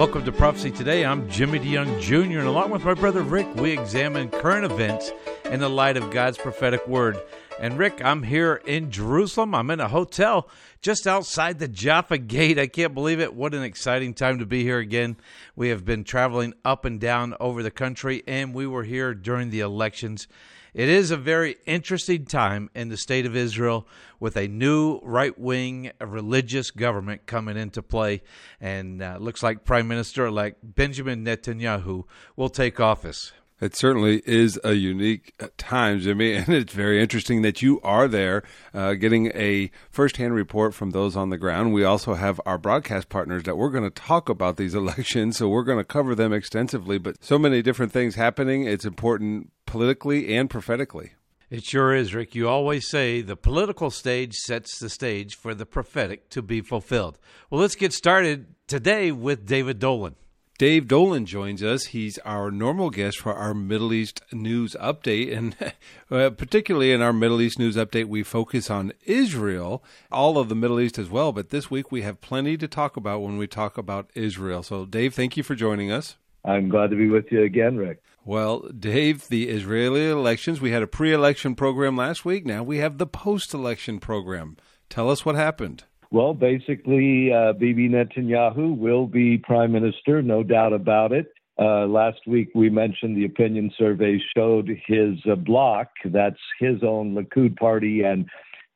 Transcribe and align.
Welcome 0.00 0.24
to 0.24 0.32
Prophecy 0.32 0.70
Today. 0.70 1.04
I'm 1.04 1.28
Jimmy 1.28 1.58
DeYoung 1.58 2.00
Jr., 2.00 2.38
and 2.38 2.48
along 2.48 2.70
with 2.70 2.84
my 2.84 2.94
brother 2.94 3.20
Rick, 3.20 3.54
we 3.56 3.70
examine 3.70 4.30
current 4.30 4.64
events 4.64 5.12
in 5.44 5.60
the 5.60 5.68
light 5.68 5.98
of 5.98 6.10
God's 6.10 6.38
prophetic 6.38 6.88
word. 6.88 7.18
And 7.58 7.76
Rick, 7.76 8.02
I'm 8.02 8.22
here 8.22 8.62
in 8.64 8.90
Jerusalem. 8.90 9.54
I'm 9.54 9.68
in 9.68 9.78
a 9.78 9.88
hotel 9.88 10.48
just 10.80 11.06
outside 11.06 11.58
the 11.58 11.68
Jaffa 11.68 12.16
Gate. 12.16 12.58
I 12.58 12.66
can't 12.66 12.94
believe 12.94 13.20
it. 13.20 13.34
What 13.34 13.52
an 13.52 13.62
exciting 13.62 14.14
time 14.14 14.38
to 14.38 14.46
be 14.46 14.62
here 14.62 14.78
again. 14.78 15.18
We 15.54 15.68
have 15.68 15.84
been 15.84 16.04
traveling 16.04 16.54
up 16.64 16.86
and 16.86 16.98
down 16.98 17.34
over 17.38 17.62
the 17.62 17.70
country, 17.70 18.22
and 18.26 18.54
we 18.54 18.66
were 18.66 18.84
here 18.84 19.12
during 19.12 19.50
the 19.50 19.60
elections. 19.60 20.26
It 20.72 20.88
is 20.88 21.10
a 21.10 21.16
very 21.16 21.56
interesting 21.66 22.24
time 22.24 22.70
in 22.74 22.88
the 22.88 22.96
state 22.96 23.26
of 23.26 23.34
Israel 23.34 23.88
with 24.18 24.36
a 24.36 24.46
new 24.46 25.00
right 25.02 25.36
wing 25.38 25.90
religious 26.00 26.70
government 26.70 27.26
coming 27.26 27.56
into 27.56 27.82
play. 27.82 28.22
And 28.60 29.02
uh, 29.02 29.16
looks 29.20 29.42
like 29.42 29.64
Prime 29.64 29.88
Minister 29.88 30.26
elect 30.26 30.58
Benjamin 30.62 31.24
Netanyahu 31.24 32.04
will 32.36 32.50
take 32.50 32.78
office. 32.78 33.32
It 33.60 33.76
certainly 33.76 34.22
is 34.24 34.58
a 34.64 34.72
unique 34.72 35.34
time, 35.58 36.00
Jimmy, 36.00 36.32
and 36.36 36.48
it's 36.48 36.72
very 36.72 37.00
interesting 37.02 37.42
that 37.42 37.60
you 37.60 37.80
are 37.82 38.08
there 38.08 38.42
uh, 38.72 38.94
getting 38.94 39.26
a 39.34 39.70
firsthand 39.90 40.34
report 40.34 40.72
from 40.72 40.90
those 40.90 41.14
on 41.14 41.28
the 41.28 41.36
ground. 41.36 41.74
We 41.74 41.84
also 41.84 42.14
have 42.14 42.40
our 42.46 42.56
broadcast 42.56 43.10
partners 43.10 43.42
that 43.42 43.58
we're 43.58 43.70
going 43.70 43.84
to 43.84 43.90
talk 43.90 44.28
about 44.28 44.56
these 44.56 44.74
elections, 44.76 45.36
so 45.36 45.48
we're 45.48 45.64
going 45.64 45.78
to 45.78 45.84
cover 45.84 46.14
them 46.14 46.32
extensively. 46.32 46.98
But 46.98 47.22
so 47.22 47.38
many 47.38 47.60
different 47.60 47.92
things 47.92 48.14
happening, 48.14 48.64
it's 48.64 48.86
important 48.86 49.52
politically 49.70 50.34
and 50.36 50.50
prophetically. 50.50 51.12
It 51.48 51.64
sure 51.64 51.94
is, 51.94 52.12
Rick. 52.12 52.34
You 52.34 52.48
always 52.48 52.88
say 52.88 53.20
the 53.20 53.36
political 53.36 53.90
stage 53.90 54.34
sets 54.34 54.80
the 54.80 54.88
stage 54.88 55.36
for 55.36 55.54
the 55.54 55.64
prophetic 55.64 56.28
to 56.30 56.42
be 56.42 56.60
fulfilled. 56.60 57.18
Well, 57.48 57.60
let's 57.60 57.76
get 57.76 57.92
started 57.92 58.54
today 58.66 59.12
with 59.12 59.46
David 59.46 59.78
Dolan. 59.78 60.16
Dave 60.58 60.88
Dolan 60.88 61.24
joins 61.24 61.62
us. 61.62 61.86
He's 61.86 62.18
our 62.18 62.50
normal 62.50 62.90
guest 62.90 63.18
for 63.18 63.32
our 63.32 63.54
Middle 63.54 63.92
East 63.92 64.20
news 64.32 64.74
update. 64.80 65.36
And 65.36 65.56
uh, 66.10 66.30
particularly 66.30 66.92
in 66.92 67.00
our 67.00 67.12
Middle 67.12 67.40
East 67.40 67.58
news 67.58 67.76
update, 67.76 68.06
we 68.06 68.24
focus 68.24 68.70
on 68.70 68.92
Israel, 69.04 69.84
all 70.10 70.36
of 70.36 70.48
the 70.48 70.56
Middle 70.56 70.80
East 70.80 70.98
as 70.98 71.08
well. 71.08 71.32
But 71.32 71.50
this 71.50 71.70
week 71.70 71.92
we 71.92 72.02
have 72.02 72.20
plenty 72.20 72.56
to 72.56 72.66
talk 72.66 72.96
about 72.96 73.22
when 73.22 73.38
we 73.38 73.46
talk 73.46 73.78
about 73.78 74.10
Israel. 74.16 74.64
So, 74.64 74.84
Dave, 74.84 75.14
thank 75.14 75.36
you 75.36 75.44
for 75.44 75.54
joining 75.54 75.92
us. 75.92 76.16
I'm 76.44 76.68
glad 76.68 76.90
to 76.90 76.96
be 76.96 77.08
with 77.08 77.30
you 77.30 77.44
again, 77.44 77.76
Rick. 77.76 78.02
Well, 78.30 78.60
Dave, 78.60 79.26
the 79.26 79.48
Israeli 79.48 80.08
elections, 80.08 80.60
we 80.60 80.70
had 80.70 80.84
a 80.84 80.86
pre 80.86 81.12
election 81.12 81.56
program 81.56 81.96
last 81.96 82.24
week. 82.24 82.46
Now 82.46 82.62
we 82.62 82.78
have 82.78 82.98
the 82.98 83.06
post 83.08 83.52
election 83.52 83.98
program. 83.98 84.56
Tell 84.88 85.10
us 85.10 85.24
what 85.24 85.34
happened. 85.34 85.82
Well, 86.12 86.32
basically, 86.32 87.32
uh, 87.32 87.54
Bibi 87.54 87.88
Netanyahu 87.88 88.78
will 88.78 89.08
be 89.08 89.36
prime 89.36 89.72
minister, 89.72 90.22
no 90.22 90.44
doubt 90.44 90.72
about 90.72 91.10
it. 91.10 91.32
Uh, 91.58 91.86
last 91.86 92.20
week 92.24 92.50
we 92.54 92.70
mentioned 92.70 93.16
the 93.16 93.24
opinion 93.24 93.68
survey 93.76 94.20
showed 94.36 94.68
his 94.86 95.18
uh, 95.28 95.34
bloc, 95.34 95.88
that's 96.04 96.38
his 96.60 96.84
own 96.84 97.16
Likud 97.16 97.56
party, 97.56 98.02
and 98.02 98.30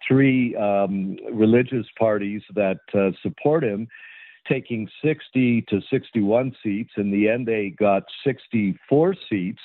three 0.08 0.56
um, 0.56 1.16
religious 1.32 1.86
parties 1.97 2.42
that 2.56 2.80
uh, 2.92 3.10
support 3.22 3.62
him, 3.62 3.86
taking 4.48 4.89
60 5.05 5.62
to 5.69 5.81
61 5.91 6.55
seats. 6.62 6.92
In 6.97 7.11
the 7.11 7.28
end, 7.28 7.47
they 7.47 7.70
got 7.70 8.05
64 8.25 9.14
seats. 9.28 9.61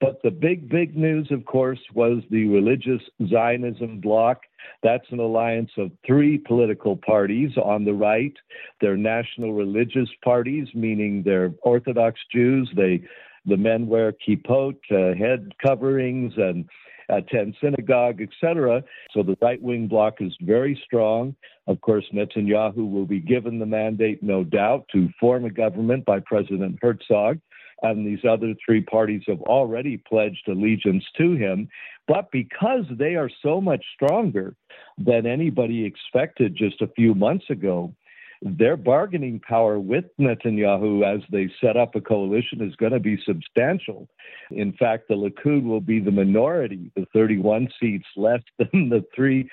But 0.00 0.20
the 0.22 0.30
big, 0.30 0.68
big 0.68 0.96
news, 0.96 1.28
of 1.30 1.46
course, 1.46 1.78
was 1.94 2.22
the 2.30 2.46
religious 2.48 3.00
Zionism 3.28 4.00
bloc. 4.00 4.42
That's 4.82 5.06
an 5.10 5.20
alliance 5.20 5.70
of 5.78 5.90
three 6.06 6.36
political 6.36 6.96
parties 6.96 7.52
on 7.56 7.84
the 7.84 7.94
right. 7.94 8.34
They're 8.80 8.96
national 8.96 9.54
religious 9.54 10.08
parties, 10.22 10.68
meaning 10.74 11.22
they're 11.24 11.54
Orthodox 11.62 12.20
Jews. 12.30 12.70
They, 12.76 13.02
the 13.46 13.56
men 13.56 13.86
wear 13.86 14.12
kippot, 14.12 14.76
uh, 14.90 15.16
head 15.16 15.52
coverings, 15.64 16.34
and 16.36 16.66
Uh, 17.08 17.16
attend 17.16 17.54
synagogue, 17.60 18.20
etc. 18.20 18.82
So 19.12 19.22
the 19.22 19.36
right 19.40 19.60
wing 19.60 19.88
bloc 19.88 20.20
is 20.20 20.32
very 20.40 20.80
strong. 20.84 21.34
Of 21.66 21.80
course, 21.80 22.04
Netanyahu 22.12 22.90
will 22.90 23.06
be 23.06 23.20
given 23.20 23.58
the 23.58 23.66
mandate, 23.66 24.22
no 24.22 24.44
doubt, 24.44 24.86
to 24.92 25.08
form 25.18 25.44
a 25.44 25.50
government 25.50 26.04
by 26.04 26.20
President 26.20 26.78
Herzog 26.80 27.40
and 27.82 28.06
these 28.06 28.24
other 28.28 28.54
three 28.64 28.80
parties 28.80 29.22
have 29.26 29.40
already 29.42 29.96
pledged 29.96 30.48
allegiance 30.48 31.04
to 31.18 31.34
him. 31.34 31.68
But 32.08 32.30
because 32.30 32.84
they 32.90 33.16
are 33.16 33.30
so 33.42 33.60
much 33.60 33.84
stronger 33.94 34.54
than 34.96 35.26
anybody 35.26 35.84
expected 35.84 36.56
just 36.56 36.80
a 36.80 36.88
few 36.88 37.14
months 37.14 37.50
ago, 37.50 37.92
their 38.42 38.76
bargaining 38.76 39.40
power 39.40 39.78
with 39.78 40.04
Netanyahu 40.20 41.04
as 41.04 41.22
they 41.30 41.50
set 41.60 41.76
up 41.76 41.94
a 41.94 42.00
coalition 42.00 42.60
is 42.60 42.76
going 42.76 42.92
to 42.92 43.00
be 43.00 43.18
substantial. 43.24 44.08
In 44.50 44.72
fact, 44.74 45.08
the 45.08 45.14
Likud 45.14 45.64
will 45.64 45.80
be 45.80 46.00
the 46.00 46.10
minority, 46.10 46.90
the 46.96 47.06
31 47.12 47.68
seats 47.80 48.06
less 48.16 48.40
than 48.58 48.88
the 48.88 49.04
three 49.14 49.48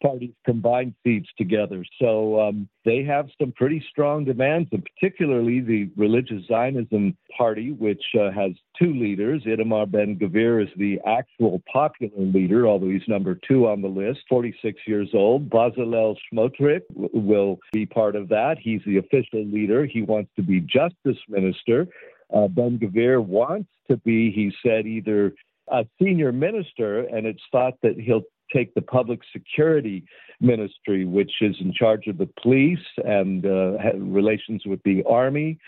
parties 0.00 0.32
combined 0.44 0.94
seats 1.04 1.28
together. 1.36 1.84
So 2.00 2.40
um, 2.40 2.68
they 2.84 3.02
have 3.04 3.28
some 3.40 3.52
pretty 3.52 3.84
strong 3.90 4.24
demands, 4.24 4.68
and 4.72 4.86
particularly 4.94 5.60
the 5.60 5.90
Religious 5.96 6.46
Zionism 6.46 7.16
Party, 7.36 7.72
which 7.72 8.02
uh, 8.18 8.30
has 8.30 8.52
two 8.78 8.92
leaders. 8.94 9.42
Itamar 9.44 9.90
Ben 9.90 10.16
Gvir 10.16 10.62
is 10.62 10.70
the 10.76 10.98
actual 11.06 11.62
popular 11.72 12.12
leader, 12.16 12.66
although 12.66 12.90
he's 12.90 13.06
number 13.08 13.38
two 13.46 13.66
on 13.66 13.82
the 13.82 13.88
list, 13.88 14.20
46 14.28 14.80
years 14.86 15.08
old. 15.14 15.50
Bezalel 15.50 16.16
Smotrich 16.32 16.82
will 16.90 17.58
be 17.72 17.86
part 17.86 18.16
of 18.16 18.28
that. 18.28 18.56
He's 18.60 18.80
the 18.86 18.98
official 18.98 19.44
leader. 19.44 19.86
He 19.86 20.02
wants 20.02 20.30
to 20.36 20.42
be 20.42 20.60
justice 20.60 21.20
minister. 21.28 21.86
Uh, 22.34 22.48
ben 22.48 22.78
Gvir 22.78 23.24
wants 23.24 23.68
to 23.88 23.96
be, 23.98 24.30
he 24.30 24.52
said, 24.64 24.86
either 24.86 25.34
a 25.68 25.86
senior 26.00 26.32
minister, 26.32 27.00
and 27.00 27.26
it's 27.26 27.42
thought 27.52 27.74
that 27.82 27.98
he'll 27.98 28.22
take 28.54 28.74
the 28.74 28.82
public 28.82 29.20
security 29.32 30.04
ministry, 30.40 31.04
which 31.04 31.32
is 31.40 31.56
in 31.60 31.72
charge 31.72 32.06
of 32.06 32.18
the 32.18 32.28
police 32.42 32.78
and 33.04 33.44
uh, 33.46 33.76
relations 33.96 34.62
with 34.66 34.82
the 34.84 35.02
army. 35.08 35.58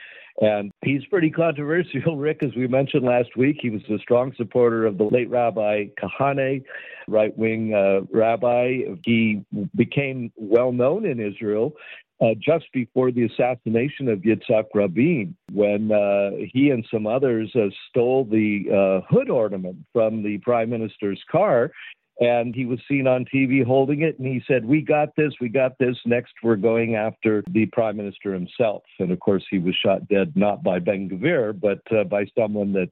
And 0.41 0.72
he's 0.82 1.04
pretty 1.06 1.31
controversial, 1.31 2.16
Rick, 2.16 2.42
as 2.42 2.54
we 2.56 2.66
mentioned 2.66 3.04
last 3.04 3.37
week. 3.37 3.59
He 3.60 3.71
was 3.71 3.82
a 3.91 3.98
strong 3.98 4.32
supporter 4.37 4.87
of 4.87 4.97
the 4.97 5.04
late 5.04 5.28
Rabbi 5.28 5.87
Kahane, 6.03 6.65
right 7.06 7.37
wing 7.37 7.75
uh, 7.75 8.00
rabbi. 8.10 8.78
He 9.04 9.44
became 9.76 10.32
well 10.37 10.72
known 10.72 11.04
in 11.04 11.21
Israel 11.21 11.75
uh, 12.22 12.34
just 12.38 12.66
before 12.72 13.10
the 13.10 13.25
assassination 13.25 14.09
of 14.09 14.21
Yitzhak 14.21 14.66
Rabin, 14.75 15.37
when 15.53 15.91
uh, 15.91 16.31
he 16.53 16.71
and 16.71 16.87
some 16.92 17.06
others 17.06 17.50
uh, 17.56 17.66
stole 17.88 18.25
the 18.25 18.65
uh, 18.71 19.12
hood 19.12 19.28
ornament 19.28 19.78
from 19.92 20.22
the 20.22 20.38
prime 20.38 20.71
minister's 20.71 21.21
car 21.31 21.72
and 22.20 22.54
he 22.54 22.66
was 22.66 22.78
seen 22.88 23.06
on 23.06 23.24
TV 23.24 23.64
holding 23.64 24.02
it, 24.02 24.18
and 24.18 24.26
he 24.26 24.42
said, 24.46 24.64
"We 24.64 24.82
got 24.82 25.14
this, 25.16 25.32
we 25.40 25.48
got 25.48 25.78
this. 25.78 25.96
Next, 26.04 26.32
we're 26.42 26.56
going 26.56 26.94
after 26.94 27.42
the 27.50 27.66
prime 27.66 27.96
minister 27.96 28.32
himself." 28.32 28.82
And 28.98 29.10
of 29.10 29.20
course, 29.20 29.44
he 29.50 29.58
was 29.58 29.74
shot 29.74 30.06
dead 30.08 30.32
not 30.36 30.62
by 30.62 30.78
Ben 30.78 31.08
Gvir, 31.08 31.58
but 31.58 31.80
uh, 31.96 32.04
by 32.04 32.26
someone 32.38 32.72
that 32.72 32.90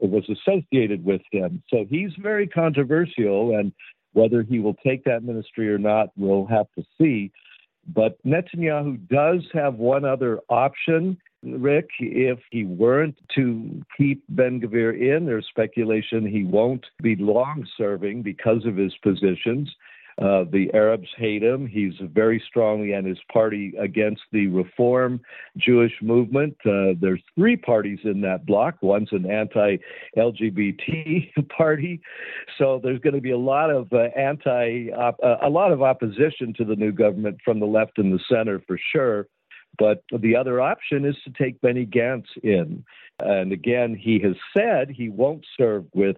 was 0.00 0.24
associated 0.28 1.04
with 1.04 1.22
him. 1.32 1.62
So 1.68 1.86
he's 1.88 2.12
very 2.18 2.46
controversial, 2.46 3.56
and 3.56 3.72
whether 4.12 4.42
he 4.42 4.58
will 4.58 4.74
take 4.74 5.04
that 5.04 5.24
ministry 5.24 5.72
or 5.72 5.78
not, 5.78 6.10
we'll 6.16 6.46
have 6.46 6.66
to 6.78 6.84
see. 7.00 7.32
But 7.86 8.18
Netanyahu 8.24 9.08
does 9.08 9.46
have 9.54 9.74
one 9.76 10.04
other 10.04 10.40
option 10.50 11.18
Rick, 11.42 11.88
if 12.00 12.38
he 12.50 12.64
weren't 12.64 13.16
to 13.36 13.82
keep 13.96 14.24
Ben 14.28 14.60
Gvir 14.60 14.98
in, 14.98 15.26
there's 15.26 15.46
speculation 15.48 16.26
he 16.26 16.44
won't 16.44 16.84
be 17.02 17.16
long 17.16 17.66
serving 17.76 18.22
because 18.22 18.64
of 18.66 18.76
his 18.76 18.94
positions. 19.02 19.70
Uh, 20.20 20.44
the 20.50 20.68
Arabs 20.74 21.06
hate 21.16 21.44
him. 21.44 21.64
He's 21.64 21.92
very 22.00 22.42
strongly 22.48 22.92
and 22.92 23.06
his 23.06 23.20
party 23.32 23.72
against 23.78 24.22
the 24.32 24.48
Reform 24.48 25.20
Jewish 25.56 25.92
movement. 26.02 26.56
Uh, 26.66 26.94
there's 27.00 27.22
three 27.36 27.56
parties 27.56 28.00
in 28.02 28.20
that 28.22 28.44
bloc. 28.44 28.74
One's 28.82 29.12
an 29.12 29.30
anti-LGBT 29.30 31.48
party, 31.56 32.00
so 32.58 32.80
there's 32.82 32.98
going 32.98 33.14
to 33.14 33.20
be 33.20 33.30
a 33.30 33.38
lot 33.38 33.70
of 33.70 33.92
uh, 33.92 34.08
anti, 34.16 34.88
uh, 34.90 35.12
a 35.40 35.48
lot 35.48 35.70
of 35.70 35.82
opposition 35.82 36.52
to 36.54 36.64
the 36.64 36.74
new 36.74 36.90
government 36.90 37.38
from 37.44 37.60
the 37.60 37.66
left 37.66 37.98
and 37.98 38.12
the 38.12 38.18
center 38.28 38.60
for 38.66 38.76
sure. 38.90 39.28
But 39.78 40.02
the 40.12 40.36
other 40.36 40.60
option 40.60 41.04
is 41.04 41.16
to 41.24 41.30
take 41.30 41.60
Benny 41.60 41.86
Gantz 41.86 42.26
in. 42.42 42.84
And 43.20 43.52
again, 43.52 43.94
he 43.94 44.20
has 44.20 44.34
said 44.56 44.90
he 44.90 45.08
won't 45.08 45.44
serve 45.56 45.84
with 45.94 46.16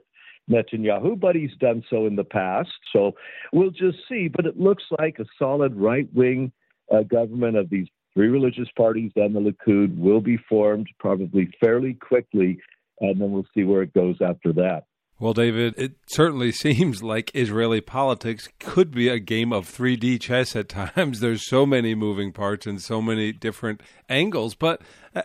Netanyahu, 0.50 1.18
but 1.18 1.36
he's 1.36 1.54
done 1.60 1.84
so 1.88 2.06
in 2.06 2.16
the 2.16 2.24
past. 2.24 2.70
So 2.92 3.12
we'll 3.52 3.70
just 3.70 3.98
see. 4.08 4.28
But 4.28 4.46
it 4.46 4.58
looks 4.58 4.84
like 4.98 5.18
a 5.18 5.26
solid 5.38 5.76
right 5.76 6.08
wing 6.12 6.52
uh, 6.92 7.02
government 7.02 7.56
of 7.56 7.70
these 7.70 7.86
three 8.14 8.28
religious 8.28 8.68
parties 8.76 9.12
and 9.14 9.34
the 9.34 9.40
Likud 9.40 9.96
will 9.96 10.20
be 10.20 10.36
formed 10.48 10.88
probably 10.98 11.48
fairly 11.60 11.94
quickly. 11.94 12.58
And 13.00 13.20
then 13.20 13.30
we'll 13.30 13.46
see 13.54 13.64
where 13.64 13.82
it 13.82 13.94
goes 13.94 14.16
after 14.20 14.52
that. 14.54 14.84
Well, 15.20 15.34
David, 15.34 15.74
it 15.76 15.92
certainly 16.06 16.50
seems 16.52 17.02
like 17.02 17.30
Israeli 17.34 17.82
politics 17.82 18.48
could 18.58 18.90
be 18.90 19.10
a 19.10 19.18
game 19.18 19.52
of 19.52 19.68
3D 19.68 20.18
chess 20.18 20.56
at 20.56 20.70
times. 20.70 21.20
There's 21.20 21.46
so 21.46 21.66
many 21.66 21.94
moving 21.94 22.32
parts 22.32 22.66
and 22.66 22.80
so 22.80 23.02
many 23.02 23.30
different 23.30 23.82
angles. 24.08 24.54
But 24.54 24.80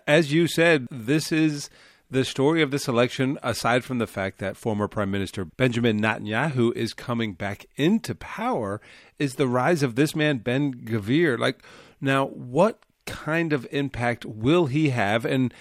as 0.06 0.34
you 0.34 0.48
said, 0.48 0.86
this 0.92 1.32
is 1.32 1.70
the 2.12 2.26
story 2.26 2.62
of 2.62 2.72
this 2.72 2.90
election, 2.90 3.40
aside 3.42 3.86
from 3.86 4.00
the 4.00 4.06
fact 4.06 4.40
that 4.40 4.58
former 4.58 4.90
Prime 4.90 5.12
Minister 5.12 5.46
Benjamin 5.46 6.02
Netanyahu 6.02 6.76
is 6.76 6.94
coming 6.94 7.34
back 7.34 7.66
into 7.78 8.14
power, 8.14 8.82
is 9.18 9.36
the 9.36 9.48
rise 9.48 9.82
of 9.82 9.96
this 9.96 10.14
man, 10.14 10.40
Ben 10.40 10.74
Gvir. 10.74 11.40
Like, 11.40 11.64
now, 12.02 12.28
what 12.28 12.80
kind 13.06 13.54
of 13.54 13.66
impact 13.72 14.26
will 14.26 14.66
he 14.66 14.90
have? 14.90 15.26
And 15.26 15.54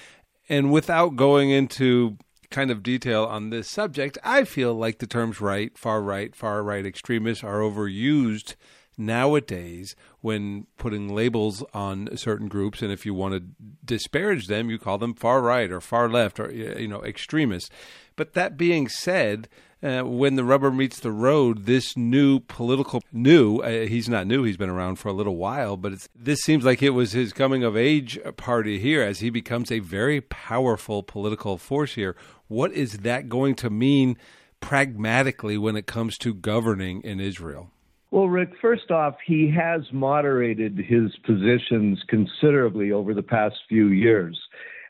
and 0.49 0.73
without 0.73 1.17
going 1.17 1.51
into 1.51 2.19
kind 2.51 2.71
of 2.71 2.83
detail 2.83 3.25
on 3.25 3.51
this 3.51 3.69
subject, 3.69 4.19
I 4.25 4.45
feel 4.45 4.75
like 4.75 4.99
the 4.99 5.07
terms 5.07 5.41
right, 5.41 5.77
far 5.77 6.03
right, 6.03 6.35
far 6.35 6.63
right 6.63 6.85
extremists 6.85 7.45
are 7.45 7.61
overused 7.61 8.55
nowadays 8.97 9.97
when 10.21 10.67
putting 10.79 11.15
labels 11.15 11.65
on 11.73 12.17
certain 12.17 12.49
groups. 12.49 12.83
And 12.83 12.93
if 12.93 13.05
you 13.05 13.15
want 13.15 13.35
to 13.35 13.43
disparage 13.85 14.47
them 14.47 14.71
you 14.71 14.79
call 14.79 14.99
them 14.99 15.15
far 15.15 15.41
right 15.41 15.71
or 15.71 15.81
far 15.81 16.09
left 16.09 16.39
or 16.39 16.51
you 16.51 16.89
know 16.89 17.03
extremists. 17.03 17.71
But 18.17 18.35
that 18.35 18.57
being 18.57 18.89
said 18.89 19.49
uh, 19.85 20.03
when 20.03 20.37
the 20.37 20.45
rubber 20.45 20.71
meets 20.71 21.01
the 21.01 21.13
road, 21.13 21.67
this 21.67 21.97
new 21.97 22.41
political 22.41 23.03
new 23.13 23.59
uh, 23.59 23.87
he's 23.87 24.09
not 24.09 24.27
new 24.27 24.43
he's 24.43 24.57
been 24.57 24.71
around 24.71 24.97
for 24.97 25.09
a 25.09 25.13
little 25.13 25.37
while, 25.37 25.77
but 25.77 25.93
this 26.15 26.41
seems 26.41 26.65
like 26.65 26.83
it 26.83 26.91
was 26.91 27.13
his 27.13 27.33
coming 27.33 27.63
of 27.63 27.77
age 27.77 28.19
party 28.37 28.79
here 28.79 29.03
as 29.03 29.21
he 29.21 29.29
becomes 29.29 29.71
a 29.71 29.81
very 29.81 30.21
powerful 30.21 31.03
political 31.03 31.59
force 31.59 31.95
here. 31.95 32.17
What 32.49 32.73
is 32.73 32.99
that 32.99 33.29
going 33.29 33.57
to 33.57 33.69
mean 33.69 34.17
pragmatically 34.61 35.59
when 35.59 35.77
it 35.77 35.87
comes 35.87 36.17
to 36.19 36.33
governing 36.33 37.03
in 37.03 37.21
Israel? 37.21 37.71
Well, 38.11 38.29
Rick, 38.29 38.51
first 38.63 38.91
off, 38.91 39.17
he 39.27 39.51
has 39.51 39.83
moderated 39.93 40.79
his 40.79 41.15
positions 41.27 42.01
considerably 42.09 42.93
over 42.93 43.13
the 43.13 43.25
past 43.25 43.57
few 43.69 43.89
years. 43.89 44.39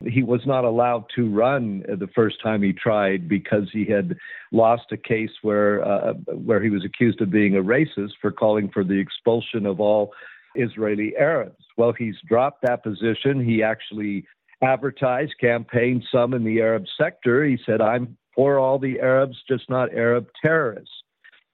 He 0.03 0.23
was 0.23 0.41
not 0.47 0.65
allowed 0.65 1.05
to 1.17 1.31
run 1.31 1.85
the 1.89 2.09
first 2.15 2.43
time 2.43 2.63
he 2.63 2.73
tried 2.73 3.29
because 3.29 3.69
he 3.73 3.85
had 3.85 4.17
lost 4.53 4.85
a 4.93 4.97
case 4.97 5.31
where 5.43 5.85
uh, 5.85 6.15
where 6.35 6.63
he 6.63 6.71
was 6.71 6.85
accused 6.85 7.21
of 7.21 7.31
being 7.31 7.57
a 7.57 7.63
racist 7.63 8.13
for 8.21 8.31
calling 8.31 8.71
for 8.71 8.85
the 8.85 8.99
expulsion 8.99 9.67
of 9.67 9.81
all 9.81 10.13
Israeli 10.57 11.15
Arabs. 11.17 11.65
Well, 11.77 11.93
he's 11.93 12.17
dropped 12.27 12.63
that 12.63 12.83
position. 12.83 13.45
He 13.45 13.63
actually 13.63 14.25
advertised, 14.63 15.35
campaigned 15.41 16.05
some 16.11 16.35
in 16.35 16.45
the 16.45 16.61
Arab 16.61 16.85
sector. 16.99 17.45
He 17.45 17.59
said, 17.65 17.81
"I'm 17.81 18.17
for 18.35 18.59
all 18.59 18.79
the 18.79 19.01
Arabs, 19.01 19.37
just 19.49 19.69
not 19.71 19.93
Arab 19.93 20.29
terrorists." 20.43 21.04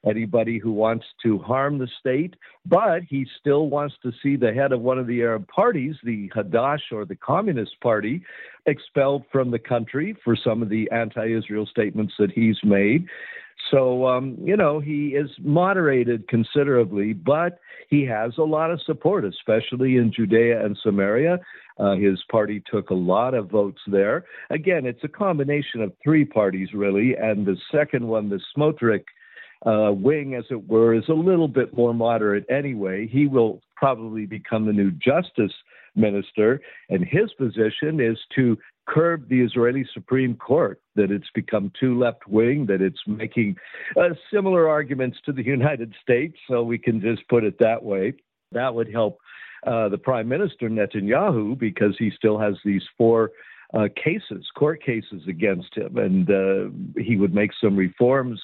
Anybody 0.07 0.59
who 0.59 0.73
wants 0.73 1.05
to 1.23 1.39
harm 1.39 1.79
the 1.79 1.89
state, 1.99 2.35
but 2.67 3.03
he 3.09 3.27
still 3.39 3.69
wants 3.69 3.95
to 4.03 4.13
see 4.23 4.37
the 4.37 4.53
head 4.53 4.73
of 4.73 4.81
one 4.81 4.99
of 4.99 5.07
the 5.07 5.21
Arab 5.21 5.47
parties, 5.49 5.97
the 6.03 6.31
Hadash 6.35 6.93
or 6.93 7.05
the 7.05 7.17
Communist 7.17 7.81
Party, 7.81 8.23
expelled 8.67 9.25
from 9.31 9.51
the 9.51 9.59
country 9.59 10.17
for 10.25 10.37
some 10.37 10.63
of 10.63 10.69
the 10.69 10.91
anti 10.91 11.37
Israel 11.37 11.67
statements 11.67 12.15
that 12.19 12.31
he's 12.31 12.59
made. 12.65 13.07
So, 13.71 14.07
um, 14.07 14.39
you 14.43 14.57
know, 14.57 14.81
he 14.81 15.09
is 15.09 15.31
moderated 15.41 16.27
considerably, 16.29 17.13
but 17.13 17.59
he 17.89 18.05
has 18.07 18.33
a 18.39 18.43
lot 18.43 18.71
of 18.71 18.81
support, 18.83 19.25
especially 19.25 19.97
in 19.97 20.13
Judea 20.13 20.65
and 20.65 20.79
Samaria. 20.83 21.39
Uh, 21.79 21.97
his 21.97 22.23
party 22.31 22.63
took 22.71 22.91
a 22.91 22.95
lot 22.95 23.35
of 23.35 23.51
votes 23.51 23.81
there. 23.87 24.25
Again, 24.51 24.87
it's 24.87 25.05
a 25.05 25.09
combination 25.09 25.83
of 25.83 25.93
three 26.03 26.25
parties, 26.25 26.69
really, 26.73 27.17
and 27.17 27.47
the 27.47 27.57
second 27.71 28.07
one, 28.07 28.29
the 28.29 28.41
Smotrich 28.57 29.05
uh, 29.67 29.93
wing, 29.93 30.35
as 30.35 30.45
it 30.51 30.69
were, 30.69 30.95
is 30.95 31.09
a 31.09 31.15
little 31.15 31.49
bit 31.49 31.77
more 31.77 31.93
moderate 31.95 32.45
anyway. 32.51 33.07
He 33.07 33.27
will 33.27 33.61
probably 33.77 34.27
become 34.27 34.67
the 34.67 34.73
new 34.73 34.91
justice 34.91 35.53
minister, 35.95 36.61
and 36.89 37.05
his 37.05 37.33
position 37.35 38.01
is 38.01 38.19
to 38.37 38.57
curb 38.87 39.29
the 39.29 39.41
Israeli 39.41 39.87
Supreme 39.93 40.35
Court, 40.37 40.81
that 40.97 41.11
it's 41.11 41.31
become 41.35 41.73
too 41.79 41.99
left 41.99 42.27
wing, 42.27 42.67
that 42.67 42.81
it's 42.81 43.01
making 43.07 43.57
uh, 43.97 44.11
similar 44.33 44.69
arguments 44.69 45.19
to 45.27 45.33
the 45.33 45.43
United 45.45 45.95
States, 46.03 46.37
so 46.49 46.63
we 46.63 46.79
can 46.79 47.01
just 47.01 47.27
put 47.29 47.45
it 47.45 47.59
that 47.59 47.83
way. 47.83 48.15
That 48.53 48.75
would 48.75 48.91
help 48.91 49.19
uh, 49.67 49.89
the 49.89 49.99
Prime 49.99 50.29
Minister 50.29 50.69
Netanyahu 50.69 51.59
because 51.59 51.95
he 51.99 52.11
still 52.17 52.39
has 52.39 52.55
these 52.65 52.83
four 52.97 53.31
uh, 53.75 53.89
cases, 54.03 54.47
court 54.57 54.83
cases 54.83 55.23
against 55.29 55.77
him, 55.77 55.97
and 55.97 56.31
uh, 56.31 57.01
he 57.01 57.17
would 57.17 57.35
make 57.35 57.51
some 57.61 57.77
reforms 57.77 58.41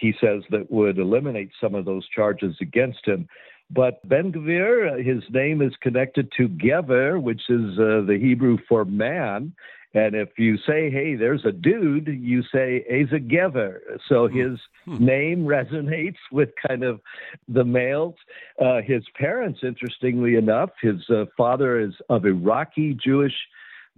he 0.00 0.14
says 0.20 0.42
that 0.50 0.70
would 0.70 0.98
eliminate 0.98 1.50
some 1.60 1.74
of 1.74 1.84
those 1.84 2.08
charges 2.08 2.56
against 2.60 3.06
him. 3.06 3.28
But 3.70 4.06
Ben 4.08 4.32
Gvir, 4.32 4.92
uh, 4.92 5.02
his 5.02 5.22
name 5.30 5.62
is 5.62 5.72
connected 5.80 6.32
to 6.36 6.48
Gever, 6.48 7.22
which 7.22 7.42
is 7.48 7.78
uh, 7.78 8.02
the 8.06 8.18
Hebrew 8.20 8.58
for 8.68 8.84
man. 8.84 9.52
And 9.92 10.14
if 10.14 10.38
you 10.38 10.56
say, 10.56 10.90
hey, 10.90 11.16
there's 11.16 11.44
a 11.44 11.52
dude, 11.52 12.06
you 12.06 12.42
say, 12.52 12.84
he's 12.88 13.12
a 13.12 13.20
Gever. 13.20 13.78
So 14.08 14.28
hmm. 14.28 14.38
his 14.38 14.58
hmm. 14.84 15.04
name 15.04 15.44
resonates 15.44 16.18
with 16.32 16.50
kind 16.66 16.82
of 16.82 17.00
the 17.48 17.64
males. 17.64 18.14
Uh, 18.60 18.80
his 18.82 19.04
parents, 19.14 19.60
interestingly 19.62 20.36
enough, 20.36 20.70
his 20.80 21.08
uh, 21.10 21.26
father 21.36 21.78
is 21.78 21.94
of 22.08 22.24
Iraqi 22.24 22.94
Jewish 22.94 23.34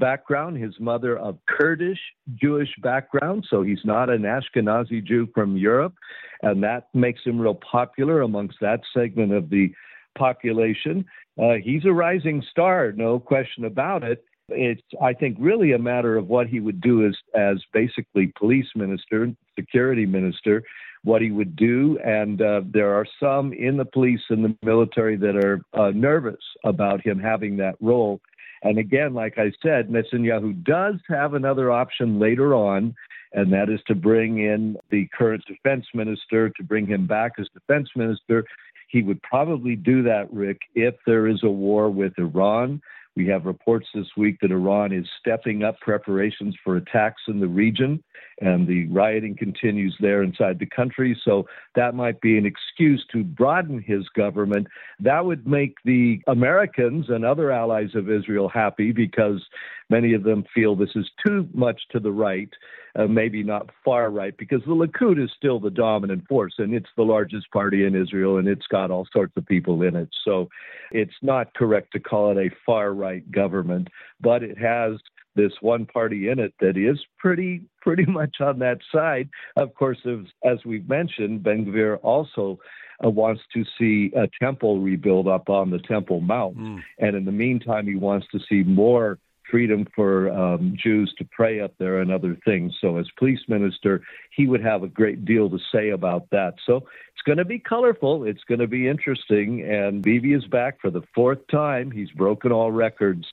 background, 0.02 0.56
his 0.56 0.74
mother 0.80 1.16
of 1.16 1.38
Kurdish 1.46 2.00
Jewish 2.34 2.70
background, 2.82 3.46
so 3.48 3.62
he's 3.62 3.84
not 3.84 4.10
an 4.10 4.22
Ashkenazi 4.22 5.00
Jew 5.04 5.28
from 5.32 5.56
Europe, 5.56 5.94
and 6.42 6.60
that 6.64 6.88
makes 6.92 7.20
him 7.24 7.38
real 7.38 7.54
popular 7.54 8.22
amongst 8.22 8.56
that 8.60 8.80
segment 8.92 9.32
of 9.32 9.48
the 9.48 9.72
population. 10.18 11.04
Uh, 11.40 11.54
he's 11.62 11.84
a 11.84 11.92
rising 11.92 12.42
star, 12.50 12.90
no 12.90 13.20
question 13.20 13.64
about 13.64 14.02
it. 14.02 14.24
It's, 14.48 14.82
I 15.00 15.12
think, 15.12 15.36
really 15.38 15.70
a 15.72 15.78
matter 15.78 16.16
of 16.16 16.26
what 16.26 16.48
he 16.48 16.58
would 16.58 16.80
do 16.80 17.06
as, 17.06 17.16
as 17.34 17.58
basically 17.72 18.32
police 18.36 18.70
minister, 18.74 19.32
security 19.54 20.04
minister, 20.04 20.64
what 21.04 21.22
he 21.22 21.30
would 21.30 21.54
do. 21.54 21.96
And 22.04 22.42
uh, 22.42 22.62
there 22.66 22.92
are 22.92 23.06
some 23.20 23.52
in 23.52 23.76
the 23.76 23.84
police 23.84 24.24
and 24.30 24.44
the 24.44 24.56
military 24.62 25.16
that 25.16 25.36
are 25.36 25.60
uh, 25.80 25.92
nervous 25.94 26.42
about 26.64 27.00
him 27.06 27.20
having 27.20 27.56
that 27.58 27.76
role 27.80 28.20
and 28.62 28.78
again, 28.78 29.12
like 29.14 29.38
I 29.38 29.52
said, 29.62 29.88
Netanyahu 29.88 30.62
does 30.64 30.96
have 31.08 31.34
another 31.34 31.70
option 31.72 32.18
later 32.18 32.54
on, 32.54 32.94
and 33.32 33.52
that 33.52 33.68
is 33.68 33.80
to 33.88 33.94
bring 33.94 34.38
in 34.38 34.76
the 34.90 35.08
current 35.16 35.44
defense 35.46 35.86
minister, 35.94 36.50
to 36.50 36.62
bring 36.62 36.86
him 36.86 37.06
back 37.06 37.32
as 37.38 37.48
defense 37.54 37.88
minister. 37.96 38.44
He 38.88 39.02
would 39.02 39.22
probably 39.22 39.74
do 39.74 40.02
that, 40.04 40.32
Rick, 40.32 40.60
if 40.74 40.94
there 41.06 41.26
is 41.26 41.42
a 41.42 41.50
war 41.50 41.90
with 41.90 42.12
Iran. 42.18 42.80
We 43.14 43.26
have 43.26 43.44
reports 43.44 43.86
this 43.94 44.06
week 44.16 44.38
that 44.40 44.50
Iran 44.50 44.92
is 44.92 45.06
stepping 45.20 45.62
up 45.62 45.78
preparations 45.80 46.56
for 46.64 46.76
attacks 46.76 47.22
in 47.28 47.40
the 47.40 47.46
region, 47.46 48.02
and 48.40 48.66
the 48.66 48.86
rioting 48.86 49.36
continues 49.36 49.94
there 50.00 50.22
inside 50.22 50.58
the 50.58 50.66
country. 50.66 51.18
So 51.24 51.46
that 51.74 51.94
might 51.94 52.20
be 52.22 52.38
an 52.38 52.46
excuse 52.46 53.04
to 53.12 53.22
broaden 53.22 53.82
his 53.82 54.08
government. 54.16 54.66
That 55.00 55.24
would 55.24 55.46
make 55.46 55.76
the 55.84 56.20
Americans 56.26 57.06
and 57.10 57.24
other 57.24 57.52
allies 57.52 57.94
of 57.94 58.10
Israel 58.10 58.48
happy 58.48 58.92
because 58.92 59.44
many 59.90 60.14
of 60.14 60.22
them 60.22 60.44
feel 60.54 60.74
this 60.74 60.96
is 60.96 61.08
too 61.24 61.46
much 61.52 61.82
to 61.90 62.00
the 62.00 62.12
right 62.12 62.50
uh, 62.94 63.06
maybe 63.06 63.42
not 63.42 63.70
far 63.84 64.10
right, 64.10 64.36
because 64.36 64.60
the 64.66 64.74
Likud 64.74 65.22
is 65.22 65.30
still 65.36 65.58
the 65.58 65.70
dominant 65.70 66.26
force 66.28 66.54
and 66.58 66.74
it's 66.74 66.90
the 66.96 67.02
largest 67.02 67.50
party 67.50 67.86
in 67.86 67.94
Israel 67.94 68.36
and 68.36 68.46
it's 68.46 68.66
got 68.66 68.90
all 68.90 69.06
sorts 69.12 69.32
of 69.36 69.46
people 69.46 69.82
in 69.82 69.96
it. 69.96 70.08
So 70.24 70.48
it's 70.90 71.14
not 71.22 71.54
correct 71.54 71.92
to 71.92 72.00
call 72.00 72.36
it 72.36 72.36
a 72.36 72.54
far 72.66 72.92
right 72.92 73.01
government, 73.30 73.88
but 74.20 74.42
it 74.42 74.58
has 74.58 74.98
this 75.34 75.52
one 75.60 75.86
party 75.86 76.28
in 76.28 76.38
it 76.38 76.52
that 76.60 76.76
is 76.76 76.98
pretty 77.18 77.62
pretty 77.80 78.04
much 78.08 78.36
on 78.40 78.58
that 78.60 78.78
side. 78.92 79.28
Of 79.56 79.74
course, 79.74 79.98
as, 80.06 80.26
as 80.44 80.58
we've 80.64 80.88
mentioned, 80.88 81.42
Ben 81.42 81.66
Gvir 81.66 81.98
also 82.02 82.58
uh, 83.04 83.10
wants 83.10 83.42
to 83.54 83.64
see 83.78 84.12
a 84.16 84.28
temple 84.40 84.80
rebuilt 84.80 85.26
up 85.26 85.48
on 85.48 85.70
the 85.70 85.78
Temple 85.78 86.20
Mount, 86.20 86.58
mm. 86.58 86.82
and 86.98 87.16
in 87.16 87.24
the 87.24 87.32
meantime, 87.32 87.86
he 87.86 87.96
wants 87.96 88.26
to 88.32 88.40
see 88.48 88.62
more 88.62 89.18
freedom 89.52 89.86
for 89.94 90.30
um, 90.30 90.74
Jews 90.82 91.14
to 91.18 91.24
pray 91.30 91.60
up 91.60 91.74
there 91.78 92.00
and 92.00 92.10
other 92.10 92.36
things. 92.44 92.72
So, 92.80 92.96
as 92.96 93.06
police 93.18 93.40
minister, 93.46 94.02
he 94.34 94.48
would 94.48 94.64
have 94.64 94.82
a 94.82 94.88
great 94.88 95.26
deal 95.26 95.50
to 95.50 95.58
say 95.70 95.90
about 95.90 96.26
that. 96.30 96.54
So, 96.66 96.78
it's 96.78 97.22
going 97.26 97.38
to 97.38 97.44
be 97.44 97.58
colorful. 97.58 98.24
It's 98.24 98.42
going 98.44 98.60
to 98.60 98.66
be 98.66 98.88
interesting. 98.88 99.62
And 99.62 100.02
Bibi 100.02 100.32
is 100.32 100.46
back 100.46 100.80
for 100.80 100.90
the 100.90 101.02
fourth 101.14 101.46
time. 101.48 101.90
He's 101.90 102.10
broken 102.10 102.50
all 102.50 102.72
records 102.72 103.26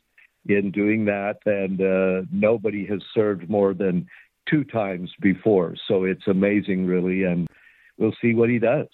in 0.48 0.72
doing 0.72 1.06
that, 1.06 1.38
and 1.46 1.82
uh, 1.82 2.28
nobody 2.32 2.86
has 2.88 3.02
served 3.14 3.50
more 3.50 3.74
than 3.74 4.06
two 4.48 4.66
times 4.66 5.12
before. 5.22 5.76
So, 5.88 6.04
it's 6.04 6.28
amazing, 6.28 6.86
really. 6.86 7.24
And 7.24 7.48
we'll 7.98 8.16
see 8.22 8.34
what 8.36 8.50
he 8.50 8.60
does. 8.60 8.90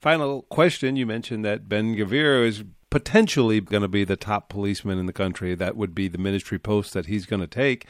Final 0.00 0.42
question. 0.42 0.96
You 0.96 1.06
mentioned 1.06 1.44
that 1.46 1.68
Ben 1.68 1.96
Gvir 1.96 2.46
is 2.46 2.62
potentially 2.90 3.60
going 3.60 3.82
to 3.82 3.88
be 3.88 4.04
the 4.04 4.16
top 4.16 4.48
policeman 4.48 4.98
in 4.98 5.06
the 5.06 5.12
country. 5.12 5.54
That 5.54 5.76
would 5.76 5.94
be 5.94 6.08
the 6.08 6.18
ministry 6.18 6.58
post 6.58 6.94
that 6.94 7.06
he's 7.06 7.26
going 7.26 7.40
to 7.40 7.46
take. 7.46 7.86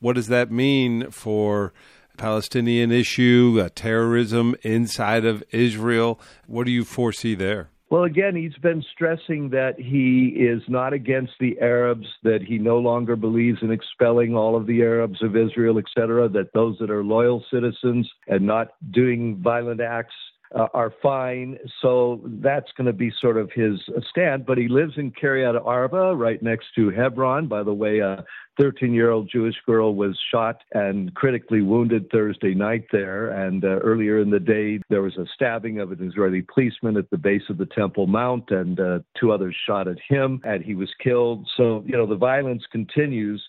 What 0.00 0.14
does 0.14 0.28
that 0.28 0.50
mean 0.50 1.10
for 1.10 1.72
Palestinian 2.20 2.92
issue, 2.92 3.62
uh, 3.64 3.70
terrorism 3.74 4.54
inside 4.60 5.24
of 5.24 5.42
Israel. 5.52 6.20
What 6.46 6.66
do 6.66 6.70
you 6.70 6.84
foresee 6.84 7.34
there? 7.34 7.70
Well, 7.88 8.04
again, 8.04 8.36
he's 8.36 8.54
been 8.62 8.84
stressing 8.92 9.48
that 9.50 9.80
he 9.80 10.26
is 10.38 10.62
not 10.68 10.92
against 10.92 11.32
the 11.40 11.58
Arabs, 11.62 12.06
that 12.22 12.42
he 12.42 12.58
no 12.58 12.76
longer 12.76 13.16
believes 13.16 13.60
in 13.62 13.72
expelling 13.72 14.36
all 14.36 14.54
of 14.54 14.66
the 14.66 14.82
Arabs 14.82 15.22
of 15.22 15.34
Israel, 15.34 15.78
et 15.78 15.86
cetera, 15.96 16.28
that 16.28 16.52
those 16.52 16.76
that 16.78 16.90
are 16.90 17.02
loyal 17.02 17.42
citizens 17.50 18.08
and 18.28 18.46
not 18.46 18.74
doing 18.92 19.40
violent 19.42 19.80
acts 19.80 20.14
uh, 20.54 20.66
are 20.74 20.92
fine. 21.02 21.58
So 21.80 22.20
that's 22.24 22.70
going 22.76 22.86
to 22.86 22.92
be 22.92 23.12
sort 23.20 23.36
of 23.36 23.50
his 23.52 23.80
stand. 24.08 24.46
But 24.46 24.58
he 24.58 24.68
lives 24.68 24.94
in 24.96 25.12
Kiryat 25.12 25.60
Arba, 25.64 26.16
right 26.16 26.42
next 26.42 26.66
to 26.76 26.90
Hebron. 26.90 27.46
By 27.46 27.62
the 27.62 27.72
way, 27.72 28.00
a 28.00 28.24
13 28.60 28.92
year 28.92 29.10
old 29.10 29.30
Jewish 29.30 29.54
girl 29.64 29.94
was 29.94 30.18
shot 30.30 30.62
and 30.72 31.14
critically 31.14 31.62
wounded 31.62 32.10
Thursday 32.10 32.54
night 32.54 32.84
there. 32.90 33.28
And 33.28 33.64
uh, 33.64 33.78
earlier 33.78 34.18
in 34.18 34.30
the 34.30 34.40
day, 34.40 34.80
there 34.90 35.02
was 35.02 35.16
a 35.16 35.26
stabbing 35.34 35.80
of 35.80 35.92
an 35.92 36.06
Israeli 36.06 36.42
policeman 36.42 36.96
at 36.96 37.08
the 37.10 37.18
base 37.18 37.44
of 37.48 37.58
the 37.58 37.66
Temple 37.66 38.06
Mount, 38.06 38.50
and 38.50 38.78
uh, 38.80 38.98
two 39.18 39.32
others 39.32 39.56
shot 39.66 39.88
at 39.88 39.98
him, 40.08 40.40
and 40.44 40.64
he 40.64 40.74
was 40.74 40.90
killed. 41.02 41.48
So, 41.56 41.84
you 41.86 41.96
know, 41.96 42.06
the 42.06 42.16
violence 42.16 42.64
continues. 42.70 43.42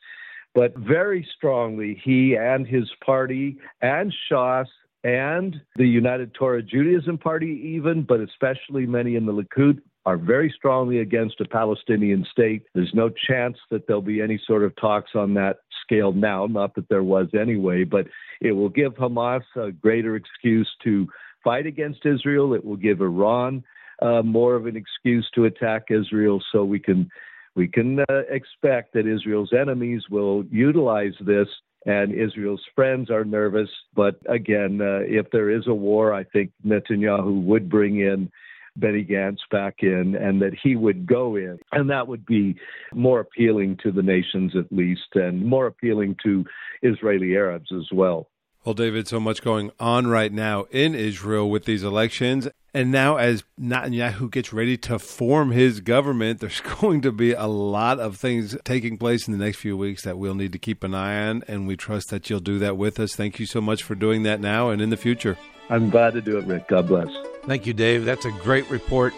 But 0.53 0.77
very 0.77 1.27
strongly, 1.37 1.99
he 2.03 2.35
and 2.35 2.67
his 2.67 2.89
party 3.05 3.57
and 3.81 4.13
Shas 4.29 4.65
and 5.03 5.59
the 5.75 5.87
United 5.87 6.33
Torah 6.33 6.61
Judaism 6.61 7.17
Party, 7.17 7.61
even, 7.75 8.03
but 8.03 8.19
especially 8.19 8.85
many 8.85 9.15
in 9.15 9.25
the 9.25 9.33
Likud, 9.33 9.81
are 10.05 10.17
very 10.17 10.53
strongly 10.55 10.99
against 10.99 11.39
a 11.41 11.45
Palestinian 11.45 12.25
state. 12.31 12.63
There's 12.73 12.93
no 12.93 13.09
chance 13.27 13.57
that 13.69 13.85
there'll 13.85 14.01
be 14.01 14.21
any 14.21 14.41
sort 14.47 14.63
of 14.63 14.75
talks 14.75 15.11
on 15.15 15.33
that 15.35 15.57
scale 15.83 16.11
now, 16.11 16.47
not 16.47 16.73
that 16.75 16.89
there 16.89 17.03
was 17.03 17.27
anyway, 17.39 17.83
but 17.83 18.07
it 18.41 18.51
will 18.51 18.69
give 18.69 18.93
Hamas 18.95 19.43
a 19.55 19.71
greater 19.71 20.15
excuse 20.15 20.69
to 20.83 21.07
fight 21.43 21.65
against 21.65 22.05
Israel. 22.05 22.53
It 22.53 22.65
will 22.65 22.77
give 22.77 23.01
Iran 23.01 23.63
uh, 24.01 24.23
more 24.23 24.55
of 24.55 24.65
an 24.65 24.75
excuse 24.75 25.29
to 25.35 25.45
attack 25.45 25.85
Israel 25.89 26.41
so 26.51 26.63
we 26.63 26.79
can 26.79 27.09
we 27.53 27.67
can 27.67 27.99
uh, 27.99 28.21
expect 28.29 28.93
that 28.93 29.05
Israel's 29.05 29.51
enemies 29.51 30.03
will 30.09 30.45
utilize 30.45 31.13
this 31.19 31.47
and 31.85 32.13
Israel's 32.13 32.63
friends 32.75 33.09
are 33.09 33.25
nervous. 33.25 33.69
But 33.95 34.15
again, 34.27 34.79
uh, 34.81 34.99
if 35.01 35.29
there 35.31 35.49
is 35.49 35.67
a 35.67 35.73
war, 35.73 36.13
I 36.13 36.23
think 36.23 36.51
Netanyahu 36.65 37.43
would 37.43 37.69
bring 37.69 37.99
in 37.99 38.31
Benny 38.77 39.03
Gantz 39.03 39.39
back 39.51 39.77
in 39.79 40.15
and 40.15 40.41
that 40.41 40.53
he 40.61 40.75
would 40.75 41.05
go 41.05 41.35
in. 41.35 41.59
And 41.71 41.89
that 41.89 42.07
would 42.07 42.25
be 42.25 42.55
more 42.93 43.19
appealing 43.19 43.77
to 43.83 43.91
the 43.91 44.03
nations, 44.03 44.53
at 44.55 44.71
least, 44.71 45.15
and 45.15 45.45
more 45.45 45.67
appealing 45.67 46.15
to 46.23 46.45
Israeli 46.81 47.35
Arabs 47.35 47.71
as 47.75 47.87
well. 47.91 48.27
Well, 48.63 48.75
David, 48.75 49.07
so 49.07 49.19
much 49.19 49.41
going 49.41 49.71
on 49.79 50.05
right 50.05 50.31
now 50.31 50.65
in 50.69 50.93
Israel 50.93 51.49
with 51.49 51.65
these 51.65 51.81
elections. 51.81 52.47
And 52.75 52.91
now, 52.91 53.17
as 53.17 53.43
Netanyahu 53.59 54.29
gets 54.29 54.53
ready 54.53 54.77
to 54.77 54.99
form 54.99 55.49
his 55.49 55.79
government, 55.79 56.39
there's 56.41 56.61
going 56.61 57.01
to 57.01 57.11
be 57.11 57.33
a 57.33 57.47
lot 57.47 57.99
of 57.99 58.17
things 58.17 58.55
taking 58.63 58.99
place 58.99 59.27
in 59.27 59.37
the 59.37 59.43
next 59.43 59.57
few 59.57 59.75
weeks 59.75 60.03
that 60.03 60.19
we'll 60.19 60.35
need 60.35 60.51
to 60.51 60.59
keep 60.59 60.83
an 60.83 60.93
eye 60.93 61.27
on. 61.27 61.43
And 61.47 61.67
we 61.67 61.75
trust 61.75 62.11
that 62.11 62.29
you'll 62.29 62.39
do 62.39 62.59
that 62.59 62.77
with 62.77 62.99
us. 62.99 63.15
Thank 63.15 63.39
you 63.39 63.47
so 63.47 63.61
much 63.61 63.81
for 63.81 63.95
doing 63.95 64.21
that 64.23 64.39
now 64.39 64.69
and 64.69 64.79
in 64.79 64.91
the 64.91 64.97
future. 64.97 65.39
I'm 65.71 65.89
glad 65.89 66.13
to 66.13 66.21
do 66.21 66.37
it, 66.37 66.45
Rick. 66.45 66.67
God 66.67 66.87
bless. 66.87 67.09
Thank 67.45 67.65
you, 67.65 67.73
Dave. 67.73 68.05
That's 68.05 68.25
a 68.25 68.31
great 68.31 68.69
report. 68.69 69.15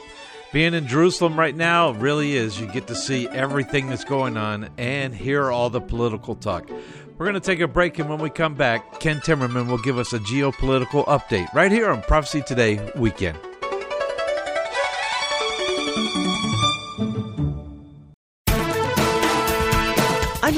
Being 0.53 0.75
in 0.75 0.87
Jerusalem 0.87 1.37
right 1.37 1.55
now 1.55 1.91
really 1.93 2.33
is. 2.33 2.61
You 2.61 2.67
get 2.67 2.85
to 2.87 2.95
see 2.95 3.27
everything 3.27 3.89
that's 3.89 4.03
going 4.03 4.37
on 4.37 4.69
and 4.77 5.13
hear 5.13 5.51
all 5.51 5.71
the 5.71 5.81
political 5.81 6.35
talk. 6.35 6.69
We're 7.17 7.27
going 7.27 7.35
to 7.35 7.39
take 7.39 7.59
a 7.59 7.67
break, 7.67 7.99
and 7.99 8.09
when 8.09 8.19
we 8.19 8.29
come 8.29 8.55
back, 8.55 8.99
Ken 8.99 9.19
Timmerman 9.19 9.67
will 9.67 9.77
give 9.77 9.99
us 9.99 10.13
a 10.13 10.19
geopolitical 10.19 11.05
update 11.05 11.51
right 11.53 11.71
here 11.71 11.89
on 11.89 12.01
Prophecy 12.01 12.41
Today 12.41 12.91
Weekend. 12.95 13.37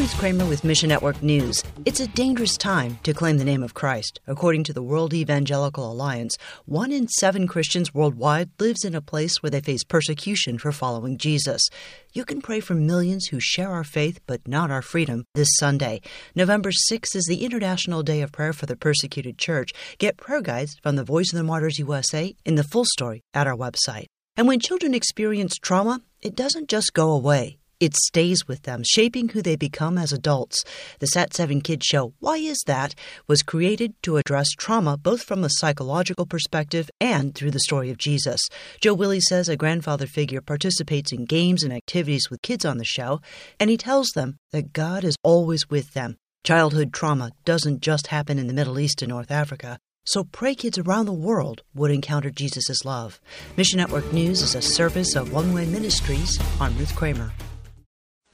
I'm 0.06 0.20
Kramer 0.20 0.46
with 0.46 0.64
Mission 0.64 0.90
Network 0.90 1.24
News. 1.24 1.64
It's 1.84 2.00
a 2.00 2.06
dangerous 2.06 2.58
time 2.58 3.00
to 3.02 3.12
claim 3.12 3.40
the 3.40 3.44
name 3.44 3.64
of 3.64 3.74
Christ. 3.74 4.20
According 4.28 4.64
to 4.66 4.74
the 4.74 4.84
World 4.84 5.16
Evangelical 5.16 5.92
Alliance, 5.92 6.38
one 6.66 6.92
in 6.92 7.08
seven 7.08 7.48
Christians 7.48 7.92
worldwide 7.92 8.52
lives 8.60 8.86
in 8.86 8.94
a 8.94 9.02
place 9.02 9.42
where 9.42 9.50
they 9.50 9.62
face 9.62 9.84
persecution 9.84 10.60
for 10.60 10.72
following 10.72 11.18
Jesus. 11.18 11.68
You 12.14 12.24
can 12.24 12.40
pray 12.40 12.60
for 12.60 12.76
millions 12.76 13.26
who 13.26 13.40
share 13.40 13.72
our 13.72 13.84
faith 13.84 14.20
but 14.28 14.48
not 14.48 14.70
our 14.70 14.84
freedom 14.84 15.26
this 15.34 15.50
Sunday. 15.58 16.02
November 16.36 16.70
6th 16.70 17.16
is 17.16 17.26
the 17.28 17.44
International 17.44 18.04
Day 18.04 18.22
of 18.22 18.32
Prayer 18.32 18.54
for 18.54 18.68
the 18.68 18.76
Persecuted 18.76 19.40
Church. 19.40 19.72
Get 19.98 20.18
prayer 20.18 20.42
guides 20.42 20.76
from 20.84 20.98
the 20.98 21.04
Voice 21.04 21.34
of 21.34 21.38
the 21.38 21.44
Martyrs 21.44 21.80
USA 21.80 22.36
in 22.46 22.54
the 22.54 22.64
full 22.64 22.86
story 22.86 23.24
at 23.34 23.48
our 23.48 23.58
website. 23.58 24.06
And 24.38 24.48
when 24.48 24.60
children 24.60 24.94
experience 24.94 25.56
trauma, 25.56 26.02
it 26.22 26.36
doesn't 26.36 26.70
just 26.70 26.94
go 26.94 27.12
away. 27.12 27.58
It 27.86 27.96
stays 27.96 28.48
with 28.48 28.64
them, 28.64 28.82
shaping 28.84 29.30
who 29.30 29.44
they 29.44 29.56
become 29.56 30.00
as 30.00 30.12
adults. 30.12 30.64
The 30.98 31.06
Sat 31.06 31.36
7 31.36 31.62
Kids 31.62 31.86
show, 31.86 32.16
Why 32.20 32.38
Is 32.38 32.64
That? 32.66 32.96
was 33.28 33.44
created 33.44 33.94
to 34.02 34.18
address 34.18 34.50
trauma 34.58 34.98
both 34.98 35.22
from 35.22 35.44
a 35.44 35.52
psychological 35.52 36.26
perspective 36.26 36.90
and 37.00 37.36
through 37.36 37.52
the 37.52 37.60
story 37.60 37.92
of 37.92 38.00
Jesus. 38.00 38.42
Joe 38.82 38.96
Willie 38.96 39.22
says 39.22 39.48
a 39.48 39.56
grandfather 39.56 40.08
figure 40.08 40.42
participates 40.42 41.12
in 41.12 41.26
games 41.26 41.62
and 41.62 41.72
activities 41.72 42.28
with 42.32 42.42
kids 42.42 42.66
on 42.66 42.80
the 42.80 42.84
show, 42.84 43.22
and 43.60 43.70
he 43.70 43.78
tells 43.78 44.08
them 44.16 44.40
that 44.52 44.74
God 44.74 45.04
is 45.04 45.16
always 45.22 45.70
with 45.70 45.94
them. 45.94 46.18
Childhood 46.44 46.92
trauma 46.92 47.34
doesn't 47.44 47.82
just 47.82 48.08
happen 48.08 48.40
in 48.40 48.48
the 48.48 48.54
Middle 48.54 48.80
East 48.80 49.04
and 49.04 49.10
North 49.10 49.30
Africa. 49.30 49.78
So 50.06 50.24
pray 50.24 50.56
kids 50.56 50.80
around 50.80 51.06
the 51.06 51.14
world 51.14 51.62
would 51.76 51.92
encounter 51.92 52.32
Jesus' 52.32 52.84
love. 52.84 53.22
Mission 53.58 53.78
Network 53.78 54.12
News 54.12 54.42
is 54.42 54.56
a 54.56 54.62
service 54.64 55.16
of 55.16 55.32
One 55.32 55.54
Way 55.54 55.68
Ministries. 55.68 56.40
I'm 56.60 56.76
Ruth 56.80 56.96
Kramer. 56.96 57.32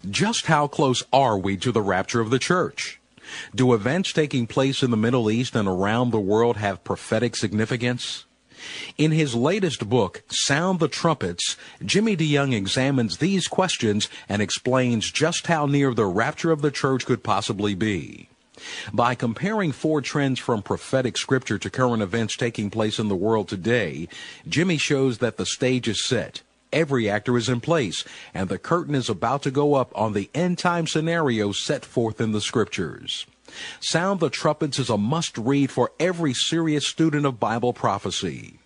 Just 0.10 0.48
how 0.48 0.68
close 0.68 1.04
are 1.14 1.38
we 1.38 1.58
to 1.58 1.72
the 1.72 1.82
rapture 1.82 2.22
of 2.22 2.32
the 2.32 2.40
church? 2.40 3.00
Do 3.54 3.74
events 3.74 4.12
taking 4.12 4.48
place 4.48 4.82
in 4.82 4.90
the 4.90 4.98
Middle 4.98 5.30
East 5.30 5.56
and 5.56 5.68
around 5.68 6.10
the 6.10 6.20
world 6.20 6.58
have 6.58 6.84
prophetic 6.84 7.36
significance? 7.36 8.26
In 8.98 9.12
his 9.12 9.36
latest 9.36 9.88
book, 9.90 10.24
Sound 10.28 10.80
the 10.80 10.88
Trumpets, 10.88 11.56
Jimmy 11.86 12.18
DeYoung 12.18 12.54
examines 12.54 13.18
these 13.18 13.48
questions 13.48 14.10
and 14.28 14.42
explains 14.42 15.12
just 15.12 15.46
how 15.46 15.68
near 15.68 15.94
the 15.94 16.06
rapture 16.06 16.52
of 16.52 16.64
the 16.64 16.72
church 16.72 17.06
could 17.06 17.24
possibly 17.24 17.76
be. 17.76 18.28
By 18.92 19.14
comparing 19.14 19.72
four 19.72 20.02
trends 20.02 20.40
from 20.40 20.64
prophetic 20.64 21.16
scripture 21.16 21.60
to 21.60 21.70
current 21.70 22.02
events 22.02 22.36
taking 22.36 22.72
place 22.72 22.98
in 22.98 23.08
the 23.08 23.16
world 23.16 23.48
today, 23.48 24.08
Jimmy 24.48 24.78
shows 24.78 25.20
that 25.20 25.38
the 25.38 25.46
stage 25.46 25.88
is 25.88 26.04
set 26.04 26.42
every 26.72 27.10
actor 27.10 27.38
is 27.38 27.50
in 27.50 27.60
place, 27.60 28.04
and 28.34 28.50
the 28.50 28.58
curtain 28.58 28.96
is 28.96 29.10
about 29.10 29.44
to 29.44 29.52
go 29.52 29.74
up 29.74 29.92
on 29.96 30.14
the 30.14 30.30
end 30.34 30.58
time 30.58 30.88
scenario 30.88 31.52
set 31.52 31.84
forth 31.84 32.22
in 32.22 32.32
the 32.32 32.42
scriptures. 32.42 33.26
Sound 33.82 34.20
the 34.20 34.30
Trumpets 34.30 34.80
is 34.80 34.90
a 34.90 34.98
must 34.98 35.38
read 35.38 35.72
for 35.72 35.92
every 36.00 36.34
serious 36.34 36.88
student 36.88 37.26
of 37.26 37.40
Bible 37.40 37.74
prophecy. 37.74 38.61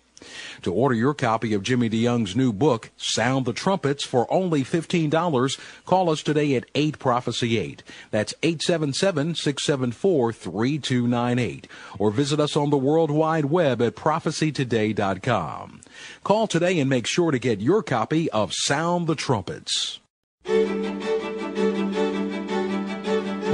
To 0.62 0.72
order 0.72 0.94
your 0.94 1.14
copy 1.14 1.54
of 1.54 1.62
Jimmy 1.62 1.90
DeYoung's 1.90 2.36
new 2.36 2.52
book, 2.52 2.90
Sound 2.96 3.46
the 3.46 3.52
Trumpets, 3.52 4.04
for 4.04 4.32
only 4.32 4.62
$15, 4.64 5.58
call 5.84 6.10
us 6.10 6.22
today 6.22 6.54
at 6.54 6.64
8 6.74 6.98
Prophecy 6.98 7.58
8. 7.58 7.82
That's 8.10 8.34
877 8.42 9.34
674 9.34 10.32
3298. 10.32 11.68
Or 11.98 12.10
visit 12.10 12.40
us 12.40 12.56
on 12.56 12.70
the 12.70 12.76
World 12.76 13.10
Wide 13.10 13.46
Web 13.46 13.82
at 13.82 13.96
prophecytoday.com. 13.96 15.80
Call 16.24 16.46
today 16.46 16.78
and 16.78 16.90
make 16.90 17.06
sure 17.06 17.30
to 17.30 17.38
get 17.38 17.60
your 17.60 17.82
copy 17.82 18.30
of 18.30 18.52
Sound 18.54 19.06
the 19.06 19.14
Trumpets. 19.14 20.00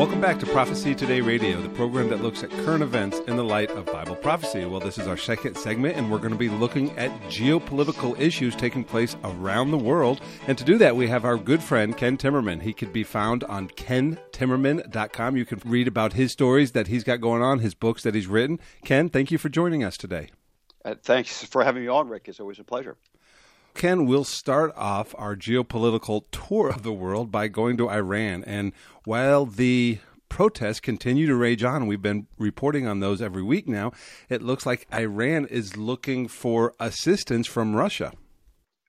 Welcome 0.02 0.20
back 0.20 0.40
to 0.40 0.46
Prophecy 0.46 0.96
Today 0.96 1.20
Radio, 1.20 1.62
the 1.62 1.68
program 1.68 2.08
that 2.08 2.22
looks 2.22 2.42
at 2.42 2.50
current 2.50 2.82
events 2.82 3.20
in 3.28 3.36
the 3.36 3.44
light 3.44 3.70
of 3.70 3.86
Bible 3.86 4.16
prophecy. 4.16 4.64
Well, 4.64 4.80
this 4.80 4.98
is 4.98 5.06
our 5.06 5.16
second 5.16 5.56
segment, 5.56 5.96
and 5.96 6.10
we're 6.10 6.18
going 6.18 6.32
to 6.32 6.36
be 6.36 6.48
looking 6.48 6.90
at 6.98 7.12
geopolitical 7.28 8.18
issues 8.18 8.56
taking 8.56 8.82
place 8.82 9.14
around 9.22 9.70
the 9.70 9.78
world. 9.78 10.20
And 10.48 10.58
to 10.58 10.64
do 10.64 10.76
that, 10.78 10.96
we 10.96 11.06
have 11.06 11.24
our 11.24 11.36
good 11.36 11.62
friend 11.62 11.96
Ken 11.96 12.18
Timmerman. 12.18 12.62
He 12.62 12.72
could 12.72 12.92
be 12.92 13.04
found 13.04 13.44
on 13.44 13.68
kentimmerman.com. 13.68 15.36
You 15.36 15.44
can 15.44 15.62
read 15.64 15.86
about 15.86 16.14
his 16.14 16.32
stories 16.32 16.72
that 16.72 16.88
he's 16.88 17.04
got 17.04 17.20
going 17.20 17.42
on, 17.42 17.60
his 17.60 17.74
books 17.74 18.02
that 18.02 18.16
he's 18.16 18.26
written. 18.26 18.58
Ken, 18.84 19.08
thank 19.08 19.30
you 19.30 19.38
for 19.38 19.50
joining 19.50 19.84
us 19.84 19.96
today. 19.96 20.30
Uh, 20.84 20.96
thanks 21.00 21.44
for 21.44 21.62
having 21.62 21.84
me 21.84 21.88
on, 21.88 22.08
Rick. 22.08 22.24
It's 22.26 22.40
always 22.40 22.58
a 22.58 22.64
pleasure. 22.64 22.96
Ken, 23.74 24.06
we'll 24.06 24.24
start 24.24 24.72
off 24.76 25.14
our 25.18 25.34
geopolitical 25.34 26.24
tour 26.30 26.68
of 26.68 26.82
the 26.82 26.92
world 26.92 27.30
by 27.30 27.48
going 27.48 27.76
to 27.78 27.90
Iran. 27.90 28.44
And 28.44 28.72
while 29.04 29.44
the 29.46 29.98
protests 30.28 30.80
continue 30.80 31.26
to 31.26 31.34
rage 31.34 31.64
on, 31.64 31.86
we've 31.86 32.02
been 32.02 32.26
reporting 32.38 32.86
on 32.86 33.00
those 33.00 33.20
every 33.20 33.42
week 33.42 33.68
now, 33.68 33.92
it 34.28 34.40
looks 34.40 34.64
like 34.64 34.86
Iran 34.92 35.46
is 35.46 35.76
looking 35.76 36.28
for 36.28 36.74
assistance 36.78 37.46
from 37.46 37.74
Russia. 37.74 38.12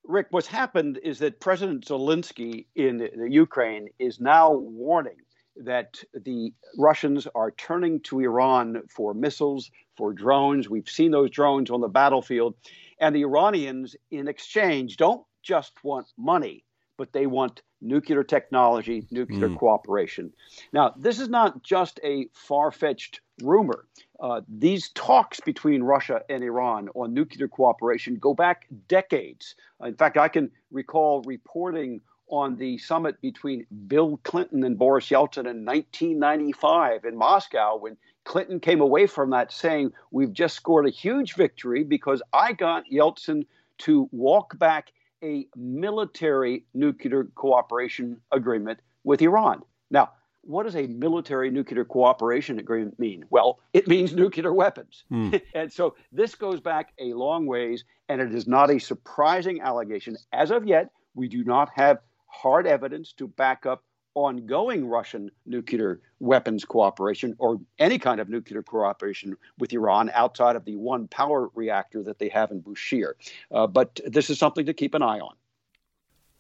Rick, 0.05 0.27
what's 0.31 0.47
happened 0.47 0.99
is 1.01 1.19
that 1.19 1.39
President 1.39 1.85
Zelensky 1.85 2.65
in 2.75 2.97
the 2.97 3.29
Ukraine 3.29 3.87
is 3.99 4.19
now 4.19 4.51
warning 4.53 5.15
that 5.55 6.03
the 6.13 6.51
Russians 6.77 7.27
are 7.35 7.51
turning 7.51 7.99
to 8.01 8.19
Iran 8.19 8.83
for 8.89 9.13
missiles, 9.13 9.69
for 9.95 10.13
drones. 10.13 10.69
We've 10.69 10.89
seen 10.89 11.11
those 11.11 11.29
drones 11.29 11.69
on 11.69 11.81
the 11.81 11.87
battlefield. 11.87 12.55
And 13.03 13.13
the 13.13 13.23
Iranians, 13.23 13.97
in 14.11 14.29
exchange, 14.29 14.95
don't 14.95 15.25
just 15.41 15.73
want 15.83 16.07
money, 16.17 16.63
but 16.95 17.11
they 17.11 17.25
want 17.25 17.61
nuclear 17.81 18.23
technology, 18.23 19.05
nuclear 19.11 19.49
mm. 19.49 19.57
cooperation. 19.57 20.31
Now, 20.71 20.93
this 20.95 21.19
is 21.19 21.27
not 21.27 21.63
just 21.63 21.99
a 22.01 22.29
far 22.31 22.71
fetched 22.71 23.19
rumor. 23.41 23.87
Uh, 24.21 24.39
these 24.47 24.87
talks 24.91 25.41
between 25.41 25.83
Russia 25.83 26.21
and 26.29 26.45
Iran 26.45 26.87
on 26.95 27.13
nuclear 27.13 27.49
cooperation 27.49 28.15
go 28.15 28.33
back 28.33 28.67
decades. 28.87 29.55
In 29.83 29.95
fact, 29.95 30.17
I 30.17 30.29
can 30.29 30.49
recall 30.71 31.23
reporting 31.23 31.99
on 32.29 32.55
the 32.55 32.77
summit 32.77 33.19
between 33.19 33.67
Bill 33.87 34.17
Clinton 34.23 34.63
and 34.63 34.79
Boris 34.79 35.09
Yeltsin 35.09 35.45
in 35.45 35.65
1995 35.65 37.03
in 37.03 37.17
Moscow 37.17 37.75
when 37.75 37.97
Clinton 38.25 38.59
came 38.59 38.81
away 38.81 39.07
from 39.07 39.31
that 39.31 39.51
saying, 39.51 39.91
We've 40.11 40.33
just 40.33 40.55
scored 40.55 40.87
a 40.87 40.91
huge 40.91 41.35
victory 41.35 41.83
because 41.83 42.21
I 42.31 42.53
got 42.53 42.83
Yeltsin 42.91 43.45
to 43.79 44.07
walk 44.11 44.57
back 44.57 44.91
a 45.23 45.47
military 45.55 46.65
nuclear 46.73 47.25
cooperation 47.35 48.19
agreement 48.31 48.79
with 49.03 49.21
Iran. 49.21 49.61
Now, 49.89 50.11
what 50.41 50.63
does 50.63 50.75
a 50.75 50.87
military 50.87 51.49
nuclear 51.49 51.85
cooperation 51.85 52.59
agreement 52.59 52.99
mean? 52.99 53.25
Well, 53.29 53.59
it 53.71 53.87
means 53.87 54.13
nuclear 54.13 54.53
weapons. 54.53 55.05
Mm. 55.11 55.41
and 55.55 55.71
so 55.71 55.95
this 56.11 56.35
goes 56.35 56.59
back 56.59 56.93
a 56.99 57.13
long 57.13 57.45
ways, 57.45 57.85
and 58.09 58.19
it 58.19 58.33
is 58.35 58.47
not 58.47 58.69
a 58.69 58.79
surprising 58.79 59.61
allegation. 59.61 60.17
As 60.33 60.51
of 60.51 60.67
yet, 60.67 60.89
we 61.15 61.29
do 61.29 61.43
not 61.45 61.69
have 61.75 61.99
hard 62.27 62.67
evidence 62.67 63.13
to 63.13 63.27
back 63.27 63.65
up 63.65 63.83
ongoing 64.15 64.87
Russian 64.87 65.31
nuclear 65.45 66.01
weapons 66.19 66.65
cooperation 66.65 67.35
or 67.39 67.59
any 67.79 67.97
kind 67.97 68.19
of 68.19 68.29
nuclear 68.29 68.63
cooperation 68.63 69.35
with 69.57 69.73
Iran 69.73 70.11
outside 70.13 70.55
of 70.55 70.65
the 70.65 70.75
one 70.75 71.07
power 71.07 71.49
reactor 71.55 72.03
that 72.03 72.19
they 72.19 72.29
have 72.29 72.51
in 72.51 72.61
Bushehr. 72.61 73.13
Uh, 73.51 73.67
but 73.67 73.99
this 74.05 74.29
is 74.29 74.37
something 74.37 74.65
to 74.65 74.73
keep 74.73 74.93
an 74.93 75.01
eye 75.01 75.19
on. 75.19 75.35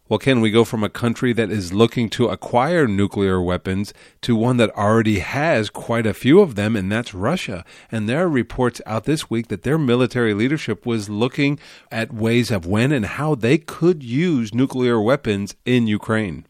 Well, 0.09 0.19
can 0.19 0.41
we 0.41 0.51
go 0.51 0.65
from 0.65 0.83
a 0.83 0.89
country 0.89 1.31
that 1.31 1.49
is 1.49 1.71
looking 1.71 2.09
to 2.09 2.27
acquire 2.27 2.87
nuclear 2.87 3.41
weapons 3.41 3.93
to 4.21 4.35
one 4.35 4.57
that 4.57 4.69
already 4.75 5.19
has 5.19 5.69
quite 5.69 6.05
a 6.05 6.13
few 6.13 6.41
of 6.41 6.55
them, 6.55 6.75
and 6.75 6.91
that's 6.91 7.13
Russia? 7.13 7.63
And 7.89 8.07
there 8.07 8.25
are 8.25 8.29
reports 8.29 8.81
out 8.85 9.05
this 9.05 9.29
week 9.29 9.47
that 9.47 9.63
their 9.63 9.77
military 9.77 10.33
leadership 10.33 10.85
was 10.85 11.09
looking 11.09 11.57
at 11.89 12.13
ways 12.13 12.51
of 12.51 12.65
when 12.65 12.91
and 12.91 13.05
how 13.05 13.33
they 13.33 13.57
could 13.57 14.03
use 14.03 14.53
nuclear 14.53 14.99
weapons 14.99 15.55
in 15.63 15.87
Ukraine. 15.87 16.45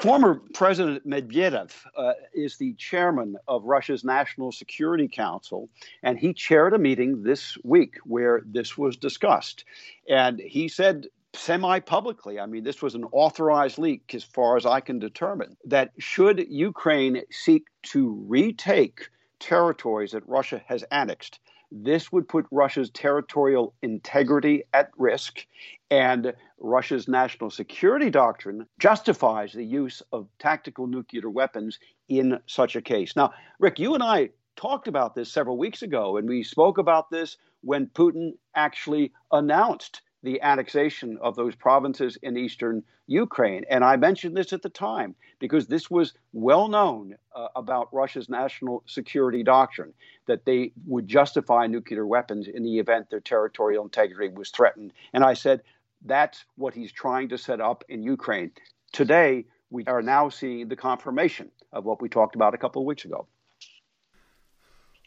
Former 0.00 0.40
President 0.52 1.06
Medvedev 1.06 1.72
uh, 1.96 2.12
is 2.32 2.56
the 2.56 2.74
chairman 2.74 3.36
of 3.48 3.64
Russia's 3.64 4.04
National 4.04 4.52
Security 4.52 5.08
Council, 5.08 5.68
and 6.02 6.18
he 6.18 6.32
chaired 6.32 6.74
a 6.74 6.78
meeting 6.78 7.22
this 7.22 7.58
week 7.64 7.96
where 8.04 8.42
this 8.46 8.78
was 8.78 8.96
discussed. 8.96 9.64
And 10.08 10.38
he 10.38 10.68
said 10.68 11.08
semi 11.34 11.80
publicly, 11.80 12.38
I 12.38 12.46
mean, 12.46 12.64
this 12.64 12.82
was 12.82 12.94
an 12.94 13.04
authorized 13.12 13.78
leak 13.78 14.14
as 14.14 14.24
far 14.24 14.56
as 14.56 14.64
I 14.64 14.80
can 14.80 14.98
determine, 14.98 15.56
that 15.64 15.90
should 15.98 16.46
Ukraine 16.48 17.22
seek 17.30 17.66
to 17.84 18.24
retake 18.28 19.08
territories 19.40 20.12
that 20.12 20.26
Russia 20.28 20.62
has 20.66 20.84
annexed, 20.90 21.40
this 21.76 22.12
would 22.12 22.28
put 22.28 22.46
Russia's 22.52 22.88
territorial 22.90 23.74
integrity 23.82 24.62
at 24.72 24.90
risk, 24.96 25.44
and 25.90 26.32
Russia's 26.60 27.08
national 27.08 27.50
security 27.50 28.10
doctrine 28.10 28.66
justifies 28.78 29.52
the 29.52 29.64
use 29.64 30.00
of 30.12 30.28
tactical 30.38 30.86
nuclear 30.86 31.28
weapons 31.28 31.80
in 32.08 32.38
such 32.46 32.76
a 32.76 32.82
case. 32.82 33.16
Now, 33.16 33.32
Rick, 33.58 33.80
you 33.80 33.94
and 33.94 34.04
I 34.04 34.30
talked 34.54 34.86
about 34.86 35.16
this 35.16 35.32
several 35.32 35.58
weeks 35.58 35.82
ago, 35.82 36.16
and 36.16 36.28
we 36.28 36.44
spoke 36.44 36.78
about 36.78 37.10
this 37.10 37.36
when 37.62 37.88
Putin 37.88 38.34
actually 38.54 39.12
announced 39.32 40.00
the 40.24 40.40
annexation 40.40 41.18
of 41.20 41.36
those 41.36 41.54
provinces 41.54 42.16
in 42.22 42.36
eastern 42.36 42.82
Ukraine. 43.06 43.64
And 43.68 43.84
I 43.84 43.96
mentioned 43.96 44.34
this 44.34 44.54
at 44.54 44.62
the 44.62 44.70
time 44.70 45.14
because 45.38 45.66
this 45.66 45.90
was 45.90 46.14
well 46.32 46.68
known 46.68 47.16
uh, 47.36 47.48
about 47.54 47.92
Russia's 47.92 48.30
national 48.30 48.82
security 48.86 49.42
doctrine 49.42 49.92
that 50.26 50.46
they 50.46 50.72
would 50.86 51.06
justify 51.06 51.66
nuclear 51.66 52.06
weapons 52.06 52.48
in 52.48 52.62
the 52.62 52.78
event 52.78 53.10
their 53.10 53.20
territorial 53.20 53.84
integrity 53.84 54.34
was 54.34 54.50
threatened. 54.50 54.94
And 55.12 55.22
I 55.22 55.34
said, 55.34 55.60
that's 56.06 56.44
what 56.56 56.72
he's 56.72 56.90
trying 56.90 57.28
to 57.28 57.38
set 57.38 57.60
up 57.60 57.84
in 57.90 58.02
Ukraine. 58.02 58.52
Today, 58.92 59.44
we 59.68 59.84
are 59.86 60.02
now 60.02 60.30
seeing 60.30 60.68
the 60.68 60.76
confirmation 60.76 61.50
of 61.70 61.84
what 61.84 62.00
we 62.00 62.08
talked 62.08 62.34
about 62.34 62.54
a 62.54 62.58
couple 62.58 62.80
of 62.80 62.86
weeks 62.86 63.04
ago. 63.04 63.26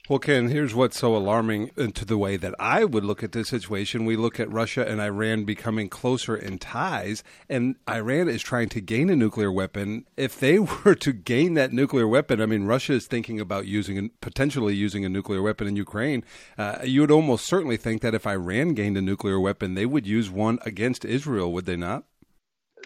Well, 0.10 0.20
Ken, 0.20 0.48
here's 0.48 0.74
what's 0.74 0.98
so 0.98 1.18
alarming 1.18 1.72
to 1.72 2.06
the 2.06 2.18
way 2.18 2.38
that 2.38 2.56
I 2.58 2.86
would 2.86 3.04
look 3.04 3.24
at 3.24 3.34
this 3.34 3.50
situation. 3.50 4.06
We 4.06 4.16
look 4.16 4.40
at 4.40 4.50
Russia 4.50 4.88
and 4.88 5.02
Iran 5.02 5.44
becoming 5.44 5.90
closer 5.90 6.34
in 6.34 6.60
ties, 6.60 7.26
and 7.50 7.76
Iran 7.90 8.30
is 8.30 8.42
trying 8.42 8.70
to 8.70 8.80
gain 8.80 9.10
a 9.10 9.18
nuclear 9.18 9.52
weapon. 9.52 10.06
If 10.16 10.40
they 10.40 10.60
were 10.86 10.96
to 10.96 11.12
gain 11.12 11.56
that 11.56 11.74
nuclear 11.74 12.08
weapon, 12.08 12.40
I 12.40 12.46
mean, 12.46 12.64
Russia 12.64 12.94
is 12.94 13.06
thinking 13.06 13.42
about 13.42 13.68
using 13.68 13.98
and 13.98 14.22
potentially 14.22 14.76
using 14.76 15.04
a 15.04 15.10
nuclear 15.10 15.42
weapon 15.42 15.68
in 15.68 15.76
Ukraine. 15.76 16.24
Uh, 16.58 16.78
you 16.86 17.02
would 17.02 17.12
almost 17.12 17.46
certainly 17.46 17.76
think 17.76 18.02
that 18.02 18.16
if 18.16 18.26
Iran 18.26 18.76
gained 18.76 18.96
a 18.96 19.02
nuclear 19.02 19.42
weapon, 19.42 19.74
they 19.74 19.86
would 19.86 20.08
use 20.08 20.30
one 20.30 20.58
against 20.66 21.04
Israel, 21.04 21.52
would 21.52 21.66
they 21.66 21.76
not? 21.76 22.06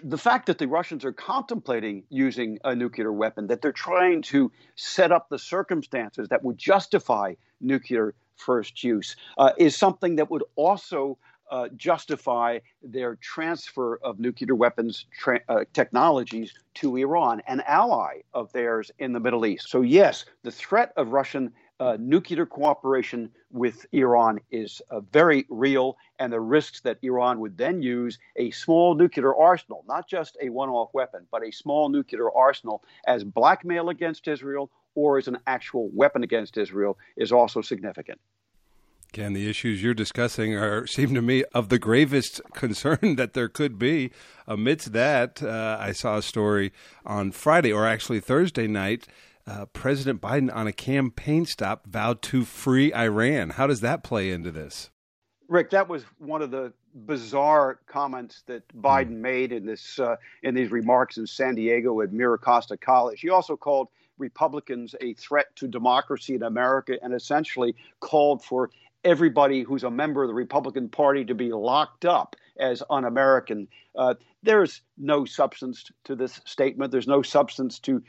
The 0.03 0.17
fact 0.17 0.45
that 0.47 0.57
the 0.57 0.67
Russians 0.67 1.05
are 1.05 1.11
contemplating 1.11 2.03
using 2.09 2.59
a 2.63 2.75
nuclear 2.75 3.11
weapon, 3.11 3.47
that 3.47 3.61
they're 3.61 3.71
trying 3.71 4.21
to 4.23 4.51
set 4.75 5.11
up 5.11 5.29
the 5.29 5.39
circumstances 5.39 6.29
that 6.29 6.43
would 6.43 6.57
justify 6.57 7.33
nuclear 7.59 8.13
first 8.35 8.83
use, 8.83 9.15
uh, 9.37 9.51
is 9.57 9.75
something 9.75 10.15
that 10.15 10.31
would 10.31 10.43
also 10.55 11.17
uh, 11.51 11.67
justify 11.75 12.57
their 12.81 13.15
transfer 13.17 13.97
of 14.03 14.19
nuclear 14.19 14.55
weapons 14.55 15.05
tra- 15.11 15.41
uh, 15.49 15.65
technologies 15.73 16.53
to 16.73 16.95
Iran, 16.95 17.41
an 17.47 17.61
ally 17.67 18.21
of 18.33 18.51
theirs 18.53 18.89
in 18.99 19.11
the 19.11 19.19
Middle 19.19 19.45
East. 19.45 19.69
So, 19.69 19.81
yes, 19.81 20.25
the 20.43 20.51
threat 20.51 20.93
of 20.95 21.09
Russian 21.09 21.51
uh, 21.81 21.97
nuclear 21.99 22.45
cooperation 22.45 23.31
with 23.51 23.87
Iran 23.91 24.39
is 24.51 24.83
uh, 24.91 24.99
very 24.99 25.47
real, 25.49 25.97
and 26.19 26.31
the 26.31 26.39
risks 26.39 26.81
that 26.81 26.99
Iran 27.01 27.39
would 27.39 27.57
then 27.57 27.81
use 27.81 28.19
a 28.35 28.51
small 28.51 28.93
nuclear 28.93 29.35
arsenal, 29.35 29.83
not 29.87 30.07
just 30.07 30.37
a 30.39 30.49
one 30.49 30.69
off 30.69 30.93
weapon, 30.93 31.25
but 31.31 31.43
a 31.43 31.51
small 31.51 31.89
nuclear 31.89 32.31
arsenal 32.31 32.83
as 33.07 33.23
blackmail 33.23 33.89
against 33.89 34.27
Israel 34.27 34.69
or 34.93 35.17
as 35.17 35.27
an 35.27 35.39
actual 35.47 35.89
weapon 35.91 36.21
against 36.23 36.55
Israel, 36.55 36.99
is 37.17 37.31
also 37.31 37.61
significant. 37.61 38.19
Ken, 39.11 39.33
the 39.33 39.49
issues 39.49 39.81
you're 39.81 39.93
discussing 39.93 40.55
are 40.55 40.85
seem 40.85 41.15
to 41.15 41.21
me 41.21 41.43
of 41.53 41.69
the 41.69 41.79
gravest 41.79 42.41
concern 42.53 43.15
that 43.15 43.33
there 43.33 43.49
could 43.49 43.79
be. 43.79 44.11
Amidst 44.47 44.93
that, 44.93 45.41
uh, 45.41 45.77
I 45.79 45.93
saw 45.93 46.17
a 46.17 46.21
story 46.21 46.71
on 47.05 47.31
Friday, 47.31 47.73
or 47.73 47.87
actually 47.87 48.19
Thursday 48.19 48.67
night, 48.67 49.07
uh, 49.47 49.65
President 49.67 50.21
Biden 50.21 50.53
on 50.53 50.67
a 50.67 50.73
campaign 50.73 51.45
stop 51.45 51.85
vowed 51.87 52.21
to 52.23 52.45
free 52.45 52.93
Iran. 52.93 53.51
How 53.51 53.67
does 53.67 53.81
that 53.81 54.03
play 54.03 54.31
into 54.31 54.51
this? 54.51 54.89
Rick, 55.47 55.71
that 55.71 55.89
was 55.89 56.03
one 56.17 56.41
of 56.41 56.51
the 56.51 56.71
bizarre 56.93 57.79
comments 57.85 58.43
that 58.47 58.67
Biden 58.77 59.17
mm. 59.17 59.21
made 59.21 59.51
in 59.51 59.65
this 59.65 59.99
uh, 59.99 60.15
in 60.43 60.55
these 60.55 60.71
remarks 60.71 61.17
in 61.17 61.27
San 61.27 61.55
Diego 61.55 62.01
at 62.01 62.11
MiraCosta 62.11 62.79
College. 62.79 63.19
He 63.19 63.29
also 63.29 63.57
called 63.57 63.89
Republicans 64.17 64.95
a 65.01 65.13
threat 65.15 65.47
to 65.57 65.67
democracy 65.67 66.35
in 66.35 66.43
America 66.43 66.97
and 67.01 67.13
essentially 67.13 67.75
called 67.99 68.43
for 68.43 68.69
everybody 69.03 69.63
who's 69.63 69.83
a 69.83 69.91
member 69.91 70.23
of 70.23 70.29
the 70.29 70.33
Republican 70.33 70.87
Party 70.87 71.25
to 71.25 71.35
be 71.35 71.51
locked 71.51 72.05
up 72.05 72.35
as 72.59 72.83
un 72.89 73.05
American. 73.05 73.67
Uh, 73.95 74.15
there's 74.43 74.81
no 74.97 75.25
substance 75.25 75.91
to 76.03 76.15
this 76.15 76.41
statement. 76.45 76.91
There's 76.91 77.07
no 77.07 77.21
substance 77.21 77.79
to 77.79 78.03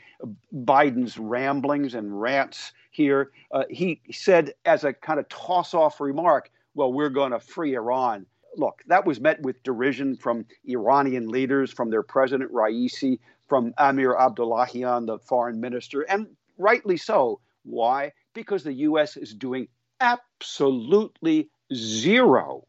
Biden's 0.53 1.17
ramblings 1.17 1.93
and 1.93 2.19
rants 2.19 2.73
here. 2.91 3.31
Uh, 3.51 3.63
he 3.69 4.01
said, 4.11 4.53
as 4.65 4.83
a 4.83 4.93
kind 4.93 5.19
of 5.19 5.27
toss 5.29 5.73
off 5.73 5.99
remark, 5.99 6.49
well, 6.75 6.91
we're 6.91 7.09
going 7.09 7.31
to 7.31 7.39
free 7.39 7.75
Iran. 7.75 8.25
Look, 8.55 8.83
that 8.87 9.05
was 9.05 9.19
met 9.19 9.41
with 9.41 9.61
derision 9.63 10.15
from 10.15 10.45
Iranian 10.67 11.27
leaders, 11.27 11.71
from 11.71 11.89
their 11.89 12.03
president 12.03 12.51
Raisi, 12.51 13.19
from 13.47 13.73
Amir 13.77 14.15
Abdullahian, 14.15 15.07
the 15.07 15.19
foreign 15.19 15.59
minister, 15.59 16.01
and 16.03 16.27
rightly 16.57 16.97
so. 16.97 17.39
Why? 17.63 18.11
Because 18.33 18.63
the 18.63 18.73
U.S. 18.73 19.17
is 19.17 19.33
doing 19.33 19.67
absolutely 19.99 21.49
zero 21.73 22.65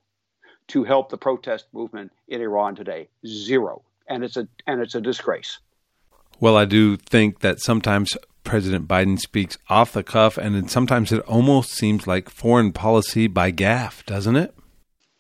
to 0.68 0.84
help 0.84 1.10
the 1.10 1.18
protest 1.18 1.66
movement 1.72 2.12
in 2.28 2.40
Iran 2.40 2.74
today. 2.74 3.08
Zero. 3.26 3.82
And 4.08 4.22
it's 4.24 4.36
a 4.36 4.48
and 4.66 4.80
it's 4.80 4.94
a 4.94 5.00
disgrace. 5.00 5.58
Well, 6.40 6.56
I 6.56 6.64
do 6.64 6.96
think 6.96 7.40
that 7.40 7.60
sometimes 7.60 8.16
President 8.42 8.86
Biden 8.86 9.18
speaks 9.18 9.56
off 9.68 9.92
the 9.92 10.02
cuff 10.02 10.36
and 10.36 10.70
sometimes 10.70 11.12
it 11.12 11.20
almost 11.20 11.72
seems 11.72 12.06
like 12.06 12.28
foreign 12.28 12.72
policy 12.72 13.26
by 13.26 13.50
gaffe, 13.50 14.04
doesn't 14.04 14.36
it? 14.36 14.54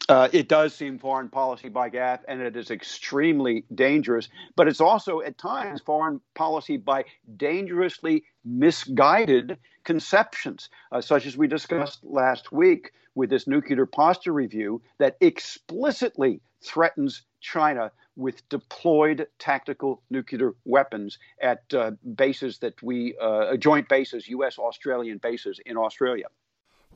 Uh, 0.08 0.28
it 0.32 0.48
does 0.48 0.74
seem 0.74 0.98
foreign 0.98 1.30
policy 1.30 1.70
by 1.70 1.88
gaffe, 1.88 2.20
and 2.28 2.42
it 2.42 2.56
is 2.56 2.70
extremely 2.70 3.64
dangerous. 3.74 4.28
But 4.54 4.68
it's 4.68 4.80
also, 4.80 5.22
at 5.22 5.38
times, 5.38 5.80
foreign 5.80 6.20
policy 6.34 6.76
by 6.76 7.06
dangerously 7.38 8.24
misguided 8.44 9.56
conceptions, 9.84 10.68
uh, 10.92 11.00
such 11.00 11.24
as 11.24 11.38
we 11.38 11.46
discussed 11.46 12.04
last 12.04 12.52
week 12.52 12.92
with 13.14 13.30
this 13.30 13.46
nuclear 13.46 13.86
posture 13.86 14.32
review 14.32 14.82
that 14.98 15.16
explicitly 15.20 16.40
threatens 16.62 17.22
China 17.40 17.90
with 18.16 18.48
deployed 18.48 19.26
tactical 19.38 20.02
nuclear 20.10 20.52
weapons 20.64 21.18
at 21.40 21.62
uh, 21.74 21.92
bases 22.14 22.58
that 22.58 22.80
we, 22.82 23.16
uh, 23.20 23.56
joint 23.56 23.88
bases, 23.88 24.28
U.S. 24.28 24.58
Australian 24.58 25.18
bases 25.18 25.60
in 25.66 25.76
Australia. 25.76 26.26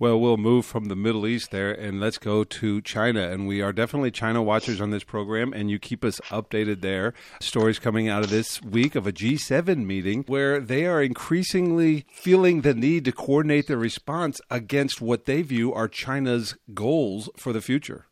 Well, 0.01 0.21
we'll 0.21 0.37
move 0.37 0.65
from 0.65 0.85
the 0.85 0.95
Middle 0.95 1.27
East 1.27 1.51
there 1.51 1.73
and 1.73 1.99
let's 1.99 2.19
go 2.19 2.45
to 2.45 2.81
China. 2.83 3.31
And 3.31 3.49
we 3.49 3.61
are 3.61 3.73
definitely 3.73 4.13
China 4.13 4.41
watchers 4.41 4.81
on 4.81 4.91
this 4.91 5.03
program, 5.03 5.53
and 5.53 5.73
you 5.73 5.81
keep 5.81 6.05
us 6.05 6.21
updated 6.29 6.83
there. 6.83 7.15
Stories 7.41 7.81
coming 7.81 8.09
out 8.09 8.23
of 8.23 8.31
this 8.31 8.63
week 8.63 8.95
of 8.95 9.09
a 9.09 9.13
G7 9.13 9.85
meeting 9.85 10.23
where 10.29 10.61
they 10.61 10.87
are 10.87 11.03
increasingly 11.03 12.07
feeling 12.13 12.61
the 12.61 12.75
need 12.75 13.07
to 13.07 13.13
coordinate 13.13 13.67
their 13.67 13.77
response 13.77 14.41
against 14.53 15.01
what 15.01 15.25
they 15.25 15.43
view 15.43 15.75
are 15.75 15.89
China's 15.89 16.55
goals 16.75 17.29
for 17.37 17.53
the 17.53 17.61
future. 17.61 18.07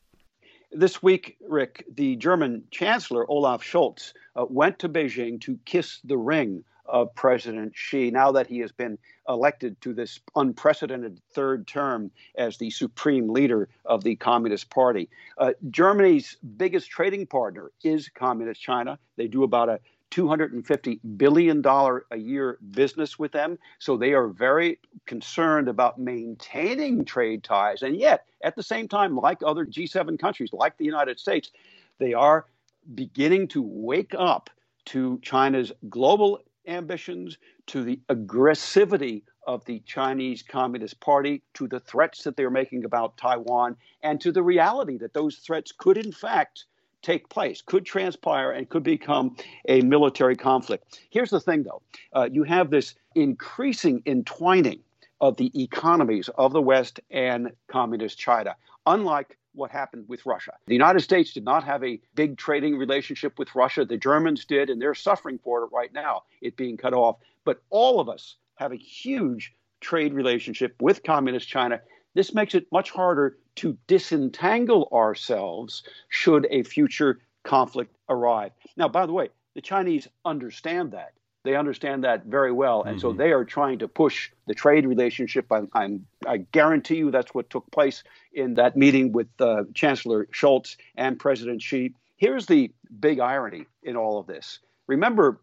This 0.72 1.01
week, 1.05 1.37
Rick, 1.49 1.85
the 1.94 2.16
German 2.16 2.64
Chancellor 2.72 3.31
Olaf 3.31 3.62
Scholz 3.62 4.12
uh, 4.35 4.44
went 4.51 4.81
to 4.81 4.88
Beijing 4.88 5.40
to 5.42 5.57
kiss 5.64 6.01
the 6.03 6.18
ring 6.18 6.64
of 6.88 7.14
President 7.14 7.72
Xi 7.75 8.11
now 8.11 8.33
that 8.33 8.46
he 8.46 8.59
has 8.61 8.72
been 8.72 8.99
elected 9.29 9.81
to 9.83 9.92
this 9.92 10.20
unprecedented 10.35 11.20
third 11.33 11.66
term 11.66 12.11
as 12.37 12.59
the 12.59 12.70
supreme 12.70 13.29
leader 13.29 13.68
of 13.85 14.05
the 14.05 14.16
Communist 14.16 14.70
Party. 14.70 15.09
Uh, 15.38 15.53
Germany's 15.70 16.37
biggest 16.57 16.90
trading 16.90 17.27
partner 17.27 17.70
is 17.83 18.09
Communist 18.09 18.61
China. 18.61 18.99
They 19.16 19.29
do 19.29 19.42
about 19.42 19.68
a 19.68 19.81
$250 20.12 21.01
billion 21.16 21.62
a 21.66 22.16
year 22.16 22.59
business 22.70 23.18
with 23.18 23.33
them. 23.33 23.59
So 23.79 23.96
they 23.96 24.12
are 24.12 24.29
very 24.29 24.79
concerned 25.07 25.68
about 25.68 25.99
maintaining 25.99 27.05
trade 27.05 27.42
ties. 27.42 27.83
And 27.83 27.96
yet, 27.96 28.27
at 28.42 28.57
the 28.57 28.62
same 28.62 28.88
time, 28.88 29.16
like 29.16 29.38
other 29.44 29.66
G7 29.66 30.18
countries, 30.18 30.51
like 30.53 30.79
the 30.79 30.85
United 30.85 31.18
States, 31.18 31.51
they 31.99 32.14
are 32.14 32.46
beginning 32.94 33.49
to 33.49 33.62
wake 33.62 34.14
up 34.16 34.49
to 34.87 35.18
China's 35.22 35.72
global 35.88 36.40
ambitions, 36.66 37.38
to 37.66 37.83
the 37.83 38.00
aggressivity 38.09 39.22
of 39.46 39.64
the 39.64 39.81
Chinese 39.81 40.42
Communist 40.42 41.00
Party, 41.00 41.42
to 41.55 41.68
the 41.68 41.81
threats 41.81 42.24
that 42.24 42.37
they're 42.37 42.50
making 42.50 42.85
about 42.85 43.16
Taiwan, 43.16 43.76
and 44.02 44.20
to 44.20 44.33
the 44.33 44.42
reality 44.42 44.98
that 44.98 45.14
those 45.14 45.37
threats 45.37 45.72
could, 45.72 45.96
in 45.96 46.12
fact, 46.12 46.64
take 47.02 47.29
place, 47.29 47.62
could 47.62 47.87
transpire, 47.87 48.50
and 48.50 48.68
could 48.68 48.83
become 48.83 49.37
a 49.68 49.81
military 49.83 50.35
conflict. 50.37 51.00
Here's 51.11 51.31
the 51.31 51.40
thing, 51.40 51.62
though 51.62 51.83
uh, 52.12 52.29
you 52.31 52.42
have 52.42 52.70
this 52.70 52.94
increasing 53.14 54.02
entwining 54.07 54.81
of 55.20 55.37
the 55.37 55.50
economies 55.62 56.29
of 56.37 56.52
the 56.52 56.61
West 56.61 57.00
and 57.11 57.52
Communist 57.68 58.18
China, 58.18 58.57
unlike 58.87 59.38
what 59.57 59.71
happened 59.71 60.05
with 60.09 60.27
Russia. 60.27 60.53
The 60.66 60.75
United 60.75 61.01
States 61.01 61.33
did 61.33 61.45
not 61.45 61.64
have 61.64 61.83
a 61.83 62.01
big 62.14 62.37
trading 62.37 62.77
relationship 62.77 63.38
with 63.38 63.55
Russia. 63.55 63.85
The 63.85 63.97
Germans 63.97 64.45
did, 64.45 64.71
and 64.71 64.81
they're 64.81 64.95
suffering 64.95 65.38
for 65.42 65.64
it 65.64 65.71
right 65.73 65.92
now, 65.92 66.23
it 66.40 66.57
being 66.57 66.77
cut 66.77 66.95
off. 66.95 67.16
But 67.45 67.62
all 67.71 68.01
of 68.01 68.09
us 68.09 68.37
have 68.57 68.73
a 68.73 68.77
huge 68.77 69.55
trade 69.81 70.14
relationship 70.14 70.75
with 70.81 71.03
Communist 71.03 71.49
China. 71.49 71.81
This 72.14 72.35
makes 72.35 72.55
it 72.55 72.66
much 72.73 72.90
harder 72.90 73.37
to 73.57 73.77
disentangle 73.87 74.88
ourselves 74.92 75.83
should 76.09 76.47
a 76.51 76.62
future 76.62 77.21
conflict 77.45 77.95
arrive. 78.09 78.53
Now, 78.77 78.88
by 78.88 79.07
the 79.07 79.12
way, 79.12 79.29
the 79.55 79.61
Chinese 79.61 80.09
understand 80.25 80.92
that. 80.92 81.12
They 81.47 81.55
understand 81.55 82.03
that 82.03 82.25
very 82.25 82.51
well, 82.51 82.83
and 82.83 82.97
mm-hmm. 82.97 83.01
so 83.01 83.13
they 83.13 83.31
are 83.31 83.45
trying 83.45 83.79
to 83.79 83.87
push 83.87 84.31
the 84.49 84.55
trade 84.55 84.85
relationship. 84.85 85.47
I'm, 85.53 85.69
I'm, 85.73 86.05
i 86.27 86.39
guarantee 86.39 86.97
you 86.97 87.13
that's 87.13 87.33
what 87.33 87.51
took 87.51 87.71
place 87.71 88.03
in 88.33 88.55
that 88.55 88.77
meeting 88.77 89.13
with 89.13 89.29
uh, 89.39 89.63
Chancellor 89.73 90.27
Scholz 90.33 90.77
and 90.97 91.21
President 91.21 91.63
Xi. 91.63 91.95
Here's 92.17 92.47
the 92.47 92.73
big 92.99 93.21
irony 93.21 93.67
in 93.85 93.97
all 93.97 94.19
of 94.19 94.27
this. 94.27 94.59
Remember, 94.89 95.41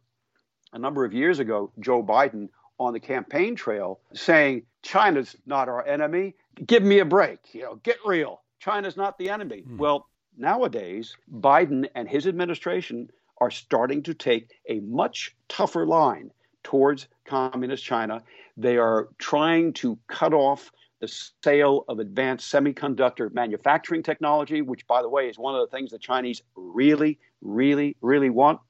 a 0.73 0.77
number 0.77 1.05
of 1.05 1.13
years 1.13 1.39
ago, 1.39 1.71
Joe 1.79 2.03
Biden 2.03 2.49
on 2.79 2.91
the 2.91 2.99
campaign 2.99 3.55
trail 3.55 4.01
saying 4.13 4.63
China's 4.81 5.37
not 5.45 5.69
our 5.69 5.87
enemy. 5.87 6.35
Give 6.65 6.83
me 6.83 6.99
a 6.99 7.05
break. 7.05 7.39
You 7.53 7.61
know, 7.61 7.75
get 7.75 7.97
real. 8.05 8.41
China's 8.59 8.97
not 8.97 9.17
the 9.17 9.29
enemy. 9.29 9.63
Mm. 9.65 9.77
Well, 9.77 10.09
nowadays, 10.37 11.15
Biden 11.33 11.87
and 11.95 12.09
his 12.09 12.27
administration 12.27 13.09
are 13.39 13.51
starting 13.51 14.03
to 14.03 14.13
take 14.13 14.53
a 14.69 14.79
much 14.81 15.35
tougher 15.49 15.85
line 15.85 16.31
towards 16.63 17.07
communist 17.25 17.83
China. 17.83 18.23
They 18.57 18.77
are 18.77 19.09
trying 19.17 19.73
to 19.73 19.97
cut 20.07 20.33
off 20.33 20.71
the 21.01 21.07
sale 21.43 21.83
of 21.89 21.99
advanced 21.99 22.51
semiconductor 22.51 23.33
manufacturing 23.33 24.03
technology, 24.03 24.61
which, 24.61 24.87
by 24.87 25.01
the 25.01 25.09
way, 25.09 25.27
is 25.27 25.37
one 25.37 25.55
of 25.55 25.61
the 25.61 25.75
things 25.75 25.91
the 25.91 25.99
Chinese 25.99 26.41
really, 26.55 27.19
really, 27.41 27.97
really 28.01 28.29
want. 28.29 28.61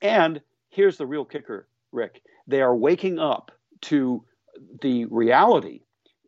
And 0.00 0.40
here's 0.70 0.98
the 0.98 1.06
real 1.06 1.24
kicker, 1.24 1.66
Rick. 1.90 2.22
They 2.46 2.62
are 2.62 2.76
waking 2.76 3.18
up 3.18 3.50
to 3.82 4.24
the 4.82 5.06
reality 5.06 5.80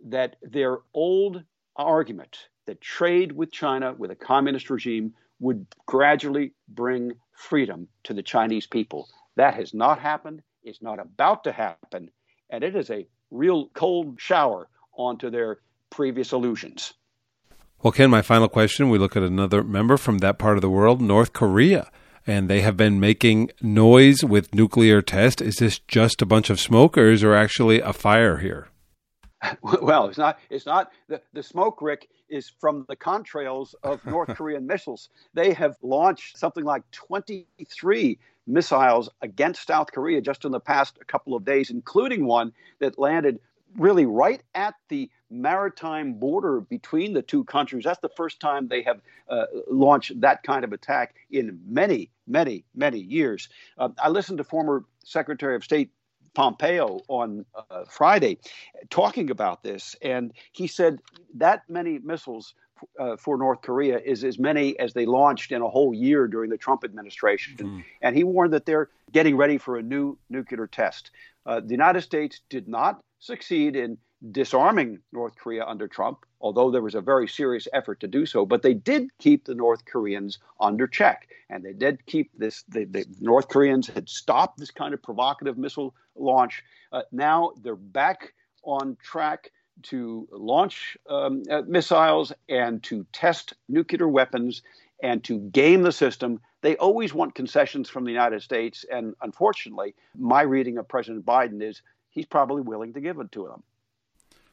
that 0.07 0.37
their 0.43 0.79
old 0.95 1.45
argument 1.77 2.49
that 2.67 2.81
trade 2.81 3.33
with 3.33 3.53
China, 3.53 3.95
with 3.97 4.11
a 4.11 4.17
communist 4.17 4.71
regime, 4.71 5.13
would 5.41 5.67
gradually 5.87 6.53
bring 6.69 7.13
freedom 7.33 7.89
to 8.05 8.15
the 8.15 8.23
Chinese 8.23 8.67
people. 8.67 9.09
That 9.37 9.55
has 9.55 9.75
not 9.75 9.99
happened. 9.99 10.43
It's 10.63 10.83
not 10.83 11.01
about 11.01 11.45
to 11.45 11.53
happen. 11.53 12.11
And 12.51 12.63
it 12.63 12.77
is 12.77 12.91
a 12.91 13.07
real 13.31 13.69
cold 13.75 14.21
shower 14.21 14.69
onto 14.97 15.31
their 15.31 15.59
previous 15.89 16.33
illusions. 16.33 16.95
Well, 17.83 17.93
Ken, 17.93 18.11
my 18.11 18.21
final 18.21 18.49
question 18.49 18.91
we 18.91 18.99
look 18.99 19.17
at 19.17 19.23
another 19.23 19.65
member 19.65 19.97
from 19.97 20.19
that 20.19 20.39
part 20.39 20.59
of 20.59 20.63
the 20.63 20.69
world, 20.69 21.01
North 21.01 21.33
Korea. 21.33 21.91
And 22.27 22.51
they 22.51 22.61
have 22.61 22.77
been 22.77 23.01
making 23.01 23.51
noise 23.63 24.23
with 24.23 24.55
nuclear 24.55 25.01
test. 25.01 25.41
Is 25.41 25.57
this 25.57 25.79
just 25.79 26.21
a 26.21 26.27
bunch 26.27 26.51
of 26.51 26.61
smoke, 26.61 26.99
or 26.99 27.11
is 27.11 27.23
there 27.23 27.35
actually 27.35 27.81
a 27.81 27.95
fire 27.95 28.39
here? 28.39 28.69
Well, 29.63 30.07
it's 30.09 30.19
not. 30.19 30.39
It's 30.51 30.67
not 30.67 30.91
the, 31.09 31.23
the 31.33 31.43
smoke, 31.43 31.81
Rick, 31.81 32.09
is 32.31 32.53
from 32.61 32.85
the 32.89 32.97
contrails 32.97 33.75
of 33.83 34.05
North 34.07 34.35
Korean 34.37 34.67
missiles. 34.67 35.11
They 35.35 35.53
have 35.53 35.77
launched 35.83 36.39
something 36.39 36.65
like 36.65 36.89
23 36.93 38.19
missiles 38.47 39.09
against 39.23 39.67
South 39.67 39.93
Korea 39.93 40.21
just 40.21 40.45
in 40.45 40.53
the 40.53 40.61
past 40.61 40.99
couple 41.07 41.35
of 41.35 41.45
days, 41.45 41.71
including 41.71 42.25
one 42.25 42.53
that 42.79 42.99
landed 42.99 43.41
really 43.77 44.07
right 44.07 44.43
at 44.55 44.75
the 44.89 45.09
maritime 45.31 46.15
border 46.15 46.61
between 46.61 47.13
the 47.13 47.23
two 47.23 47.45
countries. 47.45 47.85
That's 47.85 48.01
the 48.01 48.09
first 48.17 48.41
time 48.41 48.67
they 48.67 48.83
have 48.83 49.01
uh, 49.29 49.45
launched 49.71 50.21
that 50.21 50.43
kind 50.43 50.65
of 50.65 50.73
attack 50.73 51.15
in 51.31 51.61
many, 51.69 52.11
many, 52.27 52.65
many 52.75 52.99
years. 52.99 53.49
Uh, 53.79 53.91
I 54.03 54.09
listened 54.09 54.39
to 54.39 54.45
former 54.45 54.85
Secretary 55.05 55.55
of 55.55 55.63
State 55.63 55.91
Pompeo 56.35 57.01
on 57.09 57.45
uh, 57.55 57.85
Friday 57.89 58.39
talking 58.89 59.31
about 59.31 59.63
this, 59.63 59.97
and 60.03 60.33
he 60.53 60.67
said 60.67 60.99
that 61.35 61.63
many 61.69 61.99
missiles 61.99 62.55
uh, 62.99 63.17
for 63.17 63.37
North 63.37 63.63
Korea 63.63 63.99
is 63.99 64.25
as 64.25 64.39
many 64.39 64.79
as 64.79 64.95
they 64.95 65.07
launched 65.07 65.53
in 65.53 65.63
a 65.63 65.69
whole 65.69 65.95
year 65.95 66.27
during 66.27 66.51
the 66.51 66.57
Trump 66.57 66.85
administration. 66.85 67.57
Mm. 67.57 67.85
And 68.03 68.17
he 68.17 68.25
warned 68.25 68.53
that 68.53 68.67
they're 68.67 68.89
getting 69.13 69.37
ready 69.37 69.59
for 69.59 69.77
a 69.77 69.83
new 69.83 70.19
nuclear 70.29 70.67
test. 70.67 71.11
Uh, 71.47 71.61
the 71.61 71.71
United 71.71 72.03
States 72.03 72.41
did 72.49 72.69
not 72.69 73.01
succeed 73.19 73.77
in 73.77 73.99
disarming 74.33 75.01
North 75.13 75.35
Korea 75.37 75.65
under 75.65 75.89
Trump, 75.89 76.27
although 76.41 76.71
there 76.71 76.83
was 76.83 76.95
a 76.95 77.01
very 77.01 77.27
serious 77.27 77.67
effort 77.73 78.01
to 78.01 78.07
do 78.07 78.27
so. 78.27 78.45
But 78.45 78.63
they 78.63 78.75
did 78.75 79.09
keep 79.19 79.45
the 79.45 79.55
North 79.55 79.85
Koreans 79.87 80.39
under 80.61 80.87
check, 80.87 81.29
and 81.49 81.65
they 81.65 81.73
did 81.73 82.05
keep 82.07 82.31
this. 82.37 82.65
The, 82.69 82.85
the 82.85 83.07
North 83.21 83.49
Koreans 83.49 83.87
had 83.89 84.09
stopped 84.09 84.59
this 84.59 84.71
kind 84.71 84.93
of 84.93 85.03
provocative 85.03 85.57
missile 85.57 85.95
launch. 86.21 86.63
Uh, 86.93 87.03
now 87.13 87.53
they're 87.63 87.77
back 87.77 88.33
on 88.63 88.97
track 89.03 89.51
to 89.83 90.29
launch 90.31 90.97
um, 91.09 91.43
uh, 91.51 91.63
missiles 91.67 92.33
and 92.49 92.83
to 92.83 93.07
test 93.13 93.55
nuclear 93.69 94.09
weapons 94.09 94.63
and 95.03 95.25
to 95.25 95.39
game 95.39 95.83
the 95.83 95.93
system. 95.93 96.41
They 96.63 96.77
always 96.77 97.15
want 97.15 97.35
concessions 97.35 97.89
from 97.89 98.05
the 98.05 98.11
United 98.11 98.43
States, 98.43 98.85
and 98.93 99.15
unfortunately, 99.23 99.95
my 100.17 100.43
reading 100.43 100.77
of 100.77 100.87
President 100.87 101.25
Biden 101.25 101.63
is 101.63 101.81
he's 102.11 102.27
probably 102.27 102.61
willing 102.61 102.93
to 102.93 103.01
give 103.01 103.19
it 103.19 103.33
to 103.33 103.49
them. 103.49 103.63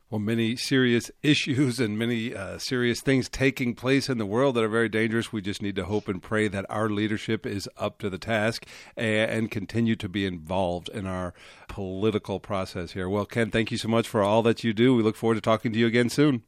Well, 0.09 0.19
many 0.19 0.55
serious 0.55 1.11
issues 1.23 1.79
and 1.79 1.97
many 1.97 2.33
uh, 2.33 2.59
serious 2.59 3.01
things 3.01 3.27
taking 3.27 3.75
place 3.75 4.07
in 4.07 4.17
the 4.17 4.25
world 4.25 4.55
that 4.55 4.63
are 4.63 4.69
very 4.69 4.87
dangerous. 4.87 5.33
We 5.33 5.41
just 5.41 5.61
need 5.61 5.75
to 5.75 5.85
hope 5.85 6.07
and 6.07 6.23
pray 6.23 6.47
that 6.47 6.65
our 6.69 6.89
leadership 6.89 7.45
is 7.45 7.67
up 7.77 7.99
to 7.99 8.09
the 8.09 8.17
task 8.17 8.65
and, 8.95 9.29
and 9.29 9.51
continue 9.51 9.97
to 9.97 10.07
be 10.07 10.25
involved 10.25 10.87
in 10.89 11.05
our 11.05 11.33
political 11.67 12.39
process 12.39 12.93
here. 12.93 13.09
Well, 13.09 13.25
Ken, 13.25 13.51
thank 13.51 13.69
you 13.69 13.77
so 13.77 13.89
much 13.89 14.07
for 14.07 14.21
all 14.21 14.41
that 14.43 14.63
you 14.63 14.73
do. 14.73 14.95
We 14.95 15.03
look 15.03 15.17
forward 15.17 15.35
to 15.35 15.41
talking 15.41 15.73
to 15.73 15.79
you 15.79 15.87
again 15.87 16.09
soon. 16.09 16.43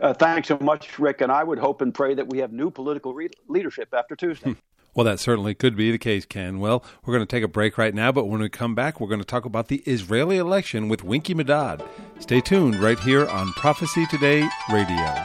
Uh, 0.00 0.12
thanks 0.14 0.48
so 0.48 0.58
much, 0.60 0.98
Rick. 0.98 1.20
And 1.20 1.30
I 1.30 1.44
would 1.44 1.58
hope 1.58 1.82
and 1.82 1.94
pray 1.94 2.14
that 2.14 2.28
we 2.28 2.38
have 2.38 2.52
new 2.52 2.70
political 2.70 3.14
re- 3.14 3.30
leadership 3.46 3.94
after 3.94 4.16
Tuesday. 4.16 4.56
Well, 4.94 5.04
that 5.04 5.20
certainly 5.20 5.54
could 5.54 5.74
be 5.74 5.90
the 5.90 5.98
case, 5.98 6.26
Ken. 6.26 6.60
Well, 6.60 6.84
we're 7.04 7.14
going 7.14 7.26
to 7.26 7.36
take 7.36 7.42
a 7.42 7.48
break 7.48 7.78
right 7.78 7.94
now, 7.94 8.12
but 8.12 8.26
when 8.26 8.40
we 8.42 8.48
come 8.50 8.74
back, 8.74 9.00
we're 9.00 9.08
going 9.08 9.20
to 9.20 9.26
talk 9.26 9.46
about 9.46 9.68
the 9.68 9.82
Israeli 9.86 10.36
election 10.36 10.88
with 10.88 11.02
Winky 11.02 11.34
Medad. 11.34 11.86
Stay 12.18 12.42
tuned 12.42 12.76
right 12.76 12.98
here 12.98 13.26
on 13.26 13.52
Prophecy 13.54 14.04
Today 14.06 14.46
Radio. 14.70 15.24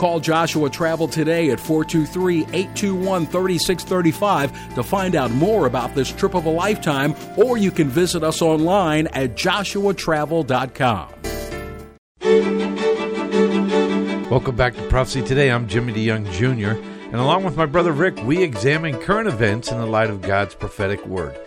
Call 0.00 0.18
Joshua 0.18 0.70
Travel 0.70 1.08
today 1.08 1.50
at 1.50 1.60
423 1.60 2.44
821 2.54 3.26
3635 3.26 4.74
to 4.74 4.82
find 4.82 5.14
out 5.14 5.30
more 5.32 5.66
about 5.66 5.94
this 5.94 6.10
trip 6.10 6.34
of 6.34 6.46
a 6.46 6.50
lifetime, 6.50 7.14
or 7.36 7.58
you 7.58 7.70
can 7.70 7.90
visit 7.90 8.24
us 8.24 8.40
online 8.40 9.08
at 9.08 9.36
joshuatravel.com. 9.36 11.10
Welcome 14.30 14.56
back 14.56 14.74
to 14.76 14.88
Prophecy 14.88 15.20
Today. 15.20 15.50
I'm 15.50 15.68
Jimmy 15.68 15.92
DeYoung 15.92 16.32
Jr., 16.32 16.80
and 16.80 17.16
along 17.16 17.44
with 17.44 17.58
my 17.58 17.66
brother 17.66 17.92
Rick, 17.92 18.24
we 18.24 18.42
examine 18.42 18.96
current 18.96 19.28
events 19.28 19.70
in 19.70 19.76
the 19.76 19.84
light 19.84 20.08
of 20.08 20.22
God's 20.22 20.54
prophetic 20.54 21.04
word. 21.04 21.38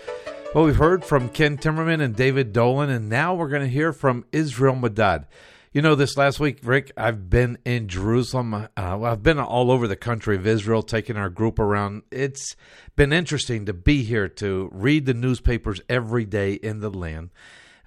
Well, 0.53 0.65
we've 0.65 0.75
heard 0.75 1.03
from 1.03 1.29
Ken 1.29 1.57
Timmerman 1.57 2.03
and 2.03 2.15
David 2.15 2.53
Dolan, 2.53 2.91
and 2.91 3.09
now 3.09 3.33
we're 3.33 3.49
going 3.49 3.63
to 3.63 3.67
hear 3.67 3.93
from 3.93 4.25
Israel 4.31 4.75
Medad. 4.75 5.25
You 5.73 5.81
know, 5.81 5.95
this 5.95 6.17
last 6.17 6.39
week, 6.39 6.59
Rick, 6.61 6.91
I've 6.95 7.31
been 7.31 7.57
in 7.65 7.87
Jerusalem. 7.87 8.53
Uh, 8.53 8.67
I've 8.77 9.23
been 9.23 9.39
all 9.39 9.71
over 9.71 9.87
the 9.87 9.95
country 9.95 10.35
of 10.35 10.45
Israel, 10.45 10.83
taking 10.83 11.17
our 11.17 11.31
group 11.31 11.57
around. 11.57 12.03
It's 12.11 12.55
been 12.95 13.11
interesting 13.11 13.65
to 13.65 13.73
be 13.73 14.03
here 14.03 14.27
to 14.27 14.69
read 14.71 15.07
the 15.07 15.15
newspapers 15.15 15.81
every 15.89 16.25
day 16.25 16.53
in 16.53 16.81
the 16.81 16.91
land. 16.91 17.31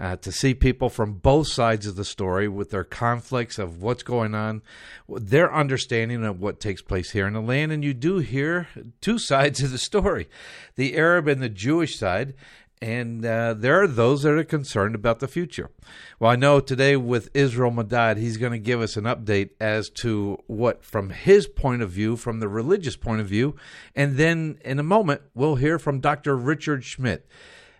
Uh, 0.00 0.16
to 0.16 0.30
see 0.32 0.52
people 0.52 0.90
from 0.90 1.14
both 1.14 1.46
sides 1.46 1.86
of 1.86 1.96
the 1.96 2.04
story 2.04 2.48
with 2.48 2.70
their 2.70 2.84
conflicts 2.84 3.58
of 3.58 3.80
what's 3.80 4.02
going 4.02 4.34
on, 4.34 4.60
their 5.08 5.54
understanding 5.54 6.22
of 6.22 6.38
what 6.38 6.60
takes 6.60 6.82
place 6.82 7.12
here 7.12 7.26
in 7.26 7.32
the 7.32 7.40
land. 7.40 7.72
And 7.72 7.84
you 7.84 7.94
do 7.94 8.18
hear 8.18 8.68
two 9.00 9.18
sides 9.20 9.62
of 9.62 9.70
the 9.70 9.78
story 9.78 10.28
the 10.74 10.96
Arab 10.96 11.28
and 11.28 11.40
the 11.40 11.48
Jewish 11.48 11.96
side 11.96 12.34
and 12.82 13.24
uh, 13.24 13.54
there 13.54 13.82
are 13.82 13.86
those 13.86 14.22
that 14.22 14.32
are 14.32 14.44
concerned 14.44 14.94
about 14.94 15.20
the 15.20 15.28
future. 15.28 15.70
Well, 16.20 16.30
I 16.30 16.36
know 16.36 16.60
today 16.60 16.96
with 16.96 17.30
Israel 17.32 17.70
Medad, 17.70 18.18
he's 18.18 18.36
going 18.36 18.52
to 18.52 18.58
give 18.58 18.80
us 18.80 18.96
an 18.96 19.04
update 19.04 19.50
as 19.60 19.88
to 19.90 20.38
what, 20.46 20.84
from 20.84 21.10
his 21.10 21.46
point 21.46 21.82
of 21.82 21.90
view, 21.90 22.16
from 22.16 22.40
the 22.40 22.48
religious 22.48 22.96
point 22.96 23.20
of 23.20 23.26
view, 23.26 23.56
and 23.94 24.16
then 24.16 24.58
in 24.64 24.78
a 24.78 24.84
moment, 24.84 25.22
we'll 25.34 25.56
hear 25.56 25.78
from 25.78 26.00
Dr. 26.00 26.36
Richard 26.36 26.84
Schmidt. 26.84 27.26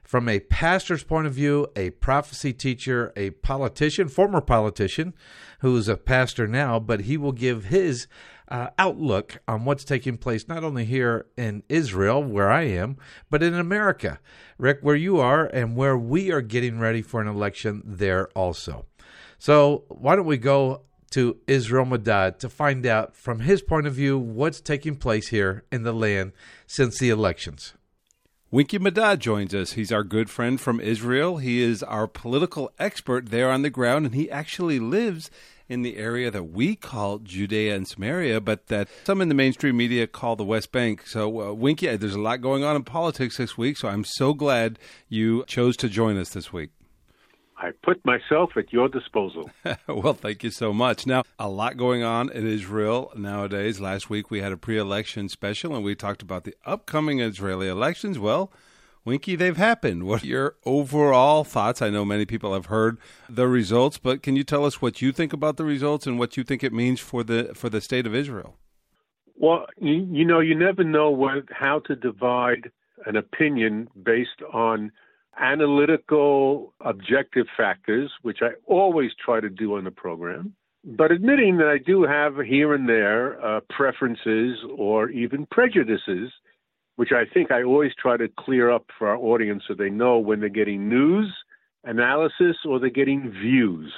From 0.03 0.29
a 0.29 0.39
pastor's 0.39 1.03
point 1.03 1.27
of 1.27 1.33
view, 1.35 1.67
a 1.75 1.91
prophecy 1.91 2.53
teacher, 2.53 3.13
a 3.17 3.31
politician, 3.31 4.07
former 4.07 4.41
politician, 4.41 5.15
who 5.61 5.77
is 5.77 5.89
a 5.89 5.97
pastor 5.97 6.47
now, 6.47 6.79
but 6.79 7.03
he 7.03 7.17
will 7.17 7.33
give 7.33 7.65
his 7.65 8.07
uh, 8.49 8.69
outlook 8.79 9.39
on 9.49 9.65
what's 9.65 9.85
taking 9.85 10.17
place 10.17 10.49
not 10.49 10.65
only 10.65 10.85
here 10.85 11.27
in 11.37 11.63
Israel, 11.69 12.23
where 12.23 12.51
I 12.51 12.63
am, 12.63 12.97
but 13.31 13.43
in 13.43 13.55
America. 13.55 14.21
Rick, 14.59 14.79
where 14.83 14.97
you 14.97 15.19
are 15.19 15.47
and 15.47 15.77
where 15.77 15.97
we 15.97 16.31
are 16.31 16.43
getting 16.43 16.79
ready 16.79 17.03
for 17.03 17.21
an 17.21 17.29
election 17.29 17.83
there 17.85 18.29
also. 18.29 18.87
So, 19.39 19.85
why 19.89 20.17
don't 20.17 20.27
we 20.27 20.39
go 20.39 20.83
to 21.11 21.39
Israel 21.47 21.85
Medad 21.85 22.39
to 22.39 22.49
find 22.49 22.87
out 22.87 23.15
from 23.15 23.41
his 23.41 23.63
point 23.63 23.87
of 23.87 23.95
view 23.95 24.19
what's 24.19 24.61
taking 24.61 24.97
place 24.97 25.29
here 25.29 25.65
in 25.71 25.83
the 25.83 25.93
land 25.93 26.33
since 26.67 26.99
the 26.99 27.11
elections? 27.11 27.75
Winky 28.51 28.79
Medad 28.79 29.19
joins 29.19 29.55
us. 29.55 29.73
He's 29.73 29.91
our 29.91 30.05
good 30.05 30.31
friend 30.31 30.61
from 30.61 30.81
Israel. 30.81 31.39
He 31.39 31.63
is 31.63 31.83
our 31.83 32.07
political 32.07 32.73
expert 32.79 33.31
there 33.31 33.51
on 33.51 33.63
the 33.63 33.71
ground, 33.71 34.07
and 34.07 34.15
he 34.15 34.31
actually 34.31 34.79
lives 34.79 35.31
in 35.69 35.83
the 35.83 35.97
area 35.97 36.31
that 36.31 36.45
we 36.45 36.77
call 36.77 37.19
Judea 37.19 37.75
and 37.75 37.87
Samaria, 37.87 38.41
but 38.41 38.67
that 38.69 38.89
some 39.05 39.21
in 39.21 39.29
the 39.29 39.35
mainstream 39.35 39.77
media 39.77 40.07
call 40.07 40.37
the 40.37 40.45
West 40.45 40.73
Bank. 40.73 41.07
So, 41.07 41.41
uh, 41.41 41.53
Winky, 41.53 41.95
there's 41.97 42.15
a 42.15 42.21
lot 42.21 42.41
going 42.41 42.65
on 42.65 42.77
in 42.77 42.85
politics 42.85 43.37
this 43.37 43.59
week, 43.59 43.77
so 43.77 43.89
I'm 43.89 44.05
so 44.05 44.35
glad 44.35 44.79
you 45.09 45.45
chose 45.47 45.77
to 45.79 45.89
join 45.89 46.17
us 46.17 46.31
this 46.31 46.53
week. 46.53 46.71
I 47.59 47.71
put 47.83 48.05
myself 48.05 48.51
at 48.57 48.71
your 48.71 48.89
disposal. 48.89 49.51
well, 49.89 50.13
thank 50.13 50.45
you 50.45 50.51
so 50.51 50.75
much. 50.75 51.07
Now, 51.07 51.23
a 51.39 51.49
lot 51.49 51.79
going 51.79 52.03
on 52.03 52.31
in 52.31 52.47
Israel 52.47 53.13
nowadays. 53.17 53.81
Last 53.81 54.11
week 54.11 54.31
we 54.31 54.43
had 54.43 54.53
a 54.53 54.59
pre 54.59 54.77
election 54.77 55.31
special 55.31 55.75
and 55.75 55.83
we 55.83 55.95
talked 55.95 56.21
about 56.21 56.45
the 56.45 56.55
upcoming 56.67 57.21
Israeli 57.21 57.69
elections. 57.69 58.19
Well, 58.19 58.53
Winky, 59.07 59.37
they've 59.37 59.57
happened. 59.57 60.03
What 60.03 60.25
are 60.25 60.27
your 60.27 60.57
overall 60.67 61.45
thoughts? 61.45 61.81
I 61.81 61.91
know 61.91 62.05
many 62.05 62.27
people 62.27 62.53
have 62.55 62.67
heard 62.67 62.99
the 63.29 63.47
results, 63.47 63.99
but 63.99 64.21
can 64.21 64.35
you 64.35 64.43
tell 64.43 64.65
us 64.65 64.83
what 64.83 65.01
you 65.01 65.13
think 65.13 65.33
about 65.33 65.57
the 65.57 65.65
results 65.65 66.09
and 66.09 66.19
what 66.19 66.37
you 66.37 66.43
think 66.43 66.65
it 66.65 66.73
means 66.73 66.99
for 66.99 67.23
the 67.23 67.53
for 67.55 67.71
the 67.71 67.81
state 67.81 68.05
of 68.05 68.17
Israel? 68.17 68.57
Well, 69.37 69.67
you, 69.79 70.09
you 70.11 70.25
know, 70.25 70.41
you 70.41 70.57
never 70.57 70.83
know 70.83 71.11
what, 71.11 71.45
how 71.53 71.81
to 71.87 71.95
divide 71.95 72.73
an 73.05 73.15
opinion 73.17 73.89
based 74.03 74.43
on 74.53 74.91
analytical, 75.39 76.75
objective 76.81 77.47
factors, 77.57 78.11
which 78.23 78.39
I 78.43 78.51
always 78.67 79.13
try 79.25 79.39
to 79.39 79.49
do 79.49 79.77
on 79.77 79.85
the 79.85 79.91
program. 79.93 80.55
But 80.83 81.13
admitting 81.13 81.59
that 81.59 81.69
I 81.69 81.79
do 81.79 82.03
have 82.03 82.39
here 82.45 82.75
and 82.75 82.89
there 82.89 83.45
uh, 83.45 83.61
preferences 83.71 84.59
or 84.77 85.11
even 85.11 85.47
prejudices 85.47 86.33
which 86.97 87.13
I 87.13 87.25
think 87.33 87.51
I 87.51 87.63
always 87.63 87.93
try 87.95 88.17
to 88.17 88.29
clear 88.39 88.71
up 88.71 88.87
for 88.99 89.09
our 89.09 89.17
audience 89.17 89.65
so 89.69 89.75
they 89.75 89.91
know 89.91 90.19
when 90.19 90.41
they're 90.41 90.49
getting 90.49 90.89
news, 90.89 91.33
analysis, 91.85 92.57
or 92.65 92.81
they're 92.81 92.91
getting 92.91 93.31
views. 93.31 93.93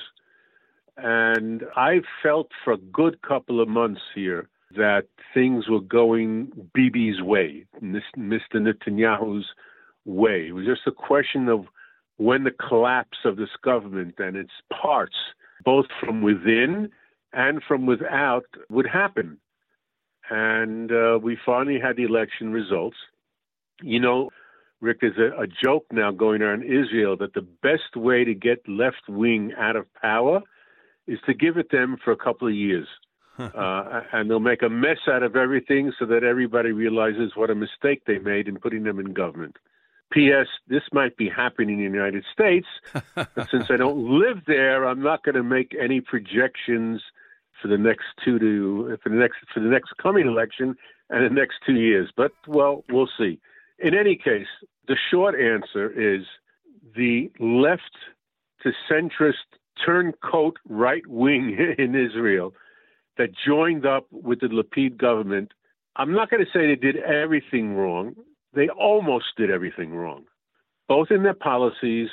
And 0.97 1.63
I 1.77 2.01
felt 2.23 2.51
for 2.65 2.73
a 2.73 2.79
good 2.79 3.23
couple 3.23 3.61
of 3.61 3.69
months 3.69 4.01
here 4.15 4.49
that 4.77 5.07
things 5.33 5.69
were 5.69 5.81
going 5.81 6.51
Bibi's 6.77 7.23
way, 7.23 7.67
Mr. 7.83 8.05
Netanyahu's 8.55 9.47
way. 10.05 10.49
It 10.49 10.53
was 10.53 10.67
just 10.67 10.87
a 10.87 10.93
question 10.93 11.49
of 11.49 11.67
when 12.17 12.43
the 12.43 12.51
collapse 12.51 13.19
of 13.25 13.37
this 13.37 13.49
government 13.63 14.17
and 14.19 14.37
its 14.37 14.51
parts, 14.73 15.15
both 15.65 15.87
from 16.01 16.21
within 16.21 16.91
and 17.33 17.63
from 17.63 17.87
without, 17.87 18.47
would 18.69 18.89
happen 18.89 19.39
and 20.31 20.91
uh, 20.93 21.19
we 21.23 21.39
finally 21.45 21.79
had 21.81 21.97
the 21.97 22.05
election 22.05 22.53
results. 22.53 22.97
You 23.83 24.01
know, 24.01 24.31
Rick, 24.81 24.99
there's 25.01 25.19
a, 25.19 25.43
a 25.43 25.47
joke 25.47 25.87
now 25.93 26.11
going 26.11 26.43
on 26.43 26.63
in 26.63 26.85
Israel 26.85 27.17
that 27.19 27.35
the 27.35 27.47
best 27.63 27.97
way 27.97 28.25
to 28.25 28.35
get 28.35 28.69
left 28.69 29.09
wing 29.09 29.53
out 29.59 29.77
of 29.77 29.93
power 29.95 30.43
is 31.07 31.19
to 31.27 31.35
give 31.35 31.57
it 31.57 31.71
them 31.71 31.97
for 32.05 32.13
a 32.13 32.17
couple 32.17 32.47
of 32.49 32.55
years. 32.55 32.87
uh, 33.39 34.01
and 34.13 34.29
they'll 34.29 34.41
make 34.41 34.63
a 34.63 34.69
mess 34.69 34.99
out 35.07 35.23
of 35.23 35.37
everything 35.37 35.93
so 35.97 36.05
that 36.05 36.25
everybody 36.25 36.73
realizes 36.73 37.37
what 37.37 37.51
a 37.51 37.55
mistake 37.55 38.03
they 38.05 38.19
made 38.19 38.49
in 38.49 38.59
putting 38.59 38.83
them 38.83 38.99
in 38.99 39.13
government. 39.13 39.57
P.S. 40.11 40.47
This 40.67 40.83
might 40.93 41.17
be 41.17 41.29
happening 41.29 41.81
in 41.81 41.93
the 41.93 41.99
United 41.99 42.25
States, 42.33 42.67
but 43.15 43.49
since 43.51 43.67
I 43.71 43.77
don't 43.77 43.99
live 44.19 44.39
there, 44.47 44.89
I'm 44.89 45.03
not 45.03 45.23
going 45.23 45.37
to 45.37 45.43
make 45.43 45.77
any 45.81 46.01
projections 46.01 47.01
for 47.61 47.69
the 47.69 47.79
next 47.79 48.07
two 48.25 48.39
to 48.39 48.97
for 49.03 49.09
the 49.09 49.17
next 49.17 49.39
for 49.53 49.61
the 49.61 49.69
next 49.69 49.93
coming 50.01 50.27
election 50.27 50.77
and 51.11 51.25
the 51.25 51.41
next 51.41 51.57
two 51.67 51.75
years. 51.75 52.11
But 52.17 52.33
well, 52.47 52.85
we'll 52.89 53.11
see. 53.19 53.41
In 53.79 53.95
any 53.95 54.17
case, 54.17 54.47
the 54.87 54.97
short 55.11 55.35
answer 55.35 55.91
is 55.91 56.25
the 56.97 57.31
left 57.39 57.97
to 58.63 58.73
centrist 58.91 59.35
turncoat 59.85 60.57
right 60.69 61.07
wing 61.07 61.57
in 61.79 61.95
Israel 61.95 62.55
that 63.17 63.31
joined 63.47 63.87
up 63.87 64.07
with 64.11 64.41
the 64.41 64.49
Lapid 64.49 64.97
government. 64.97 65.53
I'm 65.97 66.13
not 66.13 66.31
going 66.31 66.45
to 66.45 66.51
say 66.53 66.67
they 66.67 66.77
did 66.77 66.97
everything 66.97 67.75
wrong, 67.75 68.15
they 68.55 68.69
almost 68.69 69.27
did 69.37 69.51
everything 69.51 69.95
wrong, 69.95 70.25
both 70.89 71.11
in 71.11 71.25
their 71.25 71.35
policies, 71.35 72.09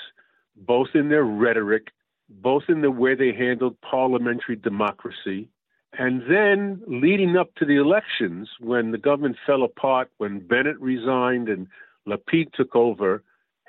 both 0.55 0.89
in 0.95 1.09
their 1.09 1.23
rhetoric, 1.23 1.87
both 2.29 2.63
in 2.69 2.81
the 2.81 2.91
way 2.91 3.15
they 3.15 3.33
handled 3.33 3.79
parliamentary 3.81 4.55
democracy. 4.55 5.49
And 5.97 6.23
then 6.29 6.81
leading 6.87 7.37
up 7.37 7.55
to 7.55 7.65
the 7.65 7.77
elections, 7.77 8.49
when 8.59 8.91
the 8.91 8.97
government 8.97 9.37
fell 9.45 9.63
apart, 9.63 10.09
when 10.17 10.39
Bennett 10.39 10.79
resigned 10.79 11.47
and 11.47 11.67
Lapid 12.07 12.51
took 12.53 12.75
over, 12.75 13.23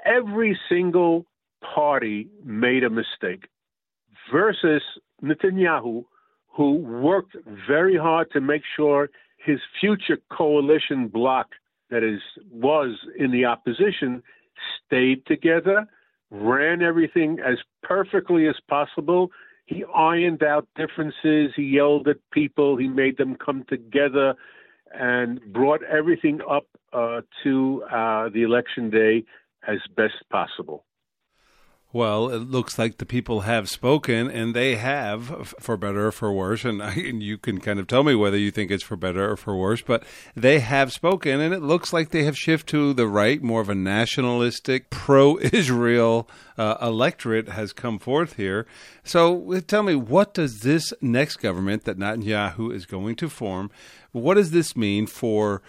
every 0.04 0.58
single 0.68 1.26
party 1.62 2.28
made 2.44 2.84
a 2.84 2.90
mistake 2.90 3.48
versus 4.32 4.82
Netanyahu, 5.22 6.04
who 6.48 6.72
worked 6.76 7.36
very 7.68 7.96
hard 7.96 8.30
to 8.32 8.40
make 8.40 8.62
sure 8.76 9.10
his 9.38 9.60
future 9.80 10.18
coalition 10.30 11.08
bloc 11.08 11.48
that 11.90 12.02
is 12.02 12.20
was 12.50 12.96
in 13.16 13.30
the 13.30 13.44
opposition 13.44 14.22
stayed 14.84 15.24
together, 15.26 15.86
ran 16.30 16.82
everything 16.82 17.38
as 17.40 17.58
perfectly 17.82 18.48
as 18.48 18.56
possible. 18.68 19.30
He 19.66 19.84
ironed 19.94 20.42
out 20.42 20.68
differences, 20.76 21.52
he 21.56 21.64
yelled 21.64 22.08
at 22.08 22.16
people, 22.30 22.76
he 22.76 22.88
made 22.88 23.16
them 23.16 23.36
come 23.36 23.64
together 23.68 24.34
and 24.92 25.40
brought 25.52 25.82
everything 25.84 26.40
up 26.48 26.66
uh, 26.92 27.22
to 27.42 27.82
uh, 27.90 28.28
the 28.28 28.42
election 28.42 28.90
day 28.90 29.24
as 29.66 29.78
best 29.96 30.14
possible. 30.30 30.84
Well, 31.96 32.28
it 32.28 32.50
looks 32.50 32.78
like 32.78 32.98
the 32.98 33.06
people 33.06 33.40
have 33.40 33.70
spoken, 33.70 34.30
and 34.30 34.54
they 34.54 34.74
have, 34.74 35.54
for 35.58 35.78
better 35.78 36.08
or 36.08 36.12
for 36.12 36.30
worse. 36.30 36.62
And, 36.62 36.82
I, 36.82 36.92
and, 36.92 37.22
you 37.22 37.38
can 37.38 37.58
kind 37.58 37.80
of 37.80 37.86
tell 37.86 38.04
me 38.04 38.14
whether 38.14 38.36
you 38.36 38.50
think 38.50 38.70
it's 38.70 38.82
for 38.82 38.96
better 38.96 39.30
or 39.30 39.34
for 39.38 39.56
worse, 39.56 39.80
but 39.80 40.04
they 40.34 40.58
have 40.58 40.92
spoken, 40.92 41.40
and 41.40 41.54
it 41.54 41.62
looks 41.62 41.94
like 41.94 42.10
they 42.10 42.24
have 42.24 42.36
shifted 42.36 42.66
to 42.72 42.92
the 42.92 43.08
right. 43.08 43.42
More 43.42 43.62
of 43.62 43.70
a 43.70 43.74
nationalistic, 43.74 44.90
pro 44.90 45.38
Israel 45.38 46.28
uh, 46.58 46.76
electorate 46.82 47.48
has 47.48 47.72
come 47.72 47.98
forth 47.98 48.34
here. 48.34 48.66
So 49.02 49.58
tell 49.60 49.82
me, 49.82 49.94
what 49.94 50.34
does 50.34 50.60
this 50.60 50.92
next 51.00 51.36
government 51.36 51.84
that 51.84 51.96
Netanyahu 51.96 52.74
is 52.74 52.84
going 52.84 53.16
to 53.16 53.30
form, 53.30 53.70
what 54.12 54.34
does 54.34 54.50
this 54.50 54.76
mean 54.76 55.06
for 55.06 55.62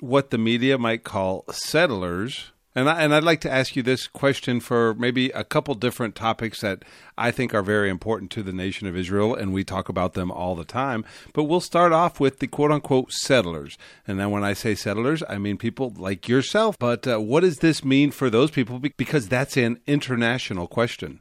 what 0.00 0.30
the 0.30 0.38
media 0.38 0.78
might 0.78 1.04
call 1.04 1.44
settlers? 1.50 2.53
And 2.76 2.90
I, 2.90 3.02
and 3.02 3.14
I'd 3.14 3.22
like 3.22 3.40
to 3.42 3.52
ask 3.52 3.76
you 3.76 3.84
this 3.84 4.08
question 4.08 4.58
for 4.58 4.94
maybe 4.94 5.30
a 5.30 5.44
couple 5.44 5.74
different 5.74 6.16
topics 6.16 6.60
that 6.62 6.84
I 7.16 7.30
think 7.30 7.54
are 7.54 7.62
very 7.62 7.88
important 7.88 8.32
to 8.32 8.42
the 8.42 8.52
nation 8.52 8.88
of 8.88 8.96
Israel, 8.96 9.32
and 9.34 9.52
we 9.52 9.62
talk 9.62 9.88
about 9.88 10.14
them 10.14 10.32
all 10.32 10.56
the 10.56 10.64
time. 10.64 11.04
But 11.32 11.44
we'll 11.44 11.60
start 11.60 11.92
off 11.92 12.18
with 12.18 12.40
the 12.40 12.48
quote 12.48 12.72
unquote 12.72 13.12
settlers. 13.12 13.78
And 14.08 14.18
then 14.18 14.32
when 14.32 14.42
I 14.42 14.54
say 14.54 14.74
settlers, 14.74 15.22
I 15.28 15.38
mean 15.38 15.56
people 15.56 15.92
like 15.96 16.28
yourself. 16.28 16.76
But 16.78 17.06
uh, 17.06 17.20
what 17.20 17.40
does 17.40 17.58
this 17.58 17.84
mean 17.84 18.10
for 18.10 18.28
those 18.28 18.50
people? 18.50 18.80
Because 18.80 19.28
that's 19.28 19.56
an 19.56 19.78
international 19.86 20.66
question. 20.66 21.20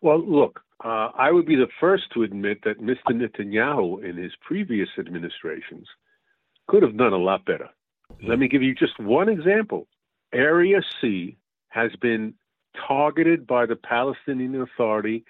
Well, 0.00 0.24
look, 0.24 0.60
uh, 0.82 1.10
I 1.18 1.32
would 1.32 1.44
be 1.44 1.56
the 1.56 1.68
first 1.80 2.04
to 2.14 2.22
admit 2.22 2.62
that 2.64 2.80
Mr. 2.80 3.10
Netanyahu 3.10 4.02
in 4.08 4.16
his 4.16 4.32
previous 4.40 4.88
administrations 4.98 5.86
could 6.66 6.82
have 6.82 6.96
done 6.96 7.12
a 7.12 7.18
lot 7.18 7.44
better. 7.44 7.68
Let 8.26 8.38
me 8.38 8.48
give 8.48 8.62
you 8.62 8.74
just 8.74 8.98
one 8.98 9.28
example. 9.28 9.86
Area 10.32 10.80
C 11.00 11.36
has 11.68 11.90
been 12.00 12.34
targeted 12.86 13.46
by 13.46 13.66
the 13.66 13.76
Palestinian 13.76 14.60
Authority 14.60 15.24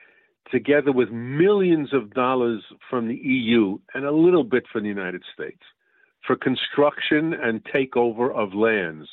together 0.51 0.93
with 0.93 1.11
millions 1.11 1.93
of 1.93 2.13
dollars 2.15 2.63
from 2.89 3.09
the 3.09 3.17
EU 3.17 3.79
and 3.95 4.05
a 4.05 4.13
little 4.13 4.45
bit 4.45 4.65
from 4.73 4.83
the 4.83 4.89
United 4.89 5.23
States 5.33 5.61
for 6.27 6.37
construction 6.37 7.35
and 7.35 7.63
takeover 7.65 8.35
of 8.35 8.55
lands. 8.55 9.09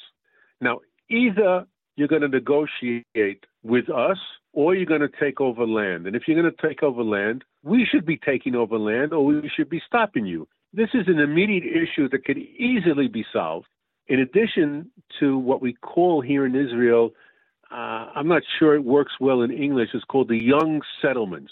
Now, 0.62 0.80
either 1.10 1.66
you're 1.96 2.08
going 2.08 2.22
to 2.22 2.28
negotiate 2.28 3.46
with 3.64 3.90
us 3.90 4.18
or 4.54 4.76
you're 4.76 4.86
going 4.86 5.02
to 5.02 5.10
take 5.20 5.42
over 5.42 5.66
land. 5.66 6.08
And 6.08 6.16
if 6.16 6.24
you're 6.28 6.42
going 6.42 6.54
to 6.54 6.68
take 6.68 6.84
over 6.84 7.04
land, 7.04 7.44
we 7.64 7.86
should 7.90 8.06
be 8.06 8.18
taking 8.18 8.56
over 8.56 8.78
land 8.78 9.14
or 9.14 9.26
we 9.26 9.52
should 9.56 9.70
be 9.70 9.82
stopping 9.86 10.26
you. 10.26 10.48
This 10.74 10.90
is 10.94 11.08
an 11.08 11.20
immediate 11.20 11.66
issue 11.66 12.10
that 12.10 12.26
could 12.26 12.38
easily 12.38 13.08
be 13.08 13.26
solved 13.32 13.68
in 14.08 14.20
addition 14.20 14.92
to 15.20 15.38
what 15.38 15.62
we 15.62 15.74
call 15.74 16.22
here 16.22 16.46
in 16.46 16.56
Israel, 16.56 17.12
uh, 17.72 18.10
I'm 18.16 18.28
not 18.28 18.44
sure 18.60 18.76
it 18.76 18.84
works 18.84 19.14
well 19.20 19.42
in 19.42 19.52
English, 19.52 19.90
it's 19.94 20.04
called 20.06 20.30
the 20.30 20.38
young 20.38 20.82
settlements. 21.02 21.52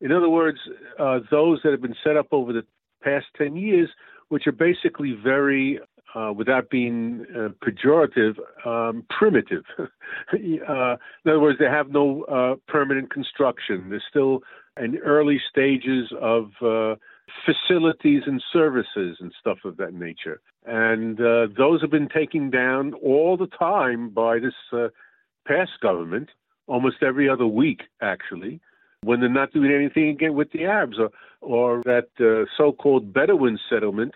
In 0.00 0.10
other 0.10 0.28
words, 0.28 0.58
uh, 0.98 1.20
those 1.30 1.60
that 1.62 1.70
have 1.70 1.82
been 1.82 1.94
set 2.02 2.16
up 2.16 2.28
over 2.32 2.52
the 2.52 2.64
past 3.02 3.26
10 3.36 3.56
years, 3.56 3.88
which 4.28 4.46
are 4.46 4.52
basically 4.52 5.12
very, 5.22 5.78
uh, 6.14 6.32
without 6.34 6.70
being 6.70 7.26
uh, 7.36 7.48
pejorative, 7.64 8.36
um, 8.66 9.04
primitive. 9.10 9.64
uh, 9.78 9.86
in 10.32 10.60
other 11.26 11.40
words, 11.40 11.58
they 11.58 11.66
have 11.66 11.90
no 11.90 12.22
uh, 12.24 12.56
permanent 12.66 13.12
construction. 13.12 13.90
They're 13.90 14.02
still 14.08 14.40
in 14.82 14.96
early 14.98 15.40
stages 15.50 16.10
of 16.20 16.50
facilities 17.46 18.22
and 18.26 18.42
services 18.52 19.18
and 19.20 19.32
stuff 19.40 19.58
of 19.64 19.76
that 19.78 19.94
nature. 19.94 20.40
And 20.64 21.20
uh, 21.20 21.48
those 21.56 21.80
have 21.80 21.90
been 21.90 22.08
taken 22.08 22.50
down 22.50 22.94
all 22.94 23.36
the 23.36 23.46
time 23.46 24.10
by 24.10 24.38
this 24.38 24.54
uh, 24.72 24.88
past 25.46 25.72
government, 25.80 26.30
almost 26.66 27.02
every 27.02 27.28
other 27.28 27.46
week, 27.46 27.82
actually, 28.00 28.60
when 29.02 29.20
they're 29.20 29.28
not 29.28 29.52
doing 29.52 29.72
anything 29.72 30.08
again 30.08 30.34
with 30.34 30.52
the 30.52 30.64
Arabs 30.64 30.98
or, 30.98 31.10
or 31.40 31.82
that 31.84 32.08
uh, 32.20 32.48
so 32.56 32.72
called 32.72 33.12
Bedouin 33.12 33.58
settlement. 33.68 34.14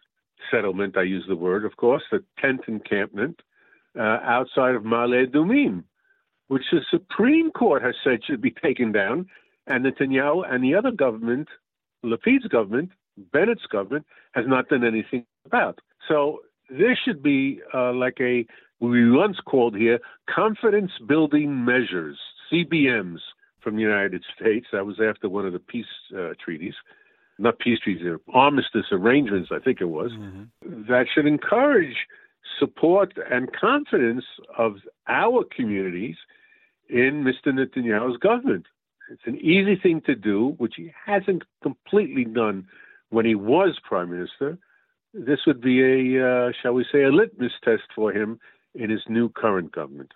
Settlement, 0.50 0.96
I 0.96 1.02
use 1.02 1.24
the 1.26 1.34
word, 1.34 1.64
of 1.64 1.76
course, 1.76 2.04
the 2.12 2.22
tent 2.38 2.60
encampment 2.68 3.40
uh, 3.98 4.18
outside 4.22 4.76
of 4.76 4.84
Ma'ale 4.84 5.26
Adumim, 5.26 5.82
which 6.46 6.62
the 6.70 6.80
Supreme 6.90 7.50
Court 7.50 7.82
has 7.82 7.94
said 8.04 8.20
should 8.24 8.40
be 8.40 8.52
taken 8.52 8.92
down, 8.92 9.26
and 9.66 9.84
Netanyahu 9.84 10.44
and 10.48 10.62
the 10.62 10.74
other 10.76 10.92
government, 10.92 11.48
Lapid's 12.02 12.46
government, 12.46 12.90
Bennett's 13.32 13.66
government, 13.70 14.06
has 14.32 14.44
not 14.46 14.68
done 14.68 14.84
anything 14.84 15.24
about. 15.44 15.80
So 16.08 16.40
there 16.70 16.98
should 17.02 17.22
be 17.22 17.60
uh, 17.74 17.92
like 17.92 18.18
a 18.20 18.46
we 18.80 19.10
once 19.10 19.38
called 19.44 19.74
here 19.76 19.98
confidence 20.28 20.92
building 21.06 21.64
measures 21.64 22.18
CBMs 22.52 23.18
from 23.60 23.76
the 23.76 23.82
United 23.82 24.22
States. 24.38 24.66
That 24.72 24.86
was 24.86 25.00
after 25.00 25.28
one 25.28 25.46
of 25.46 25.52
the 25.52 25.58
peace 25.58 25.86
uh, 26.16 26.34
treaties, 26.42 26.74
not 27.38 27.58
peace 27.58 27.78
treaties, 27.82 28.06
armistice 28.32 28.86
arrangements, 28.92 29.50
I 29.50 29.58
think 29.58 29.80
it 29.80 29.86
was. 29.86 30.12
Mm-hmm. 30.12 30.82
That 30.88 31.06
should 31.12 31.26
encourage 31.26 31.96
support 32.58 33.14
and 33.30 33.50
confidence 33.52 34.24
of 34.56 34.76
our 35.08 35.44
communities 35.44 36.16
in 36.88 37.24
Mr. 37.24 37.52
Netanyahu's 37.52 38.18
government. 38.18 38.66
It's 39.10 39.22
an 39.26 39.36
easy 39.36 39.76
thing 39.76 40.00
to 40.02 40.14
do, 40.14 40.54
which 40.58 40.74
he 40.76 40.92
hasn't 41.04 41.44
completely 41.62 42.24
done 42.24 42.66
when 43.10 43.24
he 43.24 43.34
was 43.34 43.78
prime 43.84 44.10
minister 44.10 44.58
this 45.16 45.40
would 45.46 45.60
be 45.60 45.82
a, 45.82 46.28
uh, 46.28 46.52
shall 46.62 46.72
we 46.72 46.84
say, 46.92 47.04
a 47.04 47.10
litmus 47.10 47.52
test 47.64 47.84
for 47.94 48.12
him 48.12 48.38
in 48.74 48.90
his 48.90 49.02
new 49.08 49.28
current 49.30 49.72
government. 49.72 50.12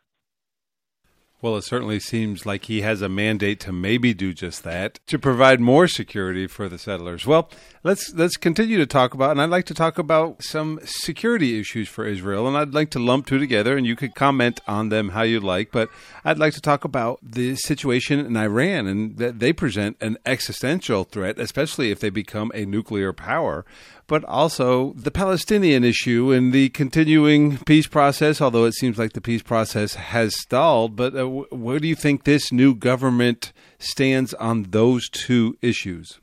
Well, 1.43 1.57
it 1.57 1.63
certainly 1.63 2.01
seems 2.01 2.45
like 2.45 2.67
he 2.67 2.83
has 2.83 3.01
a 3.01 3.09
mandate 3.09 3.61
to 3.61 3.73
maybe 3.73 4.13
do 4.13 4.35
just 4.35 4.63
that, 4.65 5.01
to 5.07 5.19
provide 5.19 5.59
more 5.59 5.89
security 5.89 6.47
for 6.47 6.69
the 6.69 6.77
settlers. 6.77 7.27
Well, 7.27 7.49
let's 7.83 8.13
let's 8.15 8.37
continue 8.37 8.77
to 8.77 8.87
talk 8.87 9.15
about, 9.15 9.31
and 9.31 9.41
I'd 9.41 9.49
like 9.49 9.65
to 9.67 9.75
talk 9.75 9.97
about 9.97 10.43
some 10.43 10.81
security 10.85 11.59
issues 11.59 11.89
for 11.89 12.05
Israel, 12.05 12.47
and 12.47 12.59
I'd 12.59 12.75
like 12.75 12.91
to 12.91 12.99
lump 12.99 13.27
two 13.27 13.39
together, 13.39 13.75
and 13.75 13.87
you 13.87 13.97
could 13.97 14.15
comment 14.15 14.61
on 14.67 14.91
them 14.91 15.11
how 15.11 15.23
you 15.23 15.41
like. 15.41 15.73
But 15.73 15.89
I'd 16.27 16.39
like 16.39 16.53
to 16.55 16.61
talk 16.61 16.85
about 16.85 17.19
the 17.23 17.57
situation 17.57 18.21
in 18.21 18.37
Iran, 18.37 18.87
and 18.87 19.17
that 19.17 19.39
they 19.39 19.55
present 19.55 19.97
an 20.03 20.19
existential 20.27 21.05
threat, 21.05 21.39
especially 21.39 21.91
if 21.91 22.01
they 22.01 22.11
become 22.11 22.53
a 22.55 22.67
nuclear 22.67 23.15
power 23.15 23.65
but 24.11 24.25
also 24.25 24.93
the 24.95 25.13
Palestinian 25.13 25.85
issue 25.85 26.33
and 26.33 26.53
the 26.53 26.69
continuing 26.71 27.59
peace 27.59 27.87
process, 27.87 28.41
although 28.41 28.65
it 28.65 28.75
seems 28.75 28.99
like 28.99 29.13
the 29.13 29.21
peace 29.21 29.41
process 29.41 29.95
has 29.95 30.37
stalled. 30.37 30.97
But 30.97 31.15
uh, 31.15 31.27
where 31.29 31.79
do 31.79 31.87
you 31.87 31.95
think 31.95 32.25
this 32.25 32.51
new 32.51 32.75
government 32.75 33.53
stands 33.79 34.35
on 34.35 34.65
those 34.71 35.09
two 35.09 35.57
issues? 35.63 36.19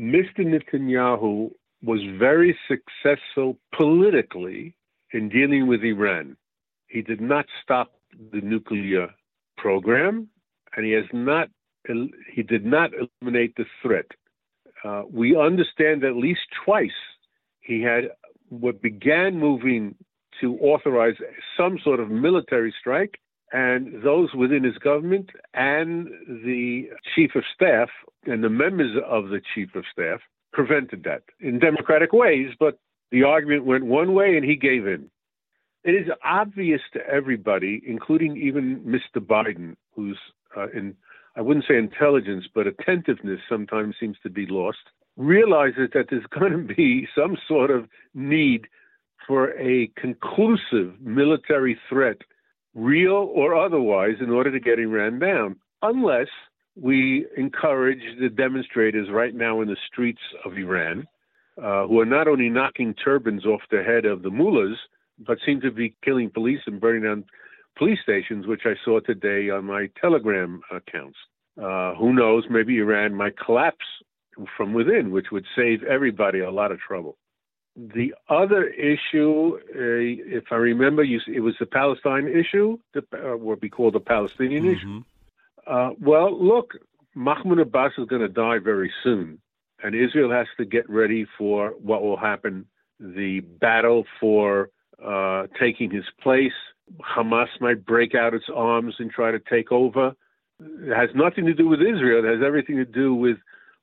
Mr. 0.00 0.38
Netanyahu 0.38 1.50
was 1.82 2.00
very 2.18 2.58
successful 2.66 3.58
politically 3.76 4.74
in 5.12 5.28
dealing 5.28 5.66
with 5.66 5.84
Iran. 5.84 6.34
He 6.88 7.02
did 7.02 7.20
not 7.20 7.44
stop 7.62 7.92
the 8.32 8.40
nuclear 8.40 9.10
program, 9.58 10.30
and 10.74 10.86
he 10.86 10.92
has 10.92 11.04
not 11.12 11.50
he 11.86 12.42
did 12.42 12.64
not 12.64 12.90
eliminate 12.94 13.54
the 13.56 13.66
threat. 13.82 14.06
Uh, 14.84 15.02
we 15.10 15.36
understand 15.36 16.04
at 16.04 16.16
least 16.16 16.40
twice 16.64 16.90
he 17.60 17.82
had 17.82 18.04
what 18.48 18.82
began 18.82 19.38
moving 19.38 19.94
to 20.40 20.56
authorize 20.58 21.14
some 21.56 21.78
sort 21.84 22.00
of 22.00 22.10
military 22.10 22.74
strike, 22.80 23.20
and 23.52 24.02
those 24.02 24.32
within 24.34 24.64
his 24.64 24.78
government 24.78 25.30
and 25.54 26.06
the 26.44 26.88
chief 27.14 27.34
of 27.34 27.42
staff 27.54 27.88
and 28.24 28.42
the 28.44 28.48
members 28.48 28.96
of 29.06 29.28
the 29.28 29.40
chief 29.54 29.74
of 29.74 29.84
staff 29.92 30.20
prevented 30.52 31.04
that 31.04 31.22
in 31.40 31.58
democratic 31.58 32.12
ways, 32.12 32.50
but 32.58 32.78
the 33.10 33.22
argument 33.24 33.64
went 33.64 33.84
one 33.84 34.14
way 34.14 34.36
and 34.36 34.44
he 34.44 34.56
gave 34.56 34.86
in. 34.86 35.10
it 35.84 35.92
is 35.92 36.08
obvious 36.24 36.80
to 36.92 37.00
everybody, 37.06 37.82
including 37.86 38.36
even 38.36 38.80
Mr. 38.80 39.24
Biden, 39.24 39.76
who's 39.94 40.18
uh, 40.56 40.68
in, 40.70 40.94
I 41.36 41.40
wouldn't 41.40 41.66
say 41.68 41.76
intelligence, 41.76 42.46
but 42.54 42.66
attentiveness 42.66 43.40
sometimes 43.48 43.94
seems 44.00 44.16
to 44.22 44.30
be 44.30 44.46
lost, 44.46 44.78
realizes 45.16 45.90
that 45.94 46.06
there's 46.10 46.26
going 46.38 46.52
to 46.52 46.74
be 46.74 47.08
some 47.14 47.36
sort 47.46 47.70
of 47.70 47.88
need 48.14 48.66
for 49.26 49.50
a 49.58 49.88
conclusive 49.96 51.00
military 51.00 51.78
threat, 51.88 52.16
real 52.74 53.30
or 53.34 53.54
otherwise, 53.54 54.16
in 54.20 54.30
order 54.30 54.50
to 54.50 54.60
get 54.60 54.78
Iran 54.78 55.18
down, 55.18 55.56
unless 55.82 56.28
we 56.76 57.26
encourage 57.36 58.02
the 58.20 58.28
demonstrators 58.28 59.08
right 59.10 59.34
now 59.34 59.60
in 59.60 59.68
the 59.68 59.76
streets 59.92 60.22
of 60.44 60.56
Iran, 60.56 61.06
uh, 61.62 61.86
who 61.86 62.00
are 62.00 62.06
not 62.06 62.26
only 62.26 62.48
knocking 62.48 62.94
turbans 62.94 63.44
off 63.44 63.60
the 63.70 63.82
head 63.82 64.04
of 64.04 64.22
the 64.22 64.30
mullahs, 64.30 64.78
but 65.18 65.38
seem 65.44 65.60
to 65.60 65.70
be 65.70 65.94
killing 66.02 66.30
police 66.30 66.60
and 66.66 66.80
burning 66.80 67.02
down 67.02 67.24
police 67.76 67.98
stations, 68.02 68.46
which 68.46 68.62
I 68.64 68.74
saw 68.84 69.00
today 69.00 69.50
on 69.50 69.64
my 69.64 69.88
Telegram 70.00 70.60
accounts. 70.70 71.18
Uh, 71.60 71.94
who 71.94 72.12
knows? 72.12 72.44
Maybe 72.48 72.78
Iran 72.78 73.14
might 73.14 73.38
collapse 73.38 73.84
from 74.56 74.72
within, 74.72 75.10
which 75.10 75.30
would 75.30 75.46
save 75.56 75.82
everybody 75.82 76.40
a 76.40 76.50
lot 76.50 76.72
of 76.72 76.78
trouble. 76.78 77.16
The 77.76 78.14
other 78.28 78.64
issue, 78.66 79.58
uh, 79.74 80.36
if 80.36 80.44
I 80.50 80.56
remember, 80.56 81.02
you, 81.02 81.20
it 81.26 81.40
was 81.40 81.54
the 81.60 81.66
Palestine 81.66 82.28
issue, 82.28 82.78
the, 82.94 83.04
uh, 83.12 83.36
what 83.36 83.60
we 83.60 83.68
call 83.68 83.90
the 83.90 84.00
Palestinian 84.00 84.64
mm-hmm. 84.64 84.72
issue. 84.72 85.02
Uh, 85.66 85.90
well, 86.00 86.36
look, 86.36 86.74
Mahmoud 87.14 87.58
Abbas 87.58 87.92
is 87.98 88.06
going 88.06 88.22
to 88.22 88.28
die 88.28 88.58
very 88.58 88.92
soon, 89.02 89.40
and 89.82 89.94
Israel 89.94 90.30
has 90.30 90.46
to 90.56 90.64
get 90.64 90.88
ready 90.88 91.26
for 91.38 91.74
what 91.80 92.02
will 92.02 92.16
happen 92.16 92.66
the 92.98 93.40
battle 93.40 94.04
for 94.18 94.70
uh, 95.04 95.46
taking 95.58 95.90
his 95.90 96.04
place. 96.20 96.52
Hamas 96.98 97.48
might 97.60 97.84
break 97.84 98.14
out 98.14 98.34
its 98.34 98.46
arms 98.54 98.96
and 98.98 99.10
try 99.10 99.30
to 99.30 99.38
take 99.38 99.72
over. 99.72 100.12
It 100.60 100.94
has 100.94 101.10
nothing 101.14 101.46
to 101.46 101.54
do 101.54 101.68
with 101.68 101.80
Israel. 101.80 102.24
It 102.24 102.28
has 102.28 102.44
everything 102.44 102.76
to 102.76 102.84
do 102.84 103.14
with 103.14 103.38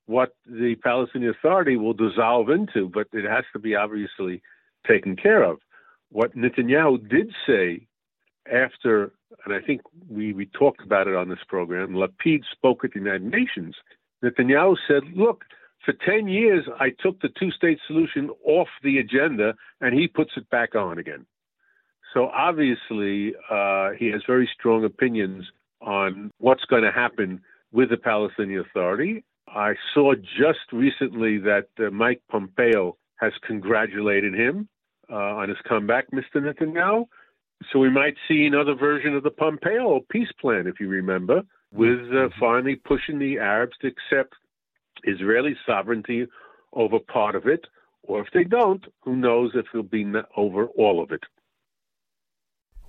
what 0.06 0.36
the 0.46 0.76
Palestinian 0.84 1.32
Authority 1.32 1.76
will 1.76 1.94
dissolve 1.94 2.50
into, 2.50 2.90
but 2.90 3.08
it 3.14 3.30
has 3.30 3.44
to 3.54 3.60
be 3.60 3.76
obviously 3.76 4.42
taken 4.88 5.16
care 5.16 5.44
of. 5.44 5.58
What 6.10 6.36
Netanyahu 6.36 7.10
did 7.10 7.34
say 7.46 7.88
after, 8.52 9.12
and 9.46 9.54
I 9.54 9.60
think 9.60 9.82
we, 10.10 10.34
we 10.34 10.46
talked 10.46 10.82
about 10.82 11.08
it 11.08 11.16
on 11.16 11.30
this 11.30 11.44
program, 11.48 11.94
Lapid 11.94 12.44
spoke 12.52 12.86
at 12.86 12.94
the 12.94 13.00
United 13.00 13.24
Nations. 13.24 13.76
Netanyahu 14.24 14.78
said, 14.88 15.04
look, 15.14 15.44
for 15.84 15.94
10 15.94 16.28
years, 16.28 16.66
I 16.80 16.90
took 16.90 17.22
the 17.22 17.30
two 17.40 17.52
state 17.52 17.80
solution 17.88 18.30
off 18.46 18.68
the 18.84 18.98
agenda, 19.00 19.56
and 19.82 19.94
he 19.94 20.08
puts 20.08 20.32
it 20.38 20.50
back 20.50 20.76
on 20.76 20.98
again. 20.98 21.26
So 22.18 22.32
obviously, 22.34 23.36
uh, 23.48 23.92
he 23.92 24.08
has 24.08 24.24
very 24.26 24.50
strong 24.58 24.84
opinions 24.84 25.46
on 25.82 26.32
what's 26.40 26.66
going 26.66 26.82
to 26.82 26.92
happen 26.92 27.40
with 27.72 27.92
the 27.92 27.98
Palestinian 27.98 28.62
Authority. 28.62 29.24
I 29.48 29.76
saw 29.94 30.16
just 30.16 30.74
recently 30.74 31.38
that 31.38 31.68
uh, 31.78 31.92
Mike 31.92 32.24
Pompeo 32.32 32.98
has 33.18 33.34
congratulated 33.46 34.34
him 34.34 34.68
uh, 35.12 35.16
on 35.16 35.50
his 35.50 35.60
comeback, 35.70 36.10
Mr. 36.10 36.38
Netanyahu. 36.38 37.06
So 37.72 37.78
we 37.78 37.92
might 37.92 38.16
see 38.28 38.48
another 38.48 38.74
version 38.74 39.16
of 39.16 39.22
the 39.22 39.30
Pompeo 39.30 40.04
peace 40.10 40.32
plan, 40.42 40.66
if 40.66 40.80
you 40.80 40.90
remember, 40.90 41.44
with 41.72 42.00
uh, 42.00 42.14
mm-hmm. 42.14 42.40
finally 42.40 42.78
pushing 42.78 43.20
the 43.20 43.38
Arabs 43.38 43.78
to 43.82 43.88
accept 43.88 44.34
Israeli 45.04 45.56
sovereignty 45.68 46.26
over 46.74 46.98
part 46.98 47.36
of 47.36 47.46
it, 47.46 47.66
or 48.02 48.22
if 48.22 48.28
they 48.34 48.44
don't, 48.44 48.84
who 49.04 49.16
knows 49.16 49.52
if 49.54 49.68
it'll 49.72 49.84
be 49.84 50.12
over 50.36 50.66
all 50.78 51.04
of 51.04 51.12
it. 51.12 51.22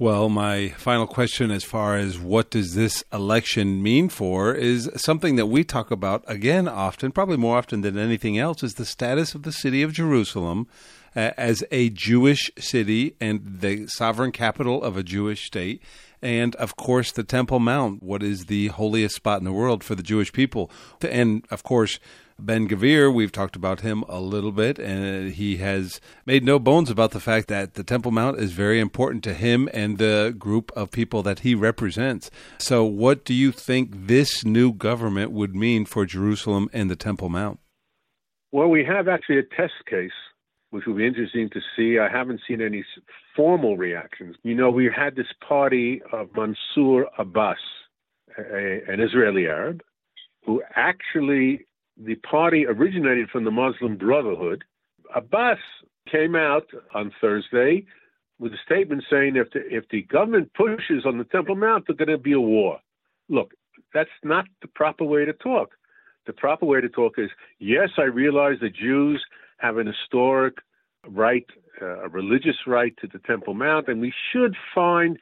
Well, 0.00 0.28
my 0.28 0.68
final 0.76 1.08
question, 1.08 1.50
as 1.50 1.64
far 1.64 1.96
as 1.96 2.20
what 2.20 2.50
does 2.50 2.76
this 2.76 3.02
election 3.12 3.82
mean 3.82 4.08
for, 4.08 4.54
is 4.54 4.88
something 4.94 5.34
that 5.34 5.46
we 5.46 5.64
talk 5.64 5.90
about 5.90 6.22
again 6.28 6.68
often, 6.68 7.10
probably 7.10 7.36
more 7.36 7.58
often 7.58 7.80
than 7.80 7.98
anything 7.98 8.38
else, 8.38 8.62
is 8.62 8.74
the 8.74 8.84
status 8.84 9.34
of 9.34 9.42
the 9.42 9.50
city 9.50 9.82
of 9.82 9.92
Jerusalem 9.92 10.68
uh, 11.16 11.32
as 11.36 11.64
a 11.72 11.90
Jewish 11.90 12.48
city 12.56 13.16
and 13.20 13.40
the 13.44 13.88
sovereign 13.88 14.30
capital 14.30 14.84
of 14.84 14.96
a 14.96 15.02
Jewish 15.02 15.44
state. 15.44 15.82
And 16.22 16.54
of 16.56 16.76
course, 16.76 17.10
the 17.10 17.24
Temple 17.24 17.58
Mount, 17.58 18.00
what 18.00 18.22
is 18.22 18.46
the 18.46 18.68
holiest 18.68 19.16
spot 19.16 19.40
in 19.40 19.44
the 19.44 19.52
world 19.52 19.82
for 19.82 19.96
the 19.96 20.04
Jewish 20.04 20.32
people. 20.32 20.70
And 21.02 21.44
of 21.50 21.64
course, 21.64 21.98
Ben 22.40 22.68
Gvir, 22.68 23.12
we've 23.12 23.32
talked 23.32 23.56
about 23.56 23.80
him 23.80 24.04
a 24.08 24.20
little 24.20 24.52
bit, 24.52 24.78
and 24.78 25.32
he 25.32 25.56
has 25.56 26.00
made 26.24 26.44
no 26.44 26.58
bones 26.58 26.88
about 26.88 27.10
the 27.10 27.20
fact 27.20 27.48
that 27.48 27.74
the 27.74 27.82
Temple 27.82 28.12
Mount 28.12 28.38
is 28.38 28.52
very 28.52 28.78
important 28.78 29.24
to 29.24 29.34
him 29.34 29.68
and 29.72 29.98
the 29.98 30.34
group 30.38 30.70
of 30.76 30.92
people 30.92 31.22
that 31.24 31.40
he 31.40 31.54
represents. 31.54 32.30
So, 32.58 32.84
what 32.84 33.24
do 33.24 33.34
you 33.34 33.50
think 33.50 33.90
this 34.06 34.44
new 34.44 34.72
government 34.72 35.32
would 35.32 35.56
mean 35.56 35.84
for 35.84 36.06
Jerusalem 36.06 36.70
and 36.72 36.88
the 36.88 36.96
Temple 36.96 37.28
Mount? 37.28 37.58
Well, 38.52 38.68
we 38.68 38.84
have 38.84 39.08
actually 39.08 39.38
a 39.38 39.42
test 39.42 39.84
case 39.90 40.12
which 40.70 40.84
will 40.86 40.94
be 40.94 41.06
interesting 41.06 41.48
to 41.50 41.60
see. 41.74 41.98
I 41.98 42.08
haven't 42.08 42.40
seen 42.46 42.60
any 42.60 42.84
formal 43.34 43.76
reactions. 43.76 44.36
You 44.42 44.54
know, 44.54 44.70
we 44.70 44.90
had 44.94 45.16
this 45.16 45.32
party 45.46 46.02
of 46.12 46.28
Mansour 46.36 47.06
Abbas, 47.18 47.56
a, 48.36 48.80
an 48.86 49.00
Israeli 49.00 49.46
Arab, 49.46 49.82
who 50.44 50.62
actually, 50.76 51.66
the 51.98 52.14
party 52.16 52.66
originated 52.66 53.28
from 53.30 53.44
the 53.44 53.50
Muslim 53.50 53.96
Brotherhood. 53.96 54.64
Abbas 55.14 55.58
came 56.10 56.34
out 56.34 56.66
on 56.94 57.12
Thursday 57.20 57.84
with 58.38 58.52
a 58.52 58.58
statement 58.64 59.04
saying 59.10 59.36
if 59.36 59.50
the, 59.52 59.60
if 59.68 59.84
the 59.90 60.02
government 60.02 60.52
pushes 60.54 61.04
on 61.04 61.18
the 61.18 61.24
Temple 61.24 61.56
Mount, 61.56 61.84
there's 61.86 61.96
going 61.96 62.08
to 62.08 62.18
be 62.18 62.32
a 62.32 62.40
war. 62.40 62.78
Look, 63.28 63.52
that's 63.92 64.10
not 64.22 64.46
the 64.62 64.68
proper 64.68 65.04
way 65.04 65.24
to 65.24 65.32
talk. 65.32 65.70
The 66.26 66.32
proper 66.32 66.66
way 66.66 66.80
to 66.80 66.88
talk 66.88 67.14
is 67.18 67.30
yes, 67.58 67.90
I 67.98 68.02
realize 68.02 68.58
the 68.60 68.70
Jews 68.70 69.24
have 69.58 69.78
an 69.78 69.86
historic 69.86 70.58
right, 71.06 71.46
uh, 71.80 72.04
a 72.04 72.08
religious 72.08 72.56
right 72.66 72.94
to 73.00 73.08
the 73.10 73.18
Temple 73.20 73.54
Mount, 73.54 73.88
and 73.88 74.00
we 74.00 74.12
should 74.32 74.54
find 74.74 75.18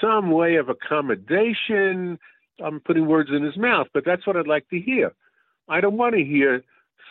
some 0.00 0.30
way 0.30 0.56
of 0.56 0.68
accommodation. 0.68 2.18
I'm 2.62 2.80
putting 2.80 3.06
words 3.06 3.30
in 3.34 3.42
his 3.42 3.56
mouth, 3.56 3.86
but 3.94 4.04
that's 4.04 4.26
what 4.26 4.36
I'd 4.36 4.46
like 4.46 4.68
to 4.70 4.80
hear. 4.80 5.12
I 5.70 5.80
don't 5.80 5.96
want 5.96 6.14
to 6.14 6.24
hear 6.24 6.62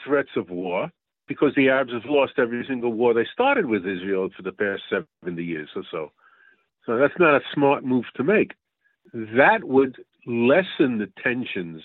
threats 0.05 0.29
of 0.35 0.49
war 0.49 0.91
because 1.27 1.53
the 1.55 1.69
Arabs 1.69 1.93
have 1.93 2.05
lost 2.05 2.33
every 2.37 2.65
single 2.67 2.93
war 2.93 3.13
they 3.13 3.27
started 3.31 3.65
with 3.65 3.85
Israel 3.85 4.29
for 4.35 4.43
the 4.43 4.51
past 4.51 4.83
70 5.23 5.43
years 5.43 5.69
or 5.75 5.83
so. 5.89 6.11
So 6.85 6.97
that's 6.97 7.17
not 7.19 7.35
a 7.35 7.41
smart 7.53 7.83
move 7.83 8.05
to 8.15 8.23
make. 8.23 8.53
That 9.13 9.63
would 9.63 9.97
lessen 10.25 10.99
the 10.99 11.11
tensions. 11.23 11.81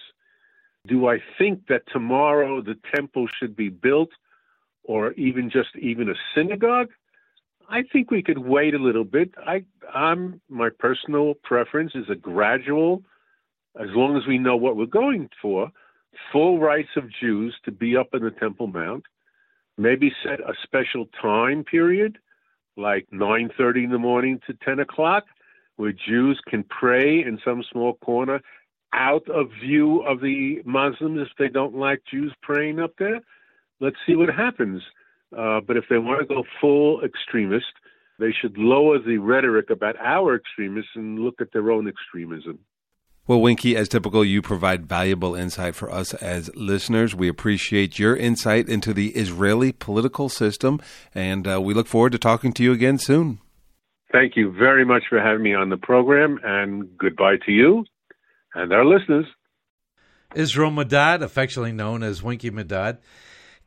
Do 0.87 1.09
I 1.09 1.19
think 1.39 1.69
that 1.69 1.83
tomorrow 1.91 2.61
the 2.61 2.77
temple 2.95 3.27
should 3.39 3.57
be 3.57 3.71
built? 3.71 4.11
or 4.85 5.13
even 5.15 5.51
just 5.51 5.75
even 5.81 6.09
a 6.09 6.15
synagogue, 6.35 6.91
I 7.69 7.83
think 7.83 8.11
we 8.11 8.23
could 8.23 8.39
wait 8.39 8.75
a 8.75 8.79
little 8.79 9.05
bit. 9.05 9.35
I, 9.39 9.65
I'm 9.93 10.41
my 10.49 10.69
personal 10.79 11.35
preference 11.43 11.93
is 11.95 12.09
a 12.11 12.15
gradual, 12.15 13.03
as 13.81 13.89
long 13.95 14.17
as 14.17 14.27
we 14.27 14.39
know 14.39 14.57
what 14.57 14.77
we're 14.77 14.87
going 14.87 15.31
for, 15.41 15.73
full 16.33 16.59
rights 16.59 16.91
of 16.97 17.11
Jews 17.21 17.57
to 17.65 17.73
be 17.73 17.97
up 17.97 18.09
in 18.15 18.23
the 18.23 18.31
Temple 18.31 18.67
Mount. 18.67 19.05
Maybe 19.77 20.13
set 20.23 20.41
a 20.41 20.55
special 20.63 21.07
time 21.21 21.65
period, 21.65 22.19
like 22.77 23.07
9:30 23.13 23.85
in 23.85 23.91
the 23.91 23.99
morning 23.99 24.41
to 24.47 24.55
10 24.55 24.79
o'clock, 24.81 25.25
where 25.77 25.93
Jews 25.93 26.41
can 26.47 26.65
pray 26.65 27.23
in 27.23 27.41
some 27.45 27.63
small 27.71 27.95
corner, 27.95 28.41
out 28.93 29.29
of 29.29 29.51
view 29.61 30.03
of 30.03 30.21
the 30.21 30.63
Muslims 30.65 31.21
if 31.21 31.37
they 31.37 31.49
don't 31.49 31.75
like 31.75 32.05
Jews 32.05 32.33
praying 32.43 32.79
up 32.79 32.93
there 32.99 33.21
let's 33.81 33.97
see 34.07 34.17
what 34.17 34.35
happens. 34.35 34.83
Uh, 35.37 35.61
but 35.61 35.77
if 35.77 35.85
they 35.91 35.99
want 35.99 36.21
to 36.21 36.35
go 36.35 36.45
full 36.61 37.03
extremist, 37.05 37.73
they 38.19 38.33
should 38.33 38.57
lower 38.57 38.99
the 38.99 39.19
rhetoric 39.19 39.71
about 39.71 39.97
our 39.99 40.37
extremists 40.37 40.93
and 40.95 41.19
look 41.19 41.41
at 41.41 41.53
their 41.53 41.71
own 41.71 41.89
extremism. 41.89 42.59
Well, 43.27 43.41
Winky, 43.41 43.75
as 43.75 43.89
typical, 43.89 44.23
you 44.23 44.43
provide 44.43 44.85
valuable 44.85 45.35
insight 45.35 45.75
for 45.75 45.91
us 45.91 46.13
as 46.13 46.55
listeners. 46.55 47.15
We 47.15 47.27
appreciate 47.27 47.99
your 47.99 48.15
insight 48.15 48.69
into 48.69 48.93
the 48.93 49.13
Israeli 49.13 49.73
political 49.73 50.29
system, 50.29 50.79
and 51.15 51.49
uh, 51.49 51.59
we 51.63 51.73
look 51.73 51.87
forward 51.87 52.13
to 52.13 52.19
talking 52.19 52.53
to 52.53 52.63
you 52.63 52.73
again 52.73 52.99
soon. 52.99 53.39
Thank 54.13 54.37
you 54.37 54.53
very 54.53 54.85
much 54.85 55.05
for 55.09 55.19
having 55.19 55.43
me 55.43 55.55
on 55.55 55.71
the 55.71 55.79
program, 55.79 56.39
and 56.45 56.99
goodbye 56.99 57.37
to 57.47 57.53
you 57.53 57.87
and 58.55 58.71
our 58.75 58.85
listeners. 58.85 59.25
Israel 60.35 60.71
Medad, 60.71 61.23
affectionately 61.23 61.73
known 61.73 62.03
as 62.03 62.23
Winky 62.23 62.51
Medad 62.51 62.99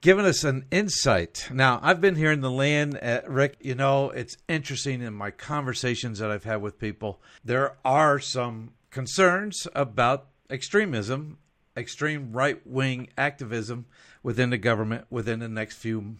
giving 0.01 0.26
us 0.26 0.43
an 0.43 0.66
insight. 0.72 1.49
Now, 1.51 1.80
I've 1.82 2.01
been 2.01 2.16
here 2.16 2.32
in 2.32 2.41
the 2.41 2.51
land, 2.51 2.99
uh, 3.01 3.22
Rick. 3.28 3.58
You 3.62 3.76
know, 3.76 4.12
it's 4.12 4.38
interesting 4.47 5.01
in 5.01 5.14
my 5.14 5.32
conversations 5.32 6.20
that 6.20 6.30
I've 6.30 6.43
had 6.43 6.62
with 6.62 6.80
people. 6.80 7.22
There 7.43 7.78
are 7.84 8.20
some 8.20 8.74
concerns 8.97 9.67
about 9.75 10.25
extremism 10.49 11.37
extreme 11.77 12.31
right 12.31 12.65
wing 12.65 13.07
activism 13.15 13.85
within 14.23 14.49
the 14.49 14.57
government 14.57 15.05
within 15.11 15.37
the 15.37 15.47
next 15.47 15.75
few 15.75 16.15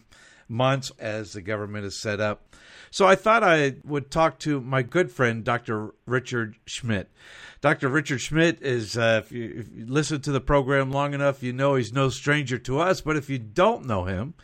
months 0.48 0.92
as 1.00 1.32
the 1.32 1.42
government 1.42 1.84
is 1.84 2.00
set 2.00 2.20
up. 2.20 2.54
So 2.92 3.04
I 3.04 3.16
thought 3.16 3.42
I 3.42 3.74
would 3.84 4.12
talk 4.12 4.38
to 4.40 4.60
my 4.60 4.82
good 4.82 5.10
friend, 5.10 5.42
Dr. 5.42 5.92
Richard 6.06 6.54
Schmidt. 6.66 7.10
Dr. 7.60 7.88
Richard 7.88 8.20
Schmidt 8.20 8.62
is, 8.62 8.96
uh, 8.96 9.22
if, 9.24 9.32
you, 9.32 9.54
if 9.56 9.68
you 9.74 9.86
listen 9.86 10.20
to 10.20 10.30
the 10.30 10.40
program 10.40 10.92
long 10.92 11.14
enough, 11.14 11.42
you 11.42 11.52
know 11.52 11.74
he's 11.74 11.92
no 11.92 12.10
stranger 12.10 12.58
to 12.58 12.78
us. 12.78 13.00
But 13.00 13.16
if 13.16 13.28
you 13.28 13.40
don't 13.40 13.86
know 13.86 14.04
him, 14.04 14.34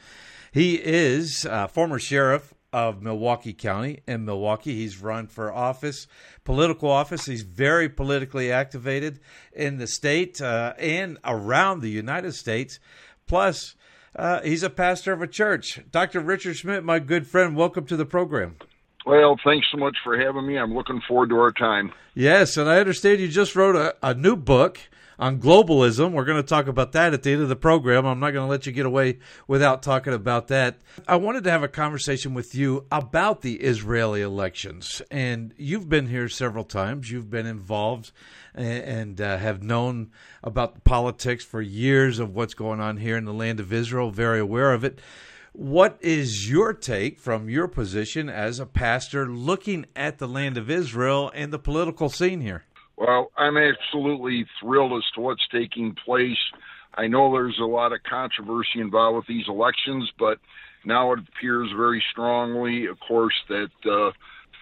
he 0.50 0.74
is 0.74 1.46
uh, 1.46 1.68
former 1.68 2.00
sheriff 2.00 2.52
of 2.74 3.00
Milwaukee 3.00 3.52
County 3.52 4.00
in 4.04 4.24
Milwaukee. 4.24 4.74
He's 4.74 5.00
run 5.00 5.28
for 5.28 5.52
office, 5.52 6.08
political 6.42 6.90
office. 6.90 7.24
He's 7.24 7.42
very 7.42 7.88
politically 7.88 8.50
activated 8.50 9.20
in 9.52 9.78
the 9.78 9.86
state 9.86 10.40
uh, 10.40 10.74
and 10.76 11.18
around 11.24 11.82
the 11.82 11.88
United 11.88 12.32
States. 12.32 12.80
Plus, 13.28 13.76
uh, 14.16 14.40
he's 14.40 14.64
a 14.64 14.70
pastor 14.70 15.12
of 15.12 15.22
a 15.22 15.28
church. 15.28 15.82
Dr. 15.92 16.18
Richard 16.18 16.56
Schmidt, 16.56 16.82
my 16.82 16.98
good 16.98 17.28
friend, 17.28 17.54
welcome 17.54 17.86
to 17.86 17.96
the 17.96 18.04
program. 18.04 18.56
Well, 19.06 19.38
thanks 19.44 19.68
so 19.70 19.78
much 19.78 19.96
for 20.02 20.18
having 20.18 20.44
me. 20.44 20.58
I'm 20.58 20.74
looking 20.74 21.00
forward 21.06 21.28
to 21.28 21.36
our 21.36 21.52
time. 21.52 21.92
Yes, 22.12 22.56
and 22.56 22.68
I 22.68 22.80
understand 22.80 23.20
you 23.20 23.28
just 23.28 23.54
wrote 23.54 23.76
a, 23.76 23.94
a 24.02 24.14
new 24.14 24.34
book 24.34 24.80
on 25.18 25.40
globalism. 25.40 26.12
We're 26.12 26.24
going 26.24 26.42
to 26.42 26.48
talk 26.48 26.66
about 26.66 26.92
that 26.92 27.14
at 27.14 27.22
the 27.22 27.32
end 27.32 27.42
of 27.42 27.48
the 27.48 27.56
program. 27.56 28.06
I'm 28.06 28.20
not 28.20 28.32
going 28.32 28.46
to 28.46 28.50
let 28.50 28.66
you 28.66 28.72
get 28.72 28.86
away 28.86 29.18
without 29.46 29.82
talking 29.82 30.12
about 30.12 30.48
that. 30.48 30.78
I 31.06 31.16
wanted 31.16 31.44
to 31.44 31.50
have 31.50 31.62
a 31.62 31.68
conversation 31.68 32.34
with 32.34 32.54
you 32.54 32.86
about 32.90 33.42
the 33.42 33.56
Israeli 33.56 34.22
elections. 34.22 35.02
And 35.10 35.54
you've 35.56 35.88
been 35.88 36.08
here 36.08 36.28
several 36.28 36.64
times, 36.64 37.10
you've 37.10 37.30
been 37.30 37.46
involved 37.46 38.12
and, 38.54 39.20
uh, 39.20 39.38
have 39.38 39.62
known 39.62 40.10
about 40.42 40.84
politics 40.84 41.44
for 41.44 41.60
years 41.60 42.18
of 42.18 42.34
what's 42.34 42.54
going 42.54 42.80
on 42.80 42.98
here 42.98 43.16
in 43.16 43.24
the 43.24 43.32
land 43.32 43.60
of 43.60 43.72
Israel, 43.72 44.10
very 44.10 44.38
aware 44.38 44.72
of 44.72 44.84
it. 44.84 45.00
What 45.52 45.98
is 46.00 46.50
your 46.50 46.72
take 46.72 47.20
from 47.20 47.48
your 47.48 47.68
position 47.68 48.28
as 48.28 48.58
a 48.58 48.66
pastor 48.66 49.28
looking 49.28 49.86
at 49.94 50.18
the 50.18 50.26
land 50.26 50.56
of 50.56 50.68
Israel 50.68 51.30
and 51.32 51.52
the 51.52 51.60
political 51.60 52.08
scene 52.08 52.40
here? 52.40 52.64
Well, 52.96 53.30
I'm 53.36 53.56
absolutely 53.56 54.46
thrilled 54.60 54.92
as 54.92 55.04
to 55.14 55.20
what's 55.20 55.46
taking 55.52 55.96
place. 56.04 56.38
I 56.94 57.08
know 57.08 57.32
there's 57.32 57.58
a 57.60 57.66
lot 57.66 57.92
of 57.92 58.02
controversy 58.08 58.80
involved 58.80 59.16
with 59.16 59.26
these 59.26 59.46
elections, 59.48 60.10
but 60.18 60.38
now 60.84 61.12
it 61.12 61.18
appears 61.18 61.70
very 61.76 62.02
strongly, 62.12 62.86
of 62.86 62.98
course, 63.00 63.34
that 63.48 63.70
uh, 63.90 64.12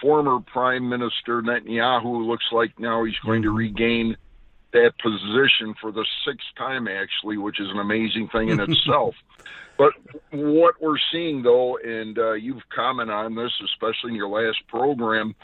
former 0.01 0.41
Prime 0.41 0.89
Minister 0.89 1.43
Netanyahu 1.43 2.27
looks 2.27 2.47
like 2.53 2.79
now 2.79 3.05
he's 3.05 3.19
going 3.25 3.43
to 3.43 3.51
regain 3.51 4.17
that 4.73 4.93
position 5.03 5.75
for 5.81 5.93
the 5.93 6.07
sixth 6.27 6.49
time, 6.57 6.89
actually, 6.89 7.37
which 7.37 7.61
is 7.61 7.71
an 7.71 7.79
amazing 7.79 8.29
thing 8.29 8.49
in 8.49 8.61
itself. 8.69 9.15
But 9.79 9.93
what 10.31 10.75
we're 10.81 10.99
seeing, 11.11 11.43
though, 11.43 11.79
and 11.79 12.19
uh, 12.19 12.33
you've 12.33 12.69
commented 12.75 13.15
on 13.15 13.35
this, 13.35 13.53
especially 13.65 14.11
in 14.11 14.17
your 14.17 14.29
last 14.29 14.59
program, 14.69 15.35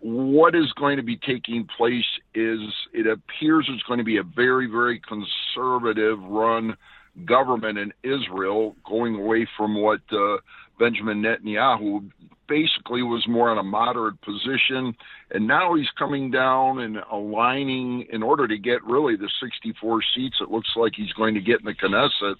what 0.00 0.54
is 0.54 0.72
going 0.72 0.96
to 0.96 1.02
be 1.02 1.16
taking 1.16 1.68
place 1.76 2.06
is 2.34 2.60
it 2.92 3.06
appears 3.06 3.68
it's 3.68 3.82
going 3.84 3.98
to 3.98 4.04
be 4.04 4.16
a 4.16 4.22
very, 4.22 4.66
very 4.66 5.00
conservative 5.00 6.22
run 6.22 6.76
government 7.24 7.78
in 7.78 7.92
Israel, 8.02 8.76
going 8.84 9.14
away 9.14 9.46
from 9.56 9.80
what 9.80 10.00
uh, 10.12 10.38
Benjamin 10.78 11.22
Netanyahu 11.22 12.10
basically 12.48 13.02
was 13.02 13.26
more 13.28 13.50
on 13.50 13.58
a 13.58 13.62
moderate 13.62 14.20
position. 14.22 14.94
And 15.30 15.46
now 15.46 15.74
he's 15.74 15.90
coming 15.98 16.30
down 16.30 16.80
and 16.80 16.98
aligning 17.10 18.06
in 18.12 18.22
order 18.22 18.46
to 18.46 18.58
get 18.58 18.84
really 18.84 19.16
the 19.16 19.30
64 19.40 20.00
seats 20.14 20.36
it 20.40 20.50
looks 20.50 20.70
like 20.76 20.92
he's 20.94 21.12
going 21.12 21.34
to 21.34 21.40
get 21.40 21.60
in 21.60 21.66
the 21.66 21.74
Knesset. 21.74 22.36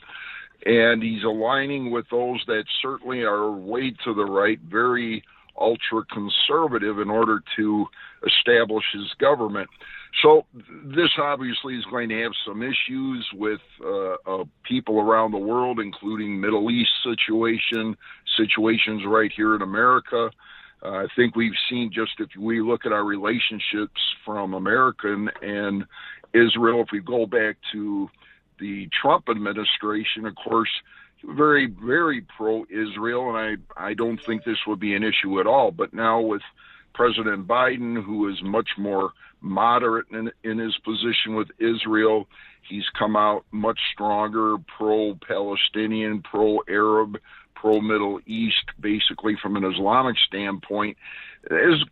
And 0.64 1.02
he's 1.02 1.24
aligning 1.24 1.90
with 1.90 2.06
those 2.10 2.42
that 2.46 2.64
certainly 2.82 3.22
are 3.22 3.50
way 3.50 3.90
to 4.04 4.14
the 4.14 4.24
right, 4.24 4.58
very 4.60 5.22
ultra 5.58 6.02
conservative 6.12 6.98
in 6.98 7.10
order 7.10 7.42
to 7.56 7.86
establish 8.26 8.84
his 8.92 9.12
government. 9.18 9.68
So 10.22 10.46
this 10.84 11.10
obviously 11.18 11.76
is 11.76 11.84
going 11.86 12.08
to 12.08 12.22
have 12.22 12.32
some 12.46 12.62
issues 12.62 13.28
with 13.34 13.60
uh, 13.84 14.14
uh, 14.26 14.44
people 14.62 14.98
around 14.98 15.32
the 15.32 15.38
world, 15.38 15.78
including 15.78 16.40
Middle 16.40 16.70
East 16.70 16.92
situation, 17.04 17.96
situations 18.36 19.02
right 19.06 19.30
here 19.34 19.54
in 19.54 19.62
America. 19.62 20.30
Uh, 20.82 20.88
I 20.88 21.06
think 21.16 21.36
we've 21.36 21.52
seen 21.68 21.90
just 21.92 22.12
if 22.18 22.28
we 22.38 22.60
look 22.60 22.86
at 22.86 22.92
our 22.92 23.04
relationships 23.04 24.00
from 24.24 24.54
American 24.54 25.30
and, 25.42 25.84
Israel, 26.32 26.82
if 26.82 26.88
we 26.92 27.00
go 27.00 27.26
back 27.26 27.56
to 27.72 28.10
the 28.58 28.88
Trump 29.00 29.28
administration, 29.28 30.26
of 30.26 30.34
course, 30.36 30.70
very, 31.24 31.66
very 31.66 32.20
pro-Israel, 32.36 33.34
and 33.34 33.58
I, 33.76 33.88
I 33.88 33.94
don't 33.94 34.20
think 34.26 34.44
this 34.44 34.58
would 34.66 34.80
be 34.80 34.94
an 34.94 35.02
issue 35.02 35.40
at 35.40 35.46
all. 35.46 35.70
But 35.70 35.94
now 35.94 36.20
with 36.20 36.42
President 36.94 37.46
Biden, 37.46 38.02
who 38.02 38.28
is 38.30 38.42
much 38.42 38.68
more 38.78 39.12
moderate 39.46 40.06
in, 40.10 40.30
in 40.44 40.58
his 40.58 40.76
position 40.78 41.34
with 41.34 41.48
Israel, 41.58 42.26
he's 42.68 42.84
come 42.98 43.16
out 43.16 43.44
much 43.50 43.78
stronger, 43.92 44.56
pro-Palestinian, 44.76 46.22
pro-Arab, 46.22 47.18
pro-Middle 47.54 48.20
East, 48.26 48.66
basically 48.80 49.36
from 49.40 49.56
an 49.56 49.64
Islamic 49.64 50.16
standpoint. 50.26 50.96
This 51.48 51.82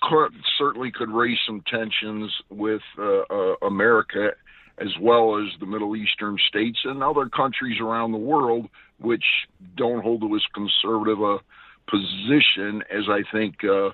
certainly 0.59 0.91
could 0.91 1.11
raise 1.11 1.39
some 1.47 1.63
tensions 1.67 2.33
with 2.51 2.83
uh, 2.99 3.21
uh, 3.31 3.55
America 3.63 4.33
as 4.79 4.99
well 5.01 5.39
as 5.39 5.49
the 5.61 5.67
Middle 5.67 5.95
Eastern 5.95 6.37
states 6.49 6.79
and 6.85 7.03
other 7.03 7.27
countries 7.27 7.81
around 7.81 8.11
the 8.11 8.19
world 8.19 8.69
which 8.99 9.25
don't 9.77 10.03
hold 10.03 10.21
to 10.23 10.35
as 10.35 10.43
conservative 10.53 11.21
a 11.21 11.39
position 11.89 12.83
as 12.91 13.05
I 13.09 13.23
think 13.31 13.63
uh, 13.63 13.91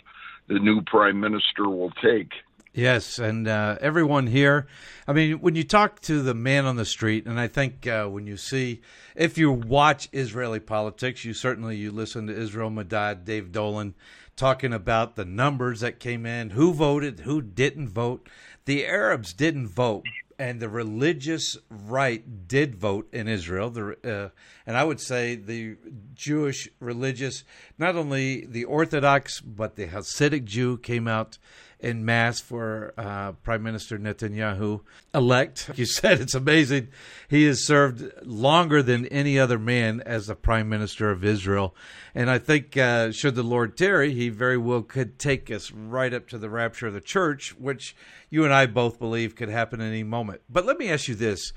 the 0.49 0.59
new 0.59 0.83
prime 0.83 1.21
minister 1.21 1.69
will 1.69 1.91
take. 2.03 2.33
Yes, 2.73 3.19
and 3.19 3.49
uh, 3.49 3.79
everyone 3.81 4.29
here. 4.29 4.69
I 5.09 5.13
mean, 5.13 5.41
when 5.41 5.57
you 5.57 5.65
talk 5.65 6.01
to 6.03 6.23
the 6.23 6.35
man 6.35 6.67
on 6.67 6.77
the 6.77 6.85
street, 6.85 7.27
and 7.27 7.41
I 7.41 7.49
think 7.49 7.85
uh, 7.89 8.07
when 8.07 8.29
you 8.29 8.37
see, 8.37 8.81
if 9.17 9.37
you 9.37 9.51
watch 9.51 10.09
Israeli 10.13 10.61
politics, 10.61 11.25
you 11.25 11.35
certainly 11.35 11.77
you 11.77 11.91
listen 11.91 12.29
to 12.29 12.37
Israel 12.37 12.71
Medad, 12.71 13.25
Dave 13.25 13.51
Dolan, 13.51 13.97
talking 14.37 14.73
about 14.73 15.17
the 15.17 15.25
numbers 15.25 15.81
that 15.81 15.99
came 15.99 16.25
in, 16.25 16.51
who 16.51 16.73
voted, 16.73 17.21
who 17.21 17.43
didn't 17.43 17.89
vote. 17.89 18.29
The 18.67 18.87
Arabs 18.87 19.33
didn't 19.33 19.67
vote 19.67 20.05
and 20.41 20.59
the 20.59 20.71
religious 20.71 21.59
right 21.69 22.49
did 22.49 22.75
vote 22.75 23.07
in 23.13 23.29
Israel. 23.29 23.69
The, 23.69 23.97
uh, 24.03 24.29
and 24.67 24.75
I 24.75 24.85
would 24.85 24.99
say 24.99 25.35
the 25.35 25.77
Jewish 26.15 26.67
religious, 26.81 27.45
not 27.77 27.95
only 27.95 28.47
the 28.47 28.65
Orthodox, 28.65 29.43
but 29.43 29.77
the 29.77 29.89
Hasidic 29.89 30.45
Jew 30.45 30.79
came 30.79 31.07
out 31.07 31.37
in 31.83 32.05
mass 32.05 32.41
for 32.41 32.95
uh, 32.97 33.33
Prime 33.33 33.63
Minister 33.63 33.99
Netanyahu 33.99 34.81
elect. 35.15 35.69
Like 35.69 35.79
you 35.79 35.87
said, 35.87 36.21
it's 36.21 36.35
amazing. 36.35 36.89
He 37.29 37.45
has 37.45 37.67
served 37.67 38.11
longer 38.23 38.83
than 38.83 39.07
any 39.07 39.39
other 39.39 39.59
man 39.59 40.01
as 40.05 40.27
the 40.27 40.35
Prime 40.35 40.69
Minister 40.69 41.11
of 41.11 41.25
Israel. 41.25 41.75
And 42.15 42.31
I 42.31 42.39
think, 42.39 42.77
uh, 42.77 43.13
should 43.13 43.35
the 43.35 43.43
Lord 43.43 43.77
tarry, 43.77 44.13
he 44.13 44.29
very 44.29 44.59
well 44.59 44.83
could 44.83 45.19
take 45.19 45.51
us 45.51 45.71
right 45.71 46.13
up 46.13 46.29
to 46.29 46.39
the 46.39 46.51
rapture 46.51 46.89
of 46.89 46.95
the 46.95 47.01
church, 47.01 47.55
which 47.59 47.97
you 48.29 48.45
and 48.45 48.53
I 48.53 48.67
both 48.67 48.99
believe 48.99 49.35
could 49.35 49.49
happen 49.49 49.81
any 49.81 50.03
moment. 50.03 50.43
But 50.49 50.67
let 50.67 50.79
me 50.79 50.89
ask 50.89 51.09
you 51.09 51.15
this 51.15 51.53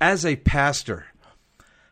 as 0.00 0.24
a 0.24 0.36
pastor, 0.36 1.06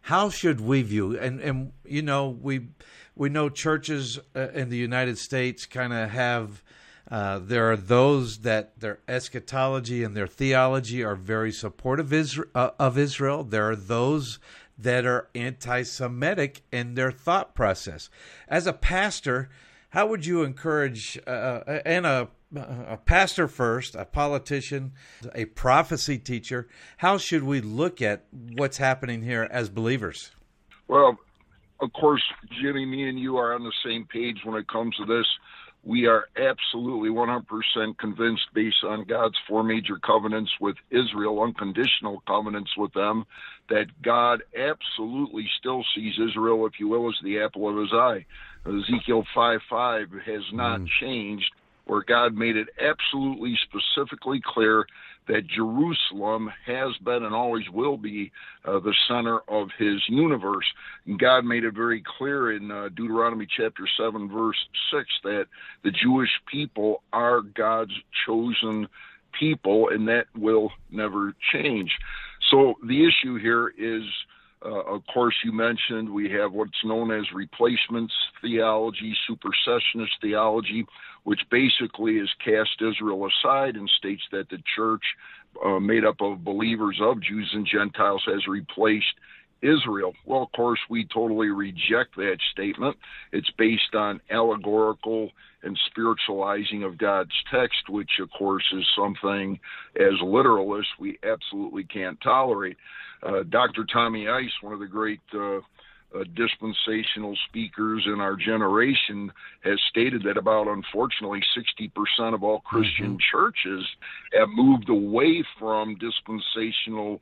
how 0.02 0.28
should 0.28 0.60
we 0.60 0.82
view 0.82 1.18
and 1.18 1.40
and 1.40 1.72
you 1.84 2.02
know 2.02 2.28
we 2.28 2.68
we 3.16 3.28
know 3.28 3.48
churches 3.48 4.18
uh, 4.36 4.48
in 4.50 4.68
the 4.68 4.76
United 4.76 5.16
States 5.18 5.66
kind 5.66 5.92
of 5.92 6.10
have 6.10 6.62
uh, 7.10 7.38
there 7.38 7.70
are 7.70 7.76
those 7.76 8.38
that 8.38 8.78
their 8.80 9.00
eschatology 9.06 10.02
and 10.02 10.16
their 10.16 10.26
theology 10.26 11.04
are 11.04 11.16
very 11.16 11.52
supportive 11.52 12.12
uh, 12.54 12.70
of 12.78 12.96
Israel. 12.96 13.44
There 13.44 13.70
are 13.70 13.76
those 13.76 14.38
that 14.78 15.04
are 15.04 15.28
anti 15.34 15.82
Semitic 15.82 16.62
in 16.72 16.94
their 16.94 17.10
thought 17.12 17.54
process. 17.54 18.08
As 18.48 18.66
a 18.66 18.72
pastor, 18.72 19.50
how 19.90 20.06
would 20.06 20.24
you 20.24 20.42
encourage, 20.42 21.18
uh, 21.26 21.30
uh 21.30 21.80
and 21.84 22.06
a, 22.06 22.28
a 22.56 22.96
pastor 22.96 23.48
first, 23.48 23.94
a 23.94 24.04
politician, 24.04 24.92
a 25.34 25.44
prophecy 25.44 26.18
teacher, 26.18 26.68
how 26.98 27.18
should 27.18 27.44
we 27.44 27.60
look 27.60 28.00
at 28.00 28.24
what's 28.32 28.78
happening 28.78 29.22
here 29.22 29.46
as 29.50 29.68
believers? 29.68 30.30
Well, 30.88 31.18
of 31.80 31.92
course, 31.92 32.22
Jimmy, 32.62 32.86
me 32.86 33.08
and 33.08 33.18
you 33.18 33.36
are 33.36 33.54
on 33.54 33.62
the 33.62 33.72
same 33.84 34.06
page 34.06 34.38
when 34.44 34.56
it 34.56 34.68
comes 34.68 34.96
to 34.96 35.04
this 35.04 35.26
we 35.84 36.06
are 36.06 36.26
absolutely 36.36 37.10
100% 37.10 37.98
convinced, 37.98 38.46
based 38.54 38.84
on 38.84 39.04
God's 39.04 39.36
four 39.46 39.62
major 39.62 39.96
covenants 39.98 40.50
with 40.60 40.76
Israel, 40.90 41.42
unconditional 41.42 42.22
covenants 42.26 42.70
with 42.76 42.92
them, 42.94 43.24
that 43.68 43.86
God 44.02 44.42
absolutely 44.56 45.48
still 45.58 45.84
sees 45.94 46.14
Israel, 46.18 46.66
if 46.66 46.80
you 46.80 46.88
will, 46.88 47.08
as 47.08 47.16
the 47.22 47.40
apple 47.40 47.68
of 47.68 47.76
his 47.76 47.92
eye. 47.92 48.24
Ezekiel 48.66 49.24
5 49.34 49.60
5 49.68 50.10
has 50.24 50.42
not 50.52 50.80
mm. 50.80 50.88
changed, 51.00 51.52
where 51.84 52.02
God 52.02 52.34
made 52.34 52.56
it 52.56 52.68
absolutely 52.80 53.58
specifically 53.62 54.40
clear 54.42 54.86
that 55.26 55.46
Jerusalem 55.46 56.50
has 56.66 56.96
been 56.98 57.24
and 57.24 57.34
always 57.34 57.68
will 57.70 57.96
be 57.96 58.32
uh, 58.64 58.78
the 58.80 58.94
center 59.08 59.40
of 59.48 59.68
his 59.78 60.02
universe. 60.08 60.66
And 61.06 61.18
God 61.18 61.44
made 61.44 61.64
it 61.64 61.74
very 61.74 62.02
clear 62.18 62.52
in 62.52 62.70
uh, 62.70 62.88
Deuteronomy 62.94 63.46
chapter 63.46 63.86
7, 63.96 64.28
verse 64.28 64.58
6, 64.92 65.08
that 65.24 65.46
the 65.82 65.90
Jewish 65.90 66.30
people 66.46 67.02
are 67.12 67.40
God's 67.40 67.94
chosen 68.26 68.88
people, 69.38 69.88
and 69.88 70.08
that 70.08 70.26
will 70.36 70.72
never 70.90 71.34
change. 71.52 71.96
So 72.50 72.74
the 72.84 73.06
issue 73.06 73.36
here 73.36 73.72
is. 73.76 74.04
Uh, 74.64 74.80
of 74.82 75.02
course, 75.12 75.34
you 75.44 75.52
mentioned 75.52 76.08
we 76.08 76.30
have 76.30 76.52
what's 76.52 76.84
known 76.84 77.10
as 77.10 77.24
replacements 77.34 78.14
theology, 78.40 79.14
supersessionist 79.28 80.20
theology, 80.20 80.86
which 81.24 81.40
basically 81.50 82.16
is 82.16 82.30
cast 82.44 82.80
Israel 82.80 83.26
aside 83.26 83.76
and 83.76 83.90
states 83.90 84.22
that 84.32 84.48
the 84.48 84.62
church, 84.74 85.02
uh, 85.64 85.78
made 85.78 86.04
up 86.04 86.20
of 86.20 86.44
believers 86.44 86.98
of 87.02 87.20
Jews 87.22 87.50
and 87.52 87.66
Gentiles, 87.66 88.22
has 88.26 88.46
replaced 88.46 89.14
Israel. 89.64 90.12
Well, 90.26 90.42
of 90.42 90.52
course, 90.52 90.78
we 90.90 91.06
totally 91.12 91.48
reject 91.48 92.16
that 92.16 92.36
statement. 92.52 92.96
It's 93.32 93.50
based 93.56 93.94
on 93.94 94.20
allegorical 94.30 95.30
and 95.62 95.78
spiritualizing 95.86 96.84
of 96.84 96.98
God's 96.98 97.32
text, 97.50 97.88
which, 97.88 98.20
of 98.20 98.28
course, 98.36 98.64
is 98.76 98.86
something 98.96 99.58
as 99.96 100.12
literalists 100.22 100.94
we 101.00 101.18
absolutely 101.24 101.84
can't 101.84 102.20
tolerate. 102.20 102.76
Uh, 103.22 103.42
Dr. 103.48 103.84
Tommy 103.90 104.28
Ice, 104.28 104.52
one 104.60 104.74
of 104.74 104.80
the 104.80 104.86
great 104.86 105.20
uh, 105.32 105.56
uh, 106.14 106.24
dispensational 106.36 107.36
speakers 107.48 108.04
in 108.06 108.20
our 108.20 108.36
generation 108.36 109.32
has 109.64 109.80
stated 109.88 110.22
that 110.22 110.36
about 110.36 110.68
unfortunately 110.68 111.42
60% 112.20 112.34
of 112.34 112.44
all 112.44 112.60
Christian 112.60 113.16
mm-hmm. 113.16 113.36
churches 113.36 113.84
have 114.32 114.48
moved 114.50 114.88
away 114.88 115.44
from 115.58 115.96
dispensational 115.96 117.20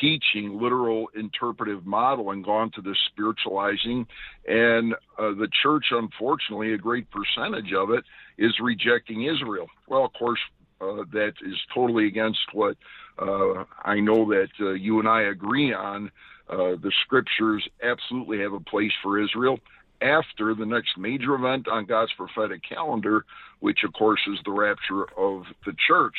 teaching, 0.00 0.60
literal 0.60 1.08
interpretive 1.16 1.86
model, 1.86 2.30
and 2.30 2.44
gone 2.44 2.70
to 2.72 2.82
the 2.82 2.96
spiritualizing. 3.10 4.06
And 4.46 4.94
uh, 5.18 5.34
the 5.34 5.48
church, 5.62 5.86
unfortunately, 5.90 6.72
a 6.72 6.78
great 6.78 7.06
percentage 7.10 7.72
of 7.72 7.90
it 7.90 8.04
is 8.38 8.52
rejecting 8.60 9.24
Israel. 9.24 9.66
Well, 9.88 10.04
of 10.04 10.12
course, 10.12 10.40
uh, 10.80 11.04
that 11.12 11.34
is 11.44 11.56
totally 11.74 12.06
against 12.06 12.40
what 12.52 12.76
uh, 13.18 13.64
I 13.84 14.00
know 14.00 14.28
that 14.30 14.48
uh, 14.60 14.70
you 14.72 14.98
and 14.98 15.08
I 15.08 15.22
agree 15.22 15.72
on 15.72 16.10
uh, 16.48 16.76
the 16.82 16.92
scriptures 17.04 17.66
absolutely 17.82 18.40
have 18.40 18.52
a 18.52 18.60
place 18.60 18.92
for 19.02 19.22
Israel 19.22 19.58
after 20.02 20.54
the 20.54 20.66
next 20.66 20.98
major 20.98 21.34
event 21.34 21.68
on 21.68 21.86
God's 21.86 22.12
prophetic 22.16 22.60
calendar, 22.68 23.24
which 23.60 23.84
of 23.84 23.92
course 23.94 24.20
is 24.26 24.38
the 24.44 24.50
rapture 24.50 25.04
of 25.16 25.44
the 25.64 25.74
church. 25.86 26.16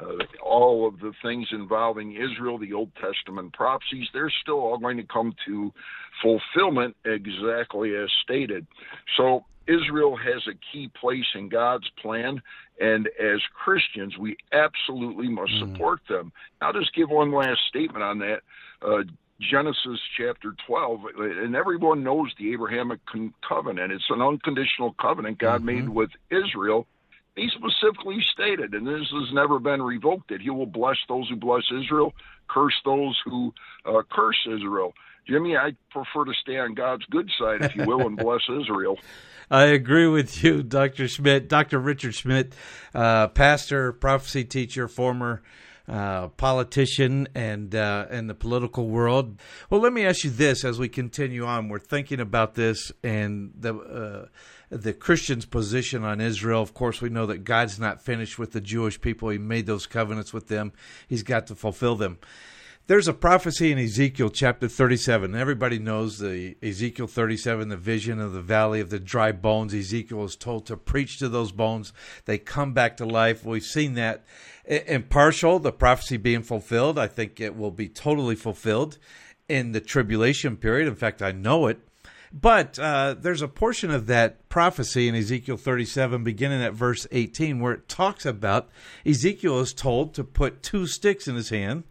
Uh, 0.00 0.24
all 0.42 0.88
of 0.88 0.98
the 0.98 1.12
things 1.22 1.48
involving 1.52 2.16
Israel, 2.16 2.58
the 2.58 2.72
Old 2.72 2.90
Testament 2.96 3.52
prophecies, 3.52 4.08
they're 4.12 4.32
still 4.42 4.58
all 4.58 4.78
going 4.78 4.96
to 4.96 5.04
come 5.04 5.34
to 5.46 5.72
fulfillment 6.20 6.96
exactly 7.04 7.94
as 7.94 8.08
stated. 8.22 8.66
So 9.16 9.44
Israel 9.66 10.16
has 10.16 10.46
a 10.46 10.58
key 10.72 10.90
place 11.00 11.26
in 11.34 11.48
God's 11.48 11.88
plan, 12.02 12.42
and 12.80 13.08
as 13.20 13.40
Christians, 13.54 14.18
we 14.18 14.36
absolutely 14.52 15.28
must 15.28 15.52
mm. 15.52 15.72
support 15.72 16.00
them. 16.08 16.32
I'll 16.60 16.72
just 16.72 16.94
give 16.94 17.10
one 17.10 17.32
last 17.32 17.60
statement 17.68 18.02
on 18.02 18.18
that. 18.18 18.40
Uh, 18.82 19.04
Genesis 19.40 20.00
chapter 20.16 20.54
12, 20.66 21.00
and 21.18 21.56
everyone 21.56 22.04
knows 22.04 22.32
the 22.38 22.52
Abrahamic 22.52 23.00
covenant. 23.46 23.92
It's 23.92 24.04
an 24.10 24.22
unconditional 24.22 24.94
covenant 24.94 25.38
God 25.38 25.62
mm-hmm. 25.62 25.66
made 25.66 25.88
with 25.88 26.10
Israel. 26.30 26.86
He 27.36 27.48
specifically 27.48 28.18
stated, 28.32 28.74
and 28.74 28.86
this 28.86 29.08
has 29.10 29.32
never 29.32 29.58
been 29.58 29.82
revoked, 29.82 30.28
that 30.28 30.40
He 30.40 30.50
will 30.50 30.66
bless 30.66 30.96
those 31.08 31.28
who 31.28 31.36
bless 31.36 31.64
Israel, 31.72 32.14
curse 32.48 32.74
those 32.84 33.20
who 33.24 33.52
uh, 33.84 34.02
curse 34.10 34.46
Israel. 34.46 34.94
Jimmy, 35.26 35.56
I 35.56 35.74
prefer 35.90 36.24
to 36.26 36.32
stay 36.42 36.58
on 36.58 36.74
God's 36.74 37.04
good 37.06 37.30
side, 37.38 37.62
if 37.62 37.74
you 37.74 37.86
will, 37.86 38.06
and 38.06 38.16
bless 38.16 38.42
Israel. 38.60 38.98
I 39.50 39.64
agree 39.64 40.06
with 40.06 40.44
you, 40.44 40.62
Dr. 40.62 41.08
Schmidt. 41.08 41.48
Dr. 41.48 41.78
Richard 41.78 42.14
Schmidt, 42.14 42.54
uh, 42.94 43.28
pastor, 43.28 43.92
prophecy 43.92 44.44
teacher, 44.44 44.86
former 44.86 45.42
uh, 45.88 46.28
politician 46.28 47.28
and 47.34 47.74
uh, 47.74 48.06
in 48.10 48.26
the 48.26 48.34
political 48.34 48.88
world. 48.88 49.38
Well, 49.68 49.80
let 49.80 49.92
me 49.92 50.06
ask 50.06 50.24
you 50.24 50.30
this: 50.30 50.64
as 50.64 50.78
we 50.78 50.88
continue 50.88 51.44
on, 51.44 51.68
we're 51.68 51.78
thinking 51.78 52.20
about 52.20 52.54
this 52.54 52.90
and 53.02 53.52
the 53.58 53.74
uh, 53.74 54.26
the 54.70 54.92
Christians' 54.92 55.44
position 55.44 56.02
on 56.02 56.20
Israel. 56.20 56.62
Of 56.62 56.74
course, 56.74 57.00
we 57.00 57.10
know 57.10 57.26
that 57.26 57.44
God's 57.44 57.78
not 57.78 58.02
finished 58.02 58.38
with 58.38 58.52
the 58.52 58.60
Jewish 58.60 59.00
people; 59.00 59.28
He 59.28 59.38
made 59.38 59.66
those 59.66 59.86
covenants 59.86 60.32
with 60.32 60.48
them. 60.48 60.72
He's 61.06 61.22
got 61.22 61.46
to 61.48 61.54
fulfill 61.54 61.96
them. 61.96 62.18
There's 62.86 63.08
a 63.08 63.14
prophecy 63.14 63.72
in 63.72 63.78
Ezekiel 63.78 64.28
chapter 64.28 64.68
37. 64.68 65.34
Everybody 65.34 65.78
knows 65.78 66.18
the 66.18 66.54
Ezekiel 66.62 67.06
37, 67.06 67.70
the 67.70 67.78
vision 67.78 68.20
of 68.20 68.34
the 68.34 68.42
valley 68.42 68.80
of 68.80 68.90
the 68.90 69.00
dry 69.00 69.32
bones. 69.32 69.72
Ezekiel 69.72 70.22
is 70.24 70.36
told 70.36 70.66
to 70.66 70.76
preach 70.76 71.18
to 71.20 71.30
those 71.30 71.50
bones. 71.50 71.94
They 72.26 72.36
come 72.36 72.74
back 72.74 72.98
to 72.98 73.06
life. 73.06 73.42
We've 73.42 73.62
seen 73.62 73.94
that 73.94 74.26
in 74.64 75.04
partial, 75.04 75.58
the 75.58 75.72
prophecy 75.72 76.16
being 76.16 76.42
fulfilled. 76.42 76.98
I 76.98 77.06
think 77.06 77.40
it 77.40 77.56
will 77.56 77.70
be 77.70 77.88
totally 77.88 78.34
fulfilled 78.34 78.98
in 79.48 79.72
the 79.72 79.80
tribulation 79.80 80.56
period. 80.56 80.88
In 80.88 80.96
fact, 80.96 81.22
I 81.22 81.32
know 81.32 81.66
it. 81.66 81.80
But 82.32 82.78
uh, 82.80 83.14
there's 83.16 83.42
a 83.42 83.48
portion 83.48 83.90
of 83.92 84.06
that 84.06 84.48
prophecy 84.48 85.06
in 85.06 85.14
Ezekiel 85.14 85.56
37, 85.56 86.24
beginning 86.24 86.62
at 86.62 86.72
verse 86.72 87.06
18, 87.12 87.60
where 87.60 87.74
it 87.74 87.88
talks 87.88 88.26
about 88.26 88.70
Ezekiel 89.06 89.60
is 89.60 89.72
told 89.72 90.14
to 90.14 90.24
put 90.24 90.62
two 90.62 90.88
sticks 90.88 91.28
in 91.28 91.36
his 91.36 91.50
hand 91.50 91.84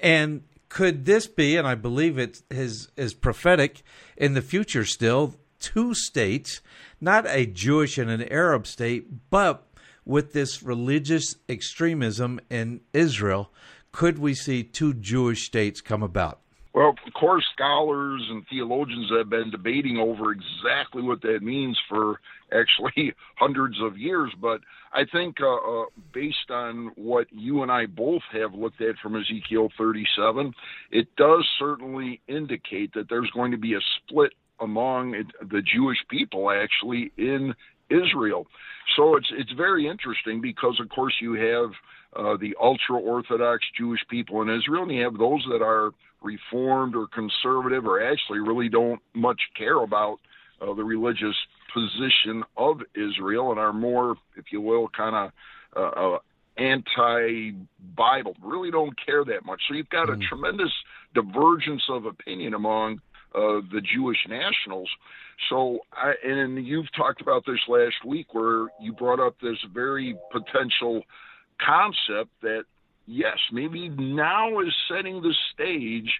and 0.00 0.42
could 0.68 1.04
this 1.04 1.26
be, 1.26 1.56
and 1.56 1.66
I 1.66 1.76
believe 1.76 2.18
it 2.18 2.42
is, 2.50 2.88
is 2.96 3.14
prophetic 3.14 3.82
in 4.16 4.34
the 4.34 4.42
future 4.42 4.84
still, 4.84 5.36
two 5.60 5.94
states, 5.94 6.60
not 7.00 7.26
a 7.28 7.46
Jewish 7.46 7.96
and 7.96 8.10
an 8.10 8.22
Arab 8.24 8.66
state, 8.66 9.30
but 9.30 9.66
with 10.04 10.32
this 10.32 10.62
religious 10.62 11.36
extremism 11.48 12.40
in 12.50 12.80
Israel, 12.92 13.50
could 13.92 14.18
we 14.18 14.34
see 14.34 14.62
two 14.62 14.94
Jewish 14.94 15.44
states 15.44 15.80
come 15.80 16.02
about? 16.02 16.40
Well, 16.74 16.96
of 17.06 17.12
course, 17.14 17.44
scholars 17.52 18.26
and 18.30 18.44
theologians 18.50 19.08
have 19.16 19.30
been 19.30 19.52
debating 19.52 19.96
over 19.96 20.32
exactly 20.32 21.02
what 21.02 21.22
that 21.22 21.40
means 21.40 21.78
for 21.88 22.20
actually 22.52 23.14
hundreds 23.36 23.80
of 23.80 23.96
years. 23.96 24.32
But 24.40 24.60
I 24.92 25.04
think, 25.04 25.36
uh, 25.40 25.54
uh, 25.54 25.84
based 26.12 26.50
on 26.50 26.90
what 26.96 27.28
you 27.30 27.62
and 27.62 27.70
I 27.70 27.86
both 27.86 28.22
have 28.32 28.54
looked 28.54 28.80
at 28.80 28.96
from 28.98 29.14
Ezekiel 29.14 29.68
37, 29.78 30.52
it 30.90 31.06
does 31.16 31.46
certainly 31.58 32.20
indicate 32.26 32.92
that 32.94 33.08
there's 33.08 33.30
going 33.30 33.52
to 33.52 33.58
be 33.58 33.74
a 33.74 33.80
split 33.96 34.32
among 34.60 35.12
the 35.40 35.62
Jewish 35.62 35.98
people 36.08 36.50
actually 36.50 37.12
in 37.16 37.54
Israel. 37.90 38.46
So 38.96 39.16
it's 39.16 39.30
it's 39.32 39.52
very 39.52 39.88
interesting 39.88 40.40
because, 40.40 40.78
of 40.80 40.88
course, 40.88 41.14
you 41.20 41.34
have 41.34 41.70
uh, 42.16 42.36
the 42.36 42.54
ultra 42.60 42.96
Orthodox 42.96 43.64
Jewish 43.76 44.00
people 44.08 44.42
in 44.42 44.48
Israel, 44.50 44.82
and 44.82 44.92
you 44.92 45.02
have 45.02 45.18
those 45.18 45.44
that 45.50 45.62
are 45.62 45.90
reformed 46.22 46.94
or 46.96 47.06
conservative 47.08 47.86
or 47.86 48.02
actually 48.02 48.40
really 48.40 48.68
don't 48.68 49.00
much 49.14 49.40
care 49.56 49.82
about 49.82 50.18
uh, 50.60 50.72
the 50.74 50.84
religious 50.84 51.36
position 51.72 52.44
of 52.56 52.80
Israel 52.94 53.50
and 53.50 53.60
are 53.60 53.72
more, 53.72 54.16
if 54.36 54.46
you 54.52 54.60
will, 54.60 54.88
kind 54.88 55.16
of 55.16 55.32
uh, 55.76 56.14
uh, 56.14 56.18
anti-Bible. 56.56 58.36
Really 58.42 58.70
don't 58.70 58.94
care 59.04 59.24
that 59.24 59.44
much. 59.44 59.60
So 59.68 59.74
you've 59.74 59.88
got 59.90 60.08
mm. 60.08 60.14
a 60.14 60.28
tremendous 60.28 60.72
divergence 61.14 61.82
of 61.90 62.06
opinion 62.06 62.54
among 62.54 63.00
uh, 63.34 63.60
the 63.72 63.80
Jewish 63.80 64.18
nationals. 64.28 64.88
So, 65.48 65.80
I, 65.92 66.14
and 66.24 66.64
you've 66.64 66.92
talked 66.96 67.20
about 67.20 67.44
this 67.46 67.60
last 67.68 68.04
week 68.06 68.32
where 68.32 68.68
you 68.80 68.92
brought 68.92 69.20
up 69.20 69.36
this 69.42 69.58
very 69.72 70.16
potential 70.30 71.02
concept 71.60 72.30
that 72.42 72.64
yes, 73.06 73.38
maybe 73.52 73.88
now 73.88 74.60
is 74.60 74.74
setting 74.88 75.20
the 75.20 75.34
stage 75.52 76.10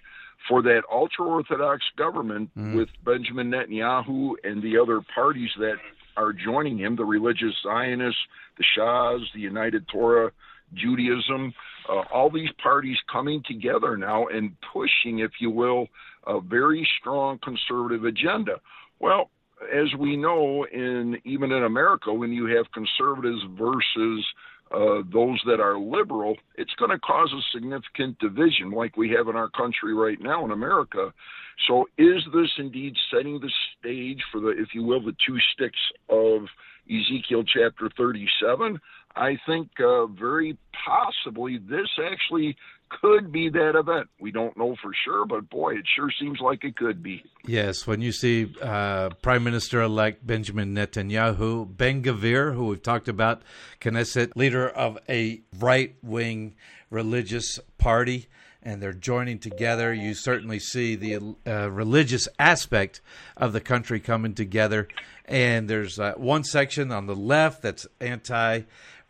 for 0.47 0.61
that 0.61 0.81
ultra 0.91 1.25
orthodox 1.25 1.83
government 1.97 2.49
mm. 2.55 2.75
with 2.75 2.89
Benjamin 3.03 3.51
Netanyahu 3.51 4.33
and 4.43 4.61
the 4.61 4.77
other 4.77 5.01
parties 5.13 5.49
that 5.57 5.75
are 6.17 6.33
joining 6.33 6.77
him, 6.77 6.95
the 6.95 7.05
religious 7.05 7.53
Zionists, 7.63 8.19
the 8.57 8.63
Shas, 8.77 9.21
the 9.33 9.39
United 9.39 9.87
Torah, 9.87 10.31
Judaism, 10.73 11.53
uh, 11.89 12.03
all 12.13 12.29
these 12.29 12.49
parties 12.61 12.97
coming 13.11 13.43
together 13.47 13.97
now 13.97 14.27
and 14.27 14.55
pushing, 14.73 15.19
if 15.19 15.31
you 15.39 15.49
will, 15.49 15.87
a 16.27 16.39
very 16.39 16.87
strong 16.99 17.39
conservative 17.43 18.05
agenda. 18.05 18.59
Well, 18.99 19.29
as 19.73 19.93
we 19.97 20.17
know, 20.17 20.65
in 20.71 21.17
even 21.23 21.51
in 21.51 21.63
America, 21.63 22.13
when 22.13 22.31
you 22.31 22.45
have 22.55 22.65
conservatives 22.73 23.41
versus 23.57 24.25
uh, 24.71 25.01
those 25.13 25.39
that 25.45 25.59
are 25.59 25.77
liberal, 25.77 26.35
it's 26.55 26.73
going 26.77 26.91
to 26.91 26.99
cause 26.99 27.31
a 27.33 27.41
significant 27.53 28.17
division 28.19 28.71
like 28.71 28.97
we 28.97 29.09
have 29.11 29.27
in 29.27 29.35
our 29.35 29.49
country 29.49 29.93
right 29.93 30.19
now 30.19 30.43
in 30.43 30.51
America. 30.51 31.13
So, 31.67 31.85
is 31.97 32.21
this 32.33 32.49
indeed 32.57 32.95
setting 33.11 33.39
the 33.39 33.51
stage 33.79 34.21
for 34.31 34.41
the, 34.41 34.49
if 34.49 34.69
you 34.73 34.83
will, 34.83 35.01
the 35.01 35.15
two 35.25 35.37
sticks 35.53 35.79
of 36.09 36.41
Ezekiel 36.89 37.43
chapter 37.43 37.89
37? 37.95 38.79
I 39.15 39.37
think 39.45 39.69
uh, 39.79 40.07
very 40.07 40.57
possibly 40.85 41.57
this 41.57 41.87
actually 42.11 42.57
could 42.89 43.31
be 43.31 43.49
that 43.49 43.75
event. 43.75 44.07
We 44.19 44.31
don't 44.31 44.55
know 44.57 44.75
for 44.81 44.91
sure, 45.05 45.25
but 45.25 45.49
boy, 45.49 45.75
it 45.75 45.85
sure 45.95 46.09
seems 46.19 46.39
like 46.39 46.63
it 46.63 46.75
could 46.75 47.01
be. 47.03 47.23
Yes, 47.45 47.85
when 47.85 48.01
you 48.01 48.11
see 48.11 48.53
uh, 48.61 49.09
Prime 49.21 49.43
Minister 49.43 49.81
elect 49.81 50.25
Benjamin 50.25 50.73
Netanyahu, 50.73 51.75
Ben 51.75 52.03
Gvir, 52.03 52.53
who 52.53 52.67
we've 52.67 52.81
talked 52.81 53.07
about, 53.07 53.41
Knesset, 53.81 54.35
leader 54.35 54.67
of 54.69 54.97
a 55.09 55.41
right 55.57 55.95
wing 56.01 56.55
religious 56.89 57.59
party, 57.77 58.27
and 58.63 58.81
they're 58.81 58.93
joining 58.93 59.37
together, 59.37 59.93
you 59.93 60.15
certainly 60.15 60.59
see 60.59 60.95
the 60.95 61.35
uh, 61.45 61.69
religious 61.69 62.27
aspect 62.39 62.99
of 63.37 63.53
the 63.53 63.61
country 63.61 63.99
coming 63.99 64.33
together. 64.33 64.87
And 65.25 65.69
there's 65.69 65.99
uh, 65.99 66.13
one 66.17 66.43
section 66.43 66.91
on 66.91 67.05
the 67.05 67.15
left 67.15 67.61
that's 67.61 67.85
anti 68.01 68.61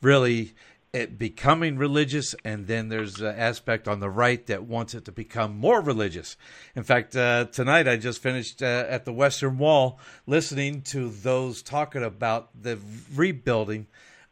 really 0.01 0.53
it 0.95 1.19
becoming 1.19 1.77
religious, 1.77 2.33
and 2.45 2.67
then 2.67 2.87
there's 2.87 3.19
an 3.19 3.35
aspect 3.35 3.87
on 3.87 3.99
the 3.99 4.09
right 4.09 4.45
that 4.47 4.63
wants 4.63 4.93
it 4.93 5.03
to 5.05 5.11
become 5.11 5.57
more 5.57 5.81
religious. 5.81 6.37
In 6.73 6.83
fact, 6.83 7.15
uh, 7.15 7.45
tonight 7.51 7.87
I 7.87 7.97
just 7.97 8.21
finished 8.21 8.63
uh, 8.63 8.85
at 8.87 9.03
the 9.03 9.11
Western 9.11 9.57
Wall 9.57 9.99
listening 10.25 10.81
to 10.83 11.09
those 11.09 11.61
talking 11.61 12.03
about 12.03 12.49
the 12.59 12.79
rebuilding 13.13 13.87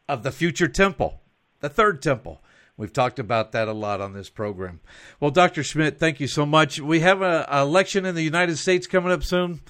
of 0.08 0.22
the 0.22 0.32
future 0.32 0.68
temple, 0.68 1.20
the 1.60 1.68
third 1.68 2.00
temple. 2.00 2.42
We've 2.76 2.92
talked 2.92 3.18
about 3.18 3.52
that 3.52 3.68
a 3.68 3.72
lot 3.72 4.00
on 4.00 4.14
this 4.14 4.30
program. 4.30 4.80
Well, 5.20 5.30
Dr. 5.30 5.62
Schmidt, 5.62 5.98
thank 5.98 6.18
you 6.18 6.26
so 6.26 6.44
much. 6.44 6.80
We 6.80 7.00
have 7.00 7.20
an 7.22 7.44
election 7.52 8.04
in 8.06 8.14
the 8.14 8.22
United 8.22 8.56
States 8.56 8.86
coming 8.86 9.12
up 9.12 9.22
soon. 9.22 9.60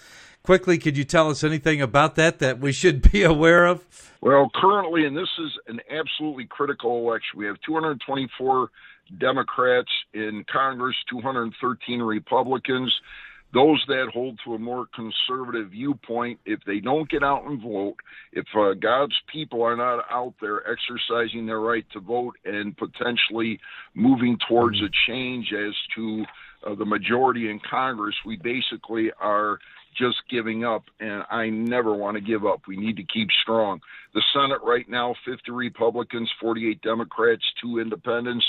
Quickly, 0.45 0.77
could 0.77 0.99
you 0.99 1.05
tell 1.05 1.31
us 1.31 1.43
anything 1.43 1.81
about 1.81 2.17
that 2.17 2.39
that 2.41 2.61
we 2.61 2.71
should 2.71 3.11
be 3.11 3.23
aware 3.35 3.65
of? 3.65 3.83
Well, 4.21 4.51
currently, 4.55 5.07
and 5.07 5.17
this 5.17 5.31
is 5.39 5.53
an 5.67 5.81
absolutely 5.91 6.45
critical 6.45 6.99
election, 6.99 7.39
we 7.39 7.47
have 7.47 7.57
224 7.67 8.69
Democrats 9.19 9.91
in 10.13 10.45
Congress, 10.53 10.97
213 11.11 12.01
Republicans. 12.01 12.95
Those 13.55 13.83
that 13.89 14.09
hold 14.13 14.39
to 14.45 14.55
a 14.55 14.59
more 14.59 14.87
conservative 14.95 15.71
viewpoint, 15.71 16.41
if 16.45 16.61
they 16.67 16.81
don't 16.81 17.09
get 17.09 17.23
out 17.23 17.45
and 17.45 17.63
vote, 17.63 17.97
if 18.33 18.47
uh, 18.55 18.75
God's 18.75 19.15
people 19.33 19.63
are 19.63 19.77
not 19.77 20.05
out 20.11 20.35
there 20.43 20.63
exercising 20.69 21.47
their 21.47 21.61
right 21.61 21.87
to 21.93 22.01
vote 22.01 22.37
and 22.45 22.77
potentially 22.77 23.61
moving 23.95 24.37
towards 24.47 24.79
a 24.83 24.89
change 25.07 25.53
as 25.53 25.73
to 25.95 26.25
uh, 26.67 26.75
the 26.75 26.85
majority 26.85 27.49
in 27.49 27.61
Congress, 27.61 28.17
we 28.27 28.37
basically 28.37 29.11
are 29.21 29.59
just 29.95 30.17
giving 30.31 30.65
up, 30.65 30.83
and 31.01 31.25
I 31.31 31.49
never 31.51 31.95
want 31.95 32.17
to 32.17 32.21
give 32.21 32.45
up. 32.45 32.63
We 32.67 32.77
need 32.77 32.97
to 32.97 33.05
keep 33.05 33.29
strong. 33.43 33.81
The 34.15 34.23
Senate 34.33 34.61
right 34.63 34.89
now 34.89 35.15
50 35.25 35.51
Republicans, 35.51 36.31
48 36.41 36.81
Democrats, 36.83 37.43
two 37.61 37.79
independents. 37.79 38.45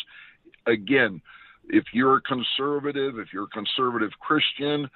Again, 0.68 1.22
if 1.70 1.86
you're 1.94 2.18
a 2.18 2.22
conservative, 2.22 3.20
if 3.20 3.34
you're 3.34 3.46
a 3.46 3.48
conservative 3.48 4.12
Christian, 4.20 4.90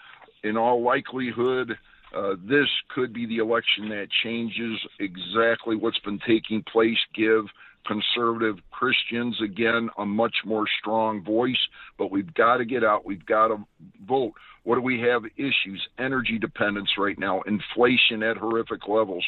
in 0.43 0.57
all 0.57 0.81
likelihood, 0.81 1.77
uh, 2.15 2.35
this 2.43 2.67
could 2.93 3.13
be 3.13 3.25
the 3.25 3.37
election 3.37 3.89
that 3.89 4.07
changes 4.23 4.79
exactly 4.99 5.75
what's 5.75 5.99
been 5.99 6.19
taking 6.25 6.63
place. 6.63 6.97
Give 7.13 7.45
conservative 7.89 8.57
Christians 8.69 9.41
again 9.43 9.89
a 9.97 10.05
much 10.05 10.35
more 10.45 10.65
strong 10.79 11.23
voice, 11.23 11.57
but 11.97 12.11
we've 12.11 12.31
got 12.35 12.57
to 12.57 12.65
get 12.65 12.83
out. 12.83 13.03
We've 13.03 13.25
got 13.25 13.47
to 13.47 13.65
vote. 14.07 14.33
What 14.63 14.75
do 14.75 14.81
we 14.81 14.99
have 15.01 15.23
issues? 15.37 15.87
Energy 15.97 16.37
dependence 16.37 16.91
right 16.99 17.17
now, 17.17 17.41
inflation 17.41 18.21
at 18.21 18.37
horrific 18.37 18.87
levels, 18.87 19.25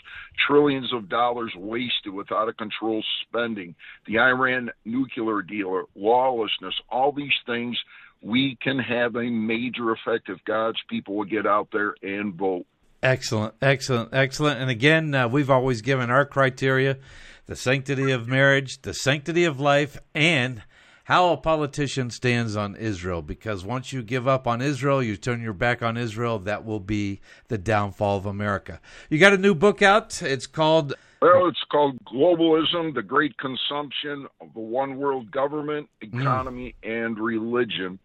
trillions 0.48 0.94
of 0.94 1.10
dollars 1.10 1.54
wasted 1.56 2.14
with 2.14 2.32
out 2.32 2.50
of 2.50 2.58
control 2.58 3.04
spending, 3.24 3.74
the 4.06 4.20
Iran 4.20 4.70
nuclear 4.86 5.42
deal, 5.42 5.90
lawlessness, 5.96 6.76
all 6.90 7.12
these 7.12 7.34
things. 7.48 7.80
We 8.22 8.56
can 8.62 8.78
have 8.78 9.16
a 9.16 9.24
major 9.24 9.92
effect 9.92 10.30
if 10.30 10.38
God's 10.46 10.78
people 10.88 11.16
will 11.16 11.26
get 11.26 11.48
out 11.48 11.70
there 11.74 11.96
and 12.04 12.36
vote. 12.36 12.68
Excellent, 13.02 13.56
excellent, 13.64 14.14
excellent. 14.14 14.60
And 14.60 14.70
again, 14.70 15.16
uh, 15.16 15.28
we've 15.28 15.50
always 15.50 15.82
given 15.82 16.12
our 16.12 16.24
criteria 16.24 17.00
the 17.46 17.56
sanctity 17.56 18.12
of 18.12 18.28
marriage, 18.28 18.82
the 18.82 18.94
sanctity 18.94 19.44
of 19.44 19.60
life, 19.60 20.00
and 20.14 20.64
how 21.06 21.34
a 21.34 21.38
politician 21.38 22.10
stands 22.10 22.56
on 22.56 22.76
Israel. 22.76 23.22
Because 23.22 23.66
once 23.66 23.92
you 23.92 24.02
give 24.02 24.28
up 24.28 24.48
on 24.48 24.62
Israel, 24.62 25.04
you 25.04 25.18
turn 25.18 25.42
your 25.42 25.54
back 25.54 25.82
on 25.82 25.98
Israel, 25.98 26.40
that 26.40 26.66
will 26.66 26.80
be 26.80 27.20
the 27.48 27.58
downfall 27.58 28.18
of 28.18 28.26
America. 28.26 28.80
You 29.10 29.20
got 29.20 29.34
a 29.34 29.38
new 29.38 29.56
book 29.56 29.82
out. 29.82 30.22
It's 30.22 30.48
called. 30.48 30.94
Well, 31.22 31.48
it's 31.48 31.64
called 31.72 31.98
Globalism, 32.06 32.96
the 32.96 33.04
Great 33.04 33.38
Consumption 33.38 34.26
of 34.40 34.54
the 34.54 34.60
One 34.60 34.98
World 34.98 35.32
Government, 35.32 35.88
mm. 36.04 36.20
Economy, 36.20 36.76
mm. 36.84 37.06
and 37.06 37.20
Religion. 37.20 38.00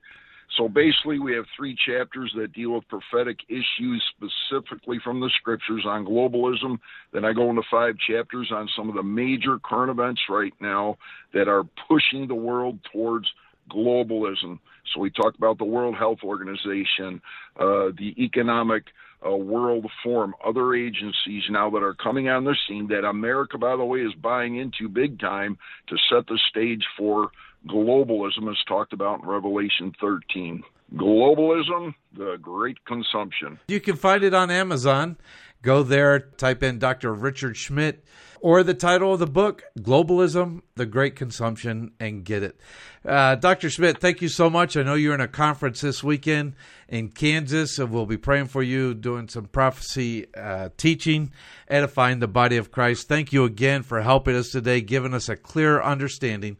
So 0.56 0.68
basically, 0.68 1.18
we 1.18 1.34
have 1.34 1.44
three 1.56 1.76
chapters 1.86 2.32
that 2.36 2.52
deal 2.52 2.70
with 2.70 2.88
prophetic 2.88 3.40
issues 3.48 4.02
specifically 4.16 4.98
from 5.04 5.20
the 5.20 5.30
scriptures 5.38 5.84
on 5.86 6.06
globalism. 6.06 6.78
Then 7.12 7.24
I 7.24 7.32
go 7.32 7.50
into 7.50 7.62
five 7.70 7.96
chapters 7.98 8.50
on 8.52 8.68
some 8.76 8.88
of 8.88 8.94
the 8.94 9.02
major 9.02 9.58
current 9.58 9.90
events 9.90 10.22
right 10.30 10.54
now 10.60 10.96
that 11.34 11.48
are 11.48 11.64
pushing 11.88 12.26
the 12.26 12.34
world 12.34 12.78
towards 12.90 13.28
globalism. 13.70 14.58
So 14.94 15.00
we 15.00 15.10
talk 15.10 15.34
about 15.36 15.58
the 15.58 15.64
World 15.64 15.96
Health 15.96 16.20
Organization, 16.22 17.20
uh, 17.58 17.90
the 17.98 18.14
Economic 18.18 18.84
uh, 19.26 19.36
World 19.36 19.90
Forum, 20.02 20.34
other 20.44 20.74
agencies 20.74 21.42
now 21.50 21.68
that 21.70 21.82
are 21.82 21.94
coming 21.94 22.28
on 22.28 22.44
the 22.44 22.56
scene 22.66 22.86
that 22.88 23.04
America, 23.04 23.58
by 23.58 23.76
the 23.76 23.84
way, 23.84 24.00
is 24.00 24.14
buying 24.14 24.56
into 24.56 24.88
big 24.88 25.18
time 25.18 25.58
to 25.88 25.96
set 26.10 26.26
the 26.26 26.38
stage 26.50 26.84
for 26.96 27.30
globalism 27.66 28.50
as 28.50 28.56
talked 28.66 28.92
about 28.92 29.22
in 29.22 29.28
Revelation 29.28 29.92
13. 30.00 30.62
Globalism, 30.94 31.94
the 32.16 32.36
great 32.40 32.84
consumption. 32.84 33.58
You 33.68 33.80
can 33.80 33.96
find 33.96 34.22
it 34.22 34.34
on 34.34 34.50
Amazon. 34.50 35.16
Go 35.62 35.82
there, 35.82 36.20
type 36.20 36.62
in 36.62 36.78
Dr. 36.78 37.12
Richard 37.12 37.56
Schmidt 37.56 38.04
or 38.40 38.62
the 38.62 38.74
title 38.74 39.12
of 39.12 39.18
the 39.18 39.26
book, 39.26 39.64
Globalism, 39.78 40.62
the 40.74 40.86
Great 40.86 41.16
Consumption, 41.16 41.92
and 41.98 42.24
get 42.24 42.42
it. 42.42 42.60
Uh, 43.04 43.36
Dr. 43.36 43.70
Schmidt, 43.70 43.98
thank 43.98 44.20
you 44.20 44.28
so 44.28 44.50
much. 44.50 44.76
I 44.76 44.82
know 44.82 44.94
you're 44.94 45.14
in 45.14 45.20
a 45.20 45.28
conference 45.28 45.80
this 45.80 46.02
weekend 46.02 46.54
in 46.88 47.08
Kansas, 47.08 47.78
and 47.78 47.90
we'll 47.90 48.06
be 48.06 48.16
praying 48.16 48.46
for 48.46 48.62
you, 48.62 48.94
doing 48.94 49.28
some 49.28 49.46
prophecy 49.46 50.26
uh, 50.34 50.70
teaching, 50.76 51.32
edifying 51.68 52.18
the 52.18 52.28
body 52.28 52.56
of 52.56 52.70
Christ. 52.70 53.08
Thank 53.08 53.32
you 53.32 53.44
again 53.44 53.82
for 53.82 54.02
helping 54.02 54.36
us 54.36 54.50
today, 54.50 54.80
giving 54.80 55.14
us 55.14 55.28
a 55.28 55.36
clear 55.36 55.80
understanding 55.80 56.56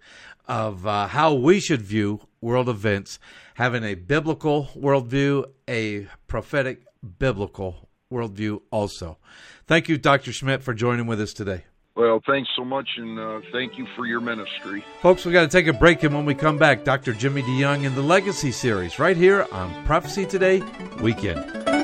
of 0.47 0.87
uh, 0.87 1.09
how 1.09 1.35
we 1.35 1.61
should 1.61 1.83
view 1.83 2.21
world 2.41 2.69
events, 2.69 3.19
having 3.55 3.85
a 3.85 3.95
biblical 3.95 4.69
worldview, 4.77 5.45
a 5.69 6.07
prophetic 6.27 6.83
biblical 7.19 7.89
worldview 8.13 8.61
also. 8.71 9.19
Thank 9.67 9.89
you, 9.89 9.99
Dr. 9.99 10.33
Schmidt, 10.33 10.63
for 10.63 10.75
joining 10.75 11.07
with 11.07 11.21
us 11.21 11.33
today. 11.33 11.65
Well, 11.97 12.21
thanks 12.27 12.51
so 12.55 12.65
much, 12.65 12.89
and 12.99 13.19
uh, 13.19 13.41
thank 13.53 13.79
you 13.79 13.87
for 13.97 14.05
your 14.05 14.21
ministry. 14.21 14.85
Folks, 15.01 15.25
we 15.25 15.33
got 15.33 15.43
to 15.43 15.49
take 15.49 15.67
a 15.67 15.73
break, 15.73 16.03
and 16.03 16.15
when 16.15 16.27
we 16.27 16.35
come 16.35 16.59
back, 16.59 16.85
Dr. 16.85 17.15
Jimmy 17.15 17.43
DeYoung 17.43 17.85
in 17.85 17.95
the 17.95 18.03
Legacy 18.03 18.53
Series 18.53 18.99
right 18.99 19.17
here 19.17 19.47
on 19.51 19.85
Prophecy 19.87 20.27
Today 20.27 20.63
Weekend. 21.01 21.76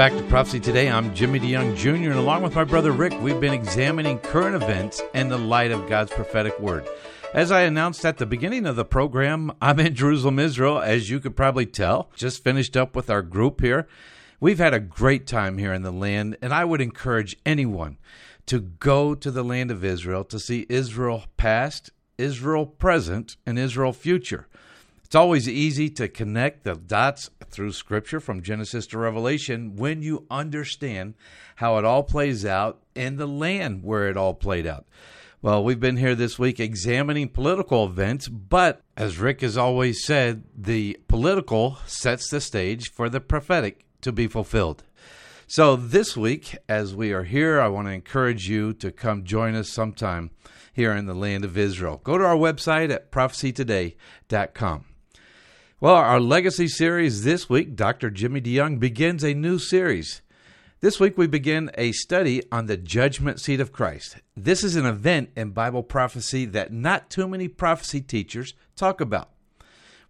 Back 0.00 0.16
to 0.16 0.22
Prophecy 0.28 0.58
Today. 0.58 0.88
I'm 0.88 1.14
Jimmy 1.14 1.38
DeYoung 1.38 1.76
Jr., 1.76 2.08
and 2.08 2.18
along 2.18 2.42
with 2.42 2.54
my 2.54 2.64
brother 2.64 2.90
Rick, 2.90 3.12
we've 3.20 3.38
been 3.38 3.52
examining 3.52 4.18
current 4.18 4.54
events 4.54 5.02
in 5.12 5.28
the 5.28 5.36
light 5.36 5.72
of 5.72 5.90
God's 5.90 6.10
prophetic 6.10 6.58
word. 6.58 6.88
As 7.34 7.52
I 7.52 7.64
announced 7.64 8.06
at 8.06 8.16
the 8.16 8.24
beginning 8.24 8.64
of 8.64 8.76
the 8.76 8.84
program, 8.86 9.52
I'm 9.60 9.78
in 9.78 9.94
Jerusalem, 9.94 10.38
Israel, 10.38 10.78
as 10.78 11.10
you 11.10 11.20
could 11.20 11.36
probably 11.36 11.66
tell. 11.66 12.10
Just 12.16 12.42
finished 12.42 12.78
up 12.78 12.96
with 12.96 13.10
our 13.10 13.20
group 13.20 13.60
here. 13.60 13.86
We've 14.40 14.56
had 14.56 14.72
a 14.72 14.80
great 14.80 15.26
time 15.26 15.58
here 15.58 15.74
in 15.74 15.82
the 15.82 15.92
land, 15.92 16.38
and 16.40 16.54
I 16.54 16.64
would 16.64 16.80
encourage 16.80 17.36
anyone 17.44 17.98
to 18.46 18.58
go 18.58 19.14
to 19.14 19.30
the 19.30 19.44
land 19.44 19.70
of 19.70 19.84
Israel 19.84 20.24
to 20.24 20.38
see 20.38 20.64
Israel 20.70 21.24
past, 21.36 21.90
Israel 22.16 22.64
present, 22.64 23.36
and 23.44 23.58
Israel 23.58 23.92
future 23.92 24.48
It's 25.10 25.16
always 25.16 25.48
easy 25.48 25.90
to 25.90 26.06
connect 26.06 26.62
the 26.62 26.76
dots 26.76 27.30
through 27.46 27.72
Scripture 27.72 28.20
from 28.20 28.42
Genesis 28.42 28.86
to 28.86 28.98
Revelation 28.98 29.74
when 29.74 30.02
you 30.02 30.24
understand 30.30 31.14
how 31.56 31.78
it 31.78 31.84
all 31.84 32.04
plays 32.04 32.46
out 32.46 32.80
in 32.94 33.16
the 33.16 33.26
land 33.26 33.82
where 33.82 34.08
it 34.08 34.16
all 34.16 34.34
played 34.34 34.68
out. 34.68 34.86
Well, 35.42 35.64
we've 35.64 35.80
been 35.80 35.96
here 35.96 36.14
this 36.14 36.38
week 36.38 36.60
examining 36.60 37.28
political 37.30 37.86
events, 37.86 38.28
but 38.28 38.82
as 38.96 39.18
Rick 39.18 39.40
has 39.40 39.56
always 39.56 40.04
said, 40.04 40.44
the 40.56 40.96
political 41.08 41.78
sets 41.86 42.30
the 42.30 42.40
stage 42.40 42.92
for 42.92 43.08
the 43.08 43.20
prophetic 43.20 43.86
to 44.02 44.12
be 44.12 44.28
fulfilled. 44.28 44.84
So, 45.48 45.74
this 45.74 46.16
week, 46.16 46.56
as 46.68 46.94
we 46.94 47.10
are 47.10 47.24
here, 47.24 47.60
I 47.60 47.66
want 47.66 47.88
to 47.88 47.92
encourage 47.92 48.48
you 48.48 48.72
to 48.74 48.92
come 48.92 49.24
join 49.24 49.56
us 49.56 49.72
sometime 49.72 50.30
here 50.72 50.92
in 50.92 51.06
the 51.06 51.14
land 51.14 51.44
of 51.44 51.58
Israel. 51.58 52.00
Go 52.04 52.16
to 52.16 52.24
our 52.24 52.36
website 52.36 52.92
at 52.92 53.10
prophecytoday.com. 53.10 54.84
Well, 55.82 55.94
our 55.94 56.20
legacy 56.20 56.68
series 56.68 57.24
this 57.24 57.48
week, 57.48 57.74
Dr. 57.74 58.10
Jimmy 58.10 58.42
DeYoung 58.42 58.78
begins 58.78 59.24
a 59.24 59.32
new 59.32 59.58
series. 59.58 60.20
This 60.80 61.00
week 61.00 61.16
we 61.16 61.26
begin 61.26 61.70
a 61.72 61.92
study 61.92 62.42
on 62.52 62.66
the 62.66 62.76
judgment 62.76 63.40
seat 63.40 63.60
of 63.60 63.72
Christ. 63.72 64.18
This 64.36 64.62
is 64.62 64.76
an 64.76 64.84
event 64.84 65.30
in 65.36 65.52
Bible 65.52 65.82
prophecy 65.82 66.44
that 66.44 66.70
not 66.70 67.08
too 67.08 67.26
many 67.26 67.48
prophecy 67.48 68.02
teachers 68.02 68.52
talk 68.76 69.00
about. 69.00 69.30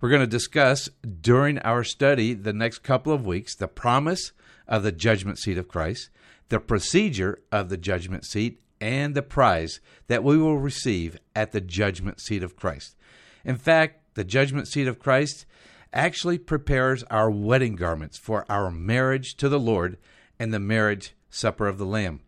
We're 0.00 0.08
going 0.08 0.22
to 0.22 0.26
discuss 0.26 0.88
during 1.20 1.60
our 1.60 1.84
study 1.84 2.34
the 2.34 2.52
next 2.52 2.78
couple 2.78 3.12
of 3.12 3.24
weeks 3.24 3.54
the 3.54 3.68
promise 3.68 4.32
of 4.66 4.82
the 4.82 4.90
judgment 4.90 5.38
seat 5.38 5.56
of 5.56 5.68
Christ, 5.68 6.10
the 6.48 6.58
procedure 6.58 7.42
of 7.52 7.68
the 7.68 7.76
judgment 7.76 8.24
seat, 8.24 8.60
and 8.80 9.14
the 9.14 9.22
prize 9.22 9.78
that 10.08 10.24
we 10.24 10.36
will 10.36 10.58
receive 10.58 11.16
at 11.36 11.52
the 11.52 11.60
judgment 11.60 12.20
seat 12.20 12.42
of 12.42 12.56
Christ. 12.56 12.96
In 13.44 13.54
fact, 13.54 13.99
the 14.14 14.24
judgment 14.24 14.68
seat 14.68 14.88
of 14.88 14.98
Christ 14.98 15.46
actually 15.92 16.38
prepares 16.38 17.02
our 17.04 17.30
wedding 17.30 17.76
garments 17.76 18.18
for 18.18 18.44
our 18.50 18.70
marriage 18.70 19.34
to 19.36 19.48
the 19.48 19.60
Lord 19.60 19.98
and 20.38 20.52
the 20.52 20.60
marriage 20.60 21.14
supper 21.28 21.66
of 21.66 21.78
the 21.78 21.86
Lamb. 21.86 22.20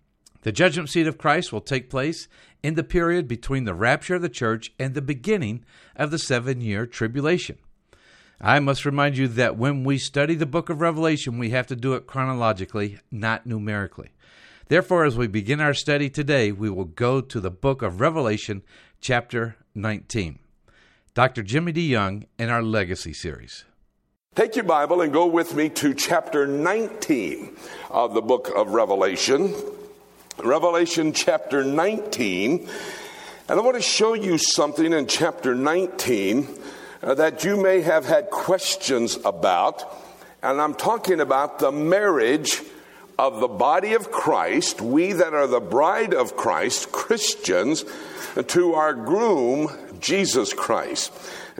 The 0.43 0.53
judgment 0.53 0.91
seat 0.91 1.07
of 1.07 1.19
Christ 1.19 1.53
will 1.53 1.61
take 1.61 1.89
place 1.89 2.29
in 2.63 2.75
the 2.75 2.85
period 2.85 3.29
between 3.29 3.65
the 3.65 3.75
rapture 3.75 4.17
of 4.17 4.23
the 4.23 4.29
church 4.29 4.73
and 4.79 4.95
the 4.95 5.03
beginning 5.03 5.65
of 5.95 6.11
the 6.11 6.19
seven 6.19 6.61
year 6.61 6.87
tribulation. 6.87 7.59
I 8.41 8.59
must 8.59 8.85
remind 8.85 9.17
you 9.17 9.29
that 9.29 9.57
when 9.57 9.85
we 9.85 9.99
study 9.99 10.35
the 10.35 10.47
book 10.47 10.69
of 10.69 10.81
Revelation, 10.81 11.39
we 11.39 11.51
have 11.51 11.69
to 11.69 11.77
do 11.77 11.95
it 11.95 12.09
chronologically, 12.09 12.99
not 13.13 13.47
numerically. 13.47 14.11
Therefore, 14.67 15.05
as 15.05 15.17
we 15.17 15.29
begin 15.29 15.61
our 15.61 15.75
study 15.75 16.11
today, 16.11 16.51
we 16.51 16.69
will 16.69 16.87
go 16.87 17.21
to 17.21 17.41
the 17.41 17.51
book 17.51 17.83
of 17.83 18.01
Revelation, 18.01 18.63
chapter 19.01 19.57
19. 19.77 20.41
Dr. 21.15 21.43
Jimmy 21.43 21.75
DeYoung 21.75 22.25
in 22.39 22.49
our 22.49 22.63
Legacy 22.63 23.13
series. 23.13 23.67
Take 24.35 24.57
your 24.57 24.65
Bible 24.65 25.03
and 25.03 25.13
go 25.13 25.27
with 25.27 25.55
me 25.55 25.69
to 25.69 25.93
chapter 25.93 26.47
19 26.47 27.55
of 27.91 28.15
the 28.15 28.23
book 28.23 28.51
of 28.57 28.71
Revelation. 28.71 29.55
Revelation 30.43 31.13
chapter 31.13 31.65
19. 31.65 32.67
And 33.47 33.61
I 33.61 33.63
want 33.63 33.77
to 33.77 33.83
show 33.83 34.15
you 34.15 34.39
something 34.39 34.91
in 34.91 35.07
chapter 35.07 35.55
19 35.55 36.49
uh, 37.03 37.13
that 37.13 37.45
you 37.45 37.63
may 37.63 37.83
have 37.83 38.07
had 38.07 38.31
questions 38.31 39.19
about. 39.23 39.85
And 40.43 40.63
I'm 40.63 40.75
talking 40.75 41.21
about 41.21 41.59
the 41.59 41.73
marriage 41.73 42.63
of 43.19 43.41
the 43.41 43.49
body 43.49 43.93
of 43.93 44.11
Christ, 44.11 44.81
we 44.81 45.13
that 45.13 45.35
are 45.35 45.47
the 45.47 45.61
bride 45.61 46.15
of 46.15 46.39
Christ, 46.39 46.91
Christians, 46.91 47.85
to 48.47 48.73
our 48.73 48.95
groom, 48.95 49.69
Jesus 50.03 50.53
Christ. 50.53 51.13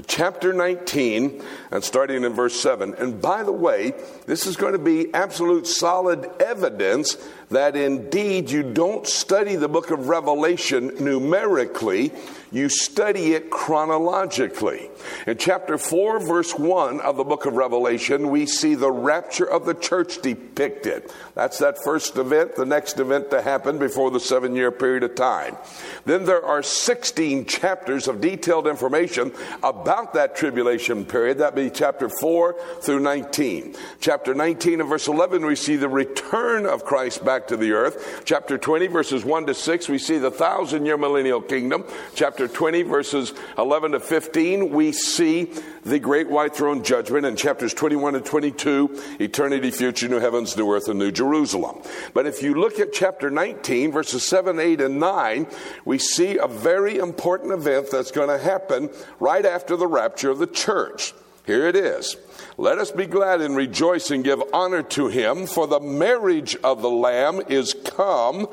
Chapter 0.07 0.53
19, 0.53 1.43
and 1.71 1.85
starting 1.85 2.25
in 2.25 2.33
verse 2.33 2.59
7. 2.61 2.95
And 2.95 3.23
by 3.23 3.43
the 3.43 3.53
way, 3.53 3.93
this 4.27 4.47
is 4.47 4.57
going 4.57 4.73
to 4.73 4.79
be 4.79 5.13
absolute 5.15 5.67
solid 5.67 6.29
evidence 6.41 7.17
that 7.51 7.77
indeed 7.77 8.51
you 8.51 8.63
don't 8.63 9.07
study 9.07 9.55
the 9.57 9.69
book 9.69 9.91
of 9.91 10.09
Revelation 10.09 10.93
numerically, 10.99 12.13
you 12.53 12.69
study 12.69 13.33
it 13.33 13.51
chronologically. 13.51 14.91
In 15.27 15.39
chapter 15.39 15.79
4, 15.79 16.21
verse 16.21 16.55
1 16.55 17.01
of 17.01 17.17
the 17.17 17.25
book 17.25 17.47
of 17.47 17.55
Revelation, 17.55 18.31
we 18.31 18.47
see 18.47 18.75
the 18.75 18.93
rapture 18.93 19.49
of 19.49 19.65
the 19.65 19.75
church 19.75 20.21
depicted. 20.21 21.11
That's 21.35 21.59
that 21.59 21.83
first 21.83 22.17
event, 22.19 22.55
the 22.55 22.67
next 22.67 22.99
event 23.01 23.31
to 23.31 23.41
happen 23.41 23.79
before 23.79 24.11
the 24.11 24.21
seven 24.21 24.55
year 24.55 24.71
period 24.71 25.03
of 25.03 25.15
time. 25.15 25.57
Then 26.05 26.25
there 26.25 26.45
are 26.45 26.63
16 26.63 27.47
chapters 27.47 28.07
of 28.07 28.21
detailed 28.21 28.67
information 28.67 29.33
about 29.63 30.13
that 30.15 30.37
tribulation 30.37 31.05
period. 31.05 31.39
That 31.39 31.55
be 31.55 31.71
chapter 31.71 32.09
4 32.09 32.57
through 32.83 33.01
19. 33.01 33.77
Chapter 34.01 34.35
19 34.35 34.81
and 34.81 34.89
verse 34.89 35.09
11, 35.09 35.45
we 35.47 35.57
see 35.57 35.77
the 35.77 35.89
return 35.89 36.67
of 36.67 36.85
Christ 36.85 37.25
back 37.25 37.49
to 37.49 37.57
the 37.57 37.73
earth. 37.73 38.23
Chapter 38.25 38.59
20, 38.59 38.89
verses 38.89 39.25
1 39.25 39.47
to 39.47 39.55
6, 39.55 39.89
we 39.89 39.99
see 39.99 40.19
the 40.19 40.31
thousand 40.31 40.85
year 40.85 40.99
millennial 40.99 41.41
kingdom. 41.41 41.85
Chapter 42.15 42.42
20, 42.49 42.83
verses 42.83 43.33
11 43.59 43.93
to 43.93 44.01
15, 44.01 44.71
we 44.71 44.93
see 44.93 45.53
the 45.85 45.99
great 45.99 46.29
white 46.29 46.55
throne 46.55 46.83
judgment. 46.83 47.27
In 47.27 47.37
chapters 47.37 47.75
21 47.75 48.15
and 48.15 48.25
22, 48.25 49.01
eternity, 49.21 49.71
future, 49.71 50.09
new 50.09 50.19
heavens, 50.19 50.57
new 50.57 50.71
earth, 50.73 50.89
and 50.89 50.99
new 50.99 51.11
Jerusalem. 51.11 51.83
But 52.15 52.27
if 52.27 52.43
you 52.43 52.55
look 52.55 52.79
at 52.79 52.93
chapter 52.93 53.31
19, 53.31 53.93
verses 53.93 54.25
7, 54.27 54.59
8, 54.59 54.81
and 54.81 55.01
9, 55.01 55.47
we 55.85 55.99
see 55.99 56.39
a 56.39 56.47
very 56.47 56.99
important 56.99 57.53
event 57.53 57.89
that's 57.91 58.11
going 58.11 58.29
to 58.29 58.43
happen 58.43 58.91
right 59.21 59.45
after 59.45 59.77
the 59.77 59.87
rapture 59.87 60.31
of 60.31 60.39
the 60.39 60.47
church. 60.47 61.15
Here 61.47 61.67
it 61.67 61.75
is. 61.75 62.17
Let 62.57 62.79
us 62.79 62.93
be 62.93 63.07
glad 63.07 63.41
and 63.41 63.57
rejoice 63.57 64.11
and 64.11 64.23
give 64.23 64.43
honor 64.53 64.83
to 64.83 65.09
him, 65.09 65.47
for 65.47 65.67
the 65.67 65.81
marriage 65.81 66.57
of 66.63 66.83
the 66.83 66.91
Lamb 66.91 67.41
is 67.49 67.75
come, 67.75 68.47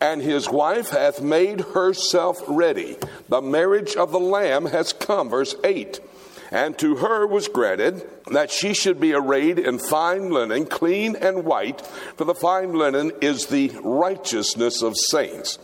and 0.00 0.22
his 0.22 0.48
wife 0.48 0.90
hath 0.90 1.20
made 1.20 1.60
herself 1.60 2.40
ready. 2.46 2.96
The 3.28 3.42
marriage 3.42 3.96
of 3.96 4.12
the 4.12 4.20
Lamb 4.20 4.66
has 4.66 4.92
come. 4.92 5.30
Verse 5.30 5.56
8. 5.64 6.00
And 6.52 6.78
to 6.78 6.96
her 6.96 7.26
was 7.26 7.48
granted 7.48 8.08
that 8.30 8.52
she 8.52 8.72
should 8.72 9.00
be 9.00 9.12
arrayed 9.12 9.58
in 9.58 9.80
fine 9.80 10.30
linen, 10.30 10.66
clean 10.66 11.16
and 11.16 11.44
white, 11.44 11.84
for 12.16 12.24
the 12.24 12.34
fine 12.34 12.72
linen 12.74 13.10
is 13.20 13.46
the 13.46 13.72
righteousness 13.82 14.82
of 14.82 14.94
saints. 14.96 15.58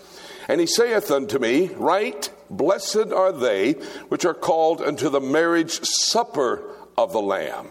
And 0.48 0.60
he 0.60 0.66
saith 0.66 1.10
unto 1.12 1.38
me, 1.38 1.68
Right, 1.76 2.28
blessed 2.50 3.12
are 3.14 3.30
they 3.30 3.74
which 4.08 4.24
are 4.24 4.34
called 4.34 4.80
unto 4.80 5.08
the 5.08 5.20
marriage 5.20 5.80
supper 5.84 6.71
of 6.96 7.12
the 7.12 7.20
Lamb. 7.20 7.68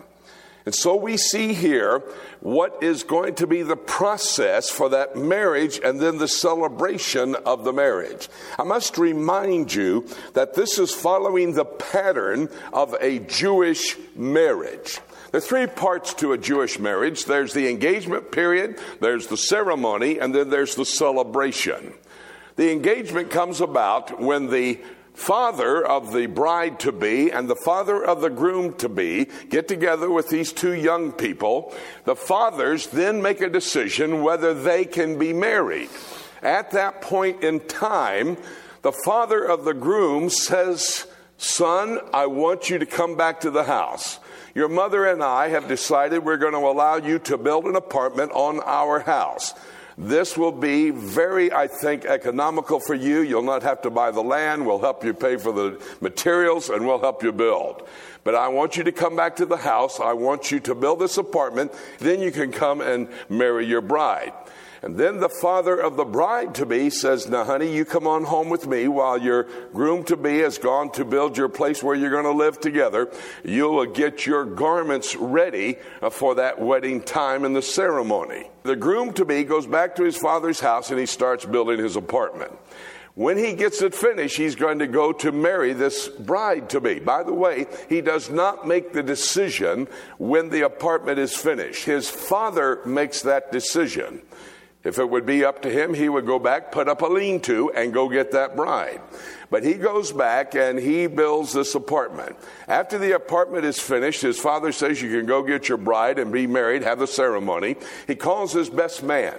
And 0.66 0.76
so 0.76 0.96
we 0.96 1.18
see 1.18 1.54
here 1.54 2.04
what 2.40 2.84
is 2.84 3.04
going 3.04 3.36
to 3.36 3.48
be 3.48 3.64
the 3.64 3.76
process 3.76 4.70
for 4.70 4.90
that 4.90 5.16
marriage 5.16 5.80
and 5.84 6.00
then 6.00 6.18
the 6.18 6.28
celebration 6.28 7.36
of 7.36 7.64
the 7.64 7.74
marriage. 7.74 8.30
I 8.60 8.64
must 8.64 8.98
remind 8.98 9.74
you 9.74 10.08
that 10.34 10.54
this 10.54 10.78
is 10.78 10.94
following 10.94 11.54
the 11.54 11.66
pattern 11.66 12.50
of 12.74 12.96
a 13.02 13.20
Jewish 13.20 13.98
marriage. 14.16 15.00
There 15.32 15.40
are 15.40 15.42
three 15.42 15.66
parts 15.66 16.14
to 16.16 16.34
a 16.34 16.38
Jewish 16.38 16.78
marriage 16.78 17.26
there's 17.26 17.54
the 17.54 17.70
engagement 17.70 18.32
period, 18.32 18.78
there's 19.00 19.28
the 19.28 19.38
ceremony, 19.38 20.20
and 20.20 20.36
then 20.36 20.50
there's 20.50 20.76
the 20.76 20.86
celebration. 20.86 21.94
The 22.58 22.72
engagement 22.72 23.32
comes 23.32 23.62
about 23.62 24.22
when 24.22 24.48
the 24.52 24.80
father 25.14 25.86
of 25.86 26.14
the 26.14 26.26
bride 26.26 26.80
to 26.80 26.92
be 26.92 27.32
and 27.32 27.50
the 27.50 27.56
father 27.56 28.04
of 28.04 28.22
the 28.22 28.30
groom 28.30 28.74
to 28.76 28.90
be 28.90 29.28
get 29.50 29.68
together 29.68 30.10
with 30.10 30.30
these 30.30 30.52
two 30.54 30.74
young 30.74 31.12
people. 31.12 31.74
The 32.06 32.16
fathers 32.16 32.88
then 32.88 33.22
make 33.22 33.42
a 33.42 33.50
decision 33.50 34.24
whether 34.24 34.54
they 34.54 34.86
can 34.86 35.20
be 35.20 35.34
married. 35.34 35.90
At 36.42 36.72
that 36.72 37.02
point 37.02 37.44
in 37.44 37.60
time, 37.62 38.38
the 38.82 38.94
father 39.06 39.44
of 39.44 39.64
the 39.64 39.74
groom 39.74 40.30
says, 40.30 41.06
Son, 41.38 42.00
I 42.14 42.26
want 42.28 42.70
you 42.70 42.80
to 42.80 42.86
come 42.86 43.16
back 43.16 43.42
to 43.42 43.52
the 43.52 43.64
house. 43.64 44.20
Your 44.54 44.70
mother 44.70 45.06
and 45.06 45.24
I 45.24 45.50
have 45.50 45.68
decided 45.68 46.26
we're 46.26 46.38
going 46.38 46.54
to 46.54 46.60
allow 46.60 46.98
you 46.98 47.20
to 47.20 47.38
build 47.38 47.66
an 47.66 47.76
apartment 47.76 48.32
on 48.34 48.60
our 48.62 49.00
house. 49.00 49.54
This 50.02 50.36
will 50.36 50.52
be 50.52 50.90
very, 50.90 51.54
I 51.54 51.68
think, 51.68 52.06
economical 52.06 52.80
for 52.80 52.96
you. 52.96 53.22
You'll 53.22 53.44
not 53.44 53.62
have 53.62 53.84
to 53.84 53.92
buy 53.92 54.10
the 54.10 54.24
land. 54.24 54.66
We'll 54.66 54.80
help 54.80 55.04
you 55.04 55.14
pay 55.14 55.38
for 55.38 55.52
the 55.52 55.80
materials 56.02 56.72
and 56.72 56.88
we'll 56.88 56.98
help 57.00 57.22
you 57.22 57.32
build. 57.32 57.88
But 58.24 58.34
I 58.34 58.48
want 58.48 58.78
you 58.78 58.84
to 58.84 58.92
come 58.92 59.16
back 59.16 59.36
to 59.36 59.46
the 59.46 59.58
house. 59.58 60.00
I 60.00 60.14
want 60.14 60.50
you 60.50 60.60
to 60.62 60.74
build 60.74 61.02
this 61.02 61.20
apartment. 61.20 61.72
Then 62.00 62.20
you 62.20 62.32
can 62.32 62.52
come 62.52 62.82
and 62.82 63.10
marry 63.30 63.68
your 63.68 63.82
bride. 63.82 64.34
And 64.84 64.98
then 64.98 65.20
the 65.20 65.30
father 65.30 65.78
of 65.78 65.96
the 65.96 66.06
bride 66.06 66.56
to 66.56 66.66
be 66.66 66.90
says, 66.90 67.30
Now, 67.30 67.44
honey, 67.44 67.72
you 67.72 67.86
come 67.86 68.08
on 68.08 68.24
home 68.24 68.50
with 68.50 68.66
me 68.66 68.88
while 68.88 69.20
your 69.20 69.44
groom 69.74 70.04
to 70.06 70.18
be 70.18 70.40
has 70.40 70.58
gone 70.58 70.92
to 70.94 71.06
build 71.06 71.38
your 71.38 71.50
place 71.50 71.84
where 71.84 71.96
you're 71.96 72.10
going 72.10 72.24
to 72.24 72.32
live 72.32 72.60
together. 72.60 73.12
You'll 73.44 73.86
get 73.86 74.26
your 74.26 74.44
garments 74.44 75.16
ready 75.16 75.78
uh, 76.02 76.10
for 76.10 76.36
that 76.36 76.60
wedding 76.60 77.02
time 77.02 77.46
and 77.46 77.56
the 77.56 77.62
ceremony. 77.62 78.50
The 78.64 78.76
groom 78.76 79.14
to 79.14 79.26
be 79.26 79.44
goes 79.44 79.68
back 79.68 79.96
to 79.98 80.04
his 80.04 80.18
father's 80.18 80.60
house 80.60 80.90
and 80.90 81.00
he 81.00 81.06
starts 81.06 81.46
building 81.46 81.78
his 81.78 81.96
apartment. 81.96 82.52
When 83.14 83.38
he 83.38 83.54
gets 83.54 83.82
it 83.84 83.94
finished, 83.94 84.38
he's 84.38 84.56
going 84.56 84.80
to 84.80 84.88
go 84.88 85.12
to 85.14 85.32
marry 85.32 85.74
this 85.74 86.08
bride 86.08 86.70
to 86.70 86.80
be. 86.80 87.00
By 87.00 87.22
the 87.24 87.34
way, 87.34 87.68
he 87.90 88.02
does 88.02 88.30
not 88.30 88.66
make 88.66 88.94
the 88.94 89.04
decision 89.04 89.90
when 90.18 90.50
the 90.50 90.62
apartment 90.62 91.20
is 91.20 91.36
finished. 91.36 91.84
His 91.84 92.10
father 92.10 92.80
makes 92.86 93.22
that 93.24 93.52
decision. 93.52 94.22
If 94.84 94.98
it 94.98 95.10
would 95.10 95.26
be 95.26 95.46
up 95.46 95.62
to 95.62 95.70
him, 95.70 95.94
he 95.94 96.10
would 96.10 96.26
go 96.26 96.40
back, 96.40 96.72
put 96.72 96.88
up 96.88 97.02
a 97.02 97.06
lean 97.06 97.40
to, 97.42 97.72
and 97.72 97.94
go 97.94 98.10
get 98.10 98.32
that 98.32 98.56
bride. 98.56 99.00
But 99.52 99.64
he 99.64 99.76
goes 99.76 100.12
back 100.12 100.56
and 100.56 100.80
he 100.80 101.08
builds 101.08 101.54
this 101.54 101.76
apartment. 101.76 102.36
After 102.68 102.98
the 102.98 103.12
apartment 103.12 103.66
is 103.66 103.80
finished, 103.80 104.22
his 104.22 104.40
father 104.40 104.72
says, 104.72 105.02
You 105.02 105.12
can 105.12 105.28
go 105.28 105.44
get 105.44 105.70
your 105.70 105.78
bride 105.78 106.18
and 106.18 106.32
be 106.32 106.48
married, 106.48 106.82
have 106.82 107.00
the 107.00 107.08
ceremony. 107.08 107.76
He 108.08 108.16
calls 108.16 108.54
his 108.54 108.70
best 108.70 109.04
man 109.04 109.36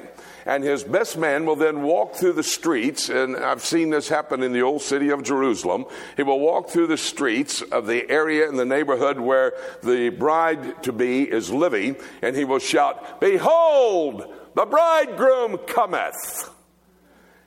and 0.46 0.64
his 0.64 0.84
best 0.84 1.16
man 1.16 1.46
will 1.46 1.56
then 1.56 1.82
walk 1.82 2.14
through 2.14 2.32
the 2.32 2.42
streets, 2.42 3.08
and 3.08 3.36
I've 3.36 3.64
seen 3.64 3.90
this 3.90 4.08
happen 4.08 4.42
in 4.42 4.52
the 4.52 4.62
old 4.62 4.82
city 4.82 5.10
of 5.10 5.22
Jerusalem. 5.22 5.86
He 6.16 6.22
will 6.22 6.40
walk 6.40 6.70
through 6.70 6.88
the 6.88 6.96
streets 6.96 7.62
of 7.62 7.86
the 7.86 8.08
area 8.10 8.48
in 8.48 8.56
the 8.56 8.64
neighborhood 8.64 9.20
where 9.20 9.52
the 9.82 10.08
bride 10.10 10.82
to 10.82 10.92
be 10.92 11.22
is 11.22 11.50
living, 11.50 11.96
and 12.22 12.34
he 12.34 12.44
will 12.44 12.58
shout, 12.58 13.20
Behold, 13.20 14.34
the 14.54 14.66
bridegroom 14.66 15.58
cometh. 15.66 16.50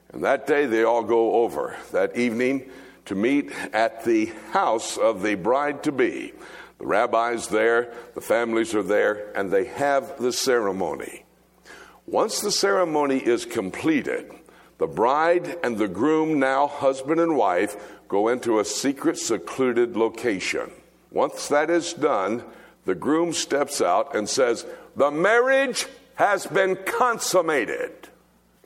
And 0.09 0.23
that 0.23 0.47
day 0.47 0.65
they 0.65 0.83
all 0.83 1.03
go 1.03 1.43
over 1.43 1.77
that 1.91 2.15
evening 2.17 2.69
to 3.05 3.15
meet 3.15 3.51
at 3.73 4.03
the 4.03 4.31
house 4.51 4.97
of 4.97 5.21
the 5.21 5.35
bride 5.35 5.83
to 5.83 5.91
be. 5.91 6.33
The 6.79 6.85
rabbi's 6.87 7.47
there, 7.47 7.93
the 8.15 8.21
families 8.21 8.73
are 8.75 8.83
there, 8.83 9.31
and 9.37 9.51
they 9.51 9.65
have 9.65 10.17
the 10.17 10.33
ceremony. 10.33 11.23
Once 12.05 12.41
the 12.41 12.51
ceremony 12.51 13.17
is 13.17 13.45
completed, 13.45 14.31
the 14.77 14.87
bride 14.87 15.57
and 15.63 15.77
the 15.77 15.87
groom, 15.87 16.39
now 16.39 16.67
husband 16.67 17.19
and 17.19 17.35
wife, 17.35 17.77
go 18.07 18.27
into 18.27 18.59
a 18.59 18.65
secret, 18.65 19.17
secluded 19.17 19.95
location. 19.95 20.71
Once 21.11 21.47
that 21.47 21.69
is 21.69 21.93
done, 21.93 22.43
the 22.83 22.95
groom 22.95 23.33
steps 23.33 23.81
out 23.81 24.15
and 24.15 24.29
says, 24.29 24.65
The 24.95 25.11
marriage 25.11 25.87
has 26.15 26.47
been 26.47 26.75
consummated. 26.75 28.09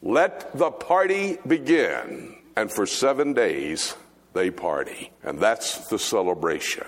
Let 0.02 0.58
the 0.58 0.72
party 0.72 1.38
begin. 1.45 2.36
And 2.56 2.72
for 2.72 2.86
seven 2.86 3.34
days, 3.34 3.95
they 4.34 4.52
party. 4.52 5.12
And 5.24 5.39
that's 5.39 5.88
the 5.88 6.00
celebration. 6.00 6.86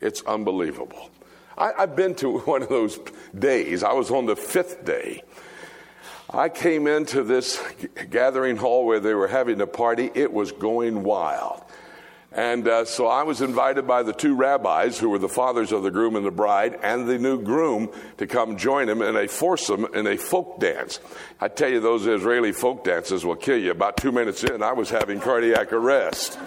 It's 0.00 0.22
unbelievable. 0.22 1.10
I, 1.56 1.72
have 1.78 1.96
been 1.96 2.14
to 2.16 2.38
one 2.40 2.62
of 2.62 2.68
those 2.68 2.98
days. 3.38 3.82
I 3.82 3.92
was 3.92 4.10
on 4.10 4.26
the 4.26 4.36
fifth 4.36 4.84
day. 4.84 5.22
I 6.32 6.48
came 6.48 6.86
into 6.86 7.24
this 7.24 7.60
gathering 8.08 8.56
hall 8.56 8.86
where 8.86 9.00
they 9.00 9.14
were 9.14 9.26
having 9.26 9.60
a 9.60 9.66
party. 9.66 10.10
It 10.14 10.32
was 10.32 10.52
going 10.52 11.02
wild. 11.02 11.62
And 12.32 12.68
uh, 12.68 12.84
so 12.84 13.08
I 13.08 13.24
was 13.24 13.40
invited 13.40 13.88
by 13.88 14.04
the 14.04 14.12
two 14.12 14.36
rabbis, 14.36 14.98
who 14.98 15.08
were 15.08 15.18
the 15.18 15.28
fathers 15.28 15.72
of 15.72 15.82
the 15.82 15.90
groom 15.90 16.14
and 16.14 16.24
the 16.24 16.30
bride, 16.30 16.78
and 16.82 17.08
the 17.08 17.18
new 17.18 17.42
groom 17.42 17.90
to 18.18 18.26
come 18.26 18.56
join 18.56 18.88
him 18.88 19.02
in 19.02 19.16
a 19.16 19.26
foursome 19.26 19.86
in 19.94 20.06
a 20.06 20.16
folk 20.16 20.60
dance. 20.60 21.00
I 21.40 21.48
tell 21.48 21.68
you, 21.68 21.80
those 21.80 22.06
Israeli 22.06 22.52
folk 22.52 22.84
dances 22.84 23.24
will 23.24 23.34
kill 23.34 23.58
you. 23.58 23.72
About 23.72 23.96
two 23.96 24.12
minutes 24.12 24.44
in, 24.44 24.62
I 24.62 24.72
was 24.72 24.90
having 24.90 25.18
cardiac 25.18 25.72
arrest. 25.72 26.38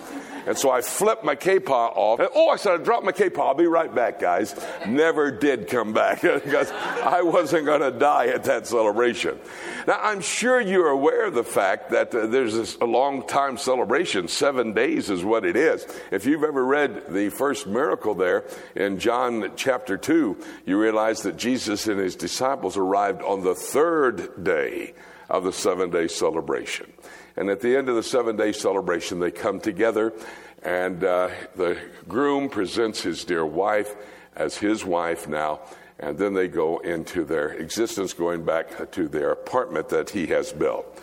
And 0.45 0.57
so 0.57 0.71
I 0.71 0.81
flipped 0.81 1.23
my 1.23 1.35
kippah 1.35 1.95
off. 1.95 2.19
And, 2.19 2.29
oh, 2.35 2.49
I 2.49 2.57
said, 2.57 2.79
I 2.79 2.83
dropped 2.83 3.05
my 3.05 3.11
kippah. 3.11 3.39
I'll 3.39 3.53
be 3.53 3.67
right 3.67 3.93
back, 3.93 4.19
guys. 4.19 4.55
Never 4.87 5.31
did 5.31 5.67
come 5.67 5.93
back 5.93 6.21
because 6.21 6.71
I 6.71 7.21
wasn't 7.21 7.65
going 7.65 7.81
to 7.81 7.91
die 7.91 8.27
at 8.27 8.43
that 8.45 8.67
celebration. 8.67 9.39
Now, 9.87 9.99
I'm 10.01 10.21
sure 10.21 10.61
you're 10.61 10.89
aware 10.89 11.25
of 11.25 11.33
the 11.33 11.43
fact 11.43 11.91
that 11.91 12.13
uh, 12.15 12.27
there's 12.27 12.55
this, 12.55 12.75
a 12.75 12.85
long 12.85 13.27
time 13.27 13.57
celebration. 13.57 14.27
Seven 14.27 14.73
days 14.73 15.09
is 15.09 15.23
what 15.23 15.45
it 15.45 15.55
is. 15.55 15.85
If 16.11 16.25
you've 16.25 16.43
ever 16.43 16.63
read 16.63 17.13
the 17.13 17.29
first 17.29 17.67
miracle 17.67 18.15
there 18.15 18.45
in 18.75 18.99
John 18.99 19.51
chapter 19.55 19.97
2, 19.97 20.37
you 20.65 20.79
realize 20.79 21.21
that 21.23 21.37
Jesus 21.37 21.87
and 21.87 21.99
his 21.99 22.15
disciples 22.15 22.77
arrived 22.77 23.21
on 23.23 23.43
the 23.43 23.55
third 23.55 24.43
day 24.43 24.93
of 25.29 25.43
the 25.43 25.51
seven 25.51 25.89
day 25.89 26.07
celebration. 26.07 26.92
And 27.35 27.49
at 27.49 27.61
the 27.61 27.75
end 27.75 27.89
of 27.89 27.95
the 27.95 28.03
seven 28.03 28.35
day 28.35 28.51
celebration, 28.51 29.19
they 29.19 29.31
come 29.31 29.59
together, 29.59 30.13
and 30.61 31.03
uh, 31.03 31.29
the 31.55 31.77
groom 32.07 32.49
presents 32.49 33.01
his 33.01 33.23
dear 33.23 33.45
wife 33.45 33.95
as 34.35 34.57
his 34.57 34.85
wife 34.85 35.27
now. 35.27 35.61
And 35.99 36.17
then 36.17 36.33
they 36.33 36.47
go 36.47 36.79
into 36.79 37.23
their 37.23 37.49
existence, 37.49 38.13
going 38.13 38.43
back 38.45 38.91
to 38.91 39.07
their 39.07 39.31
apartment 39.31 39.89
that 39.89 40.09
he 40.09 40.27
has 40.27 40.51
built. 40.51 41.01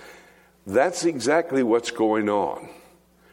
That's 0.66 1.04
exactly 1.04 1.62
what's 1.62 1.90
going 1.90 2.28
on. 2.28 2.68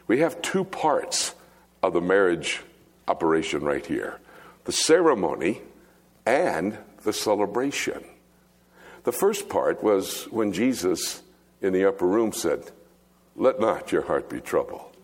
We 0.06 0.20
have 0.20 0.40
two 0.40 0.64
parts 0.64 1.34
of 1.82 1.92
the 1.92 2.00
marriage 2.00 2.62
operation 3.06 3.62
right 3.62 3.84
here 3.84 4.18
the 4.64 4.72
ceremony 4.72 5.62
and 6.26 6.76
the 7.02 7.12
celebration. 7.12 8.04
The 9.04 9.12
first 9.12 9.48
part 9.48 9.82
was 9.82 10.24
when 10.24 10.52
Jesus 10.52 11.22
in 11.62 11.72
the 11.72 11.88
upper 11.88 12.06
room 12.06 12.32
said, 12.32 12.70
let 13.38 13.60
not 13.60 13.92
your 13.92 14.02
heart 14.02 14.28
be 14.28 14.40
troubled. 14.40 14.96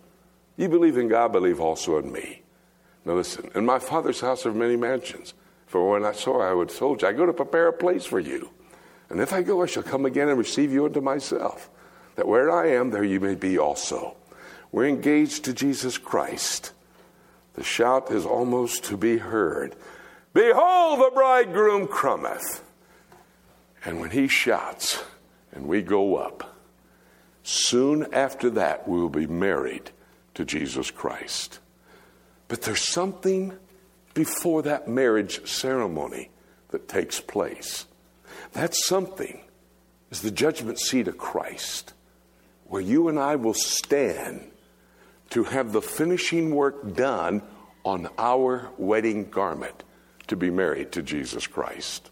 You 0.57 0.69
believe 0.69 0.99
in 0.99 1.09
God, 1.09 1.33
believe 1.33 1.61
also 1.61 1.99
in 1.99 2.13
me. 2.13 2.43
Now 3.05 3.15
listen, 3.15 3.51
in 3.55 3.65
my 3.65 3.79
Father's 3.79 4.21
house 4.21 4.45
are 4.45 4.53
many 4.53 4.77
mansions. 4.77 5.35
For 5.67 5.91
when 5.91 6.05
I 6.05 6.13
saw 6.13 6.41
I 6.41 6.53
would 6.53 6.69
told 6.69 7.03
you, 7.03 7.09
I 7.09 7.13
go 7.13 7.27
to 7.27 7.33
prepare 7.33 7.69
a 7.69 7.73
place 7.73 8.05
for 8.05 8.21
you. 8.21 8.51
And 9.09 9.21
if 9.21 9.33
I 9.33 9.43
go, 9.43 9.63
I 9.63 9.67
shall 9.67 9.83
come 9.83 10.07
again 10.07 10.29
and 10.29 10.39
receive 10.39 10.73
you 10.73 10.85
unto 10.85 11.01
myself, 11.01 11.71
that 12.17 12.29
where 12.29 12.51
I 12.51 12.69
am, 12.69 12.91
there 12.91 13.05
you 13.05 13.21
may 13.21 13.35
be 13.35 13.59
also. 13.59 14.17
We're 14.73 14.89
engaged 14.89 15.45
to 15.45 15.53
Jesus 15.53 15.99
Christ. 15.99 16.73
The 17.55 17.63
shout 17.63 18.11
is 18.11 18.25
almost 18.25 18.85
to 18.85 18.97
be 18.97 19.19
heard 19.19 19.77
Behold, 20.33 20.99
the 20.99 21.13
bridegroom 21.15 21.87
cometh. 21.87 22.65
And 23.85 24.01
when 24.01 24.11
he 24.11 24.27
shouts, 24.27 25.03
and 25.53 25.69
we 25.69 25.81
go 25.81 26.17
up, 26.17 26.54
Soon 27.45 28.13
after 28.13 28.51
that, 28.51 28.89
we 28.89 28.99
will 28.99 29.11
be 29.11 29.27
married 29.27 29.91
to 30.33 30.45
Jesus 30.45 30.91
Christ. 30.91 31.61
But 32.49 32.63
there's 32.63 32.83
something 32.83 33.53
before 34.15 34.63
that 34.63 34.89
marriage 34.89 35.47
ceremony 35.47 36.31
that 36.71 36.89
takes 36.89 37.21
place. 37.21 37.85
That 38.53 38.75
something 38.75 39.41
is 40.11 40.23
the 40.23 40.31
judgment 40.31 40.81
seat 40.81 41.07
of 41.07 41.19
Christ, 41.19 41.93
where 42.67 42.81
you 42.81 43.09
and 43.09 43.19
I 43.19 43.37
will 43.37 43.55
stand 43.55 44.51
to 45.31 45.45
have 45.45 45.73
the 45.73 45.83
finishing 45.83 46.55
work 46.55 46.95
done 46.95 47.43
on 47.85 48.09
our 48.19 48.71
wedding 48.79 49.29
garment 49.29 49.85
to 50.29 50.37
be 50.37 50.51
married 50.51 50.93
to 50.93 51.03
Jesus 51.03 51.47
Christ. 51.47 52.11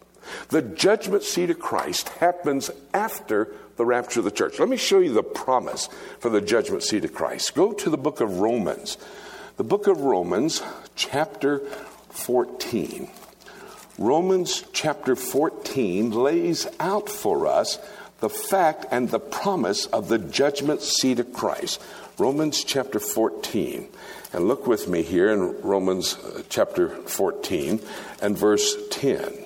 The 0.49 0.63
judgment 0.63 1.23
seat 1.23 1.51
of 1.51 1.59
Christ 1.59 2.09
happens 2.11 2.71
after 2.93 3.55
the 3.77 3.85
rapture 3.85 4.21
of 4.21 4.25
the 4.25 4.31
church. 4.31 4.59
Let 4.59 4.69
me 4.69 4.77
show 4.77 4.99
you 4.99 5.13
the 5.13 5.23
promise 5.23 5.89
for 6.19 6.29
the 6.29 6.41
judgment 6.41 6.83
seat 6.83 7.05
of 7.05 7.15
Christ. 7.15 7.55
Go 7.55 7.73
to 7.73 7.91
the 7.91 7.97
book 7.97 8.21
of 8.21 8.41
Romans. 8.41 8.99
The 9.57 9.65
book 9.65 9.87
of 9.87 10.01
Romans, 10.01 10.63
chapter 10.95 11.61
14. 12.11 13.09
Romans 13.99 14.65
chapter 14.73 15.15
14 15.15 16.11
lays 16.11 16.67
out 16.81 17.09
for 17.09 17.47
us 17.47 17.79
the 18.21 18.31
fact 18.31 18.87
and 18.91 19.11
the 19.11 19.21
promise 19.21 19.87
of 19.87 20.09
the 20.09 20.19
judgment 20.19 20.81
seat 20.81 21.19
of 21.19 21.33
Christ. 21.33 21.81
Romans 22.19 22.65
chapter 22.65 22.99
14. 22.99 23.89
And 24.33 24.49
look 24.49 24.67
with 24.67 24.89
me 24.89 25.03
here 25.03 25.31
in 25.31 25.61
Romans 25.61 26.17
uh, 26.17 26.43
chapter 26.49 26.89
14 26.89 27.81
and 28.23 28.39
verse 28.39 28.77
10. 28.91 29.45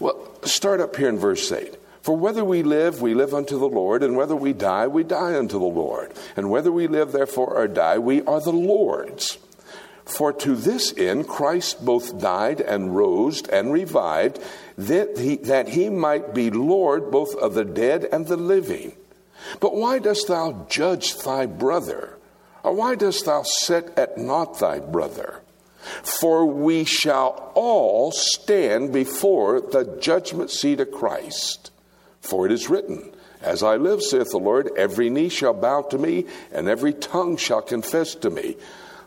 Well, 0.00 0.28
start 0.42 0.80
up 0.80 0.96
here 0.96 1.08
in 1.08 1.18
verse 1.18 1.52
8. 1.52 1.76
For 2.02 2.16
whether 2.16 2.44
we 2.44 2.64
live, 2.64 3.00
we 3.00 3.14
live 3.14 3.32
unto 3.32 3.58
the 3.58 3.68
Lord, 3.68 4.02
and 4.02 4.16
whether 4.16 4.34
we 4.34 4.52
die, 4.52 4.88
we 4.88 5.04
die 5.04 5.38
unto 5.38 5.58
the 5.58 5.64
Lord. 5.64 6.12
And 6.36 6.50
whether 6.50 6.72
we 6.72 6.88
live, 6.88 7.12
therefore, 7.12 7.56
or 7.56 7.68
die, 7.68 7.98
we 7.98 8.22
are 8.22 8.40
the 8.40 8.52
Lord's. 8.52 9.38
For 10.04 10.32
to 10.32 10.56
this 10.56 10.92
end 10.98 11.28
Christ 11.28 11.84
both 11.84 12.18
died 12.18 12.60
and 12.60 12.96
rose 12.96 13.42
and 13.42 13.72
revived, 13.72 14.40
that 14.76 15.16
he, 15.16 15.36
that 15.36 15.68
he 15.68 15.88
might 15.88 16.34
be 16.34 16.50
Lord 16.50 17.10
both 17.10 17.36
of 17.36 17.54
the 17.54 17.64
dead 17.64 18.08
and 18.10 18.26
the 18.26 18.36
living. 18.36 18.94
But 19.60 19.76
why 19.76 19.98
dost 20.00 20.28
thou 20.28 20.66
judge 20.68 21.16
thy 21.18 21.46
brother? 21.46 22.18
Or 22.64 22.74
why 22.74 22.94
dost 22.96 23.26
thou 23.26 23.42
set 23.42 23.96
at 23.96 24.18
naught 24.18 24.58
thy 24.58 24.80
brother? 24.80 25.40
For 26.20 26.46
we 26.46 26.84
shall 26.84 27.52
all 27.54 28.12
stand 28.12 28.92
before 28.92 29.60
the 29.60 29.98
judgment 30.00 30.50
seat 30.50 30.80
of 30.80 30.92
Christ. 30.92 31.71
For 32.22 32.46
it 32.46 32.52
is 32.52 32.70
written, 32.70 33.12
As 33.42 33.62
I 33.62 33.76
live, 33.76 34.00
saith 34.00 34.30
the 34.30 34.38
Lord, 34.38 34.70
every 34.78 35.10
knee 35.10 35.28
shall 35.28 35.52
bow 35.52 35.82
to 35.82 35.98
me, 35.98 36.24
and 36.52 36.68
every 36.68 36.94
tongue 36.94 37.36
shall 37.36 37.60
confess 37.60 38.14
to 38.14 38.30
me. 38.30 38.56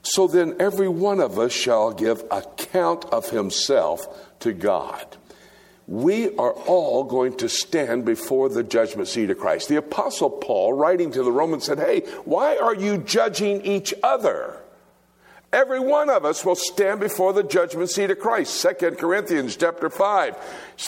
So 0.04 0.28
then 0.28 0.56
every 0.60 0.90
one 0.90 1.20
of 1.20 1.40
us 1.40 1.52
shall 1.52 1.92
give 1.92 2.24
account 2.30 3.06
of 3.06 3.30
himself 3.32 4.06
to 4.42 4.54
God. 4.54 5.18
we 5.88 6.36
are 6.38 6.54
all 6.54 7.04
going 7.04 7.38
to 7.38 7.48
stand 7.48 8.06
before 8.06 8.50
the 8.50 8.64
judgment 8.64 9.08
seat 9.08 9.30
of 9.30 9.38
Christ. 9.38 9.70
The 9.70 9.78
Apostle 9.78 10.30
Paul, 10.30 10.74
writing 10.74 11.12
to 11.12 11.24
the 11.24 11.32
Romans, 11.32 11.66
said, 11.66 11.80
Hey, 11.80 12.02
why 12.26 12.58
are 12.58 12.76
you 12.76 12.98
judging 12.98 13.62
each 13.66 13.94
other? 14.04 14.62
Every 15.56 15.80
one 15.80 16.10
of 16.10 16.26
us 16.26 16.44
will 16.44 16.58
stand 16.58 17.00
before 17.00 17.32
the 17.32 17.42
judgment 17.42 17.90
seat 17.90 18.12
of 18.12 18.20
Christ. 18.20 18.56
Second 18.56 18.98
Corinthians 18.98 19.56
chapter 19.56 19.90
5, 19.90 20.36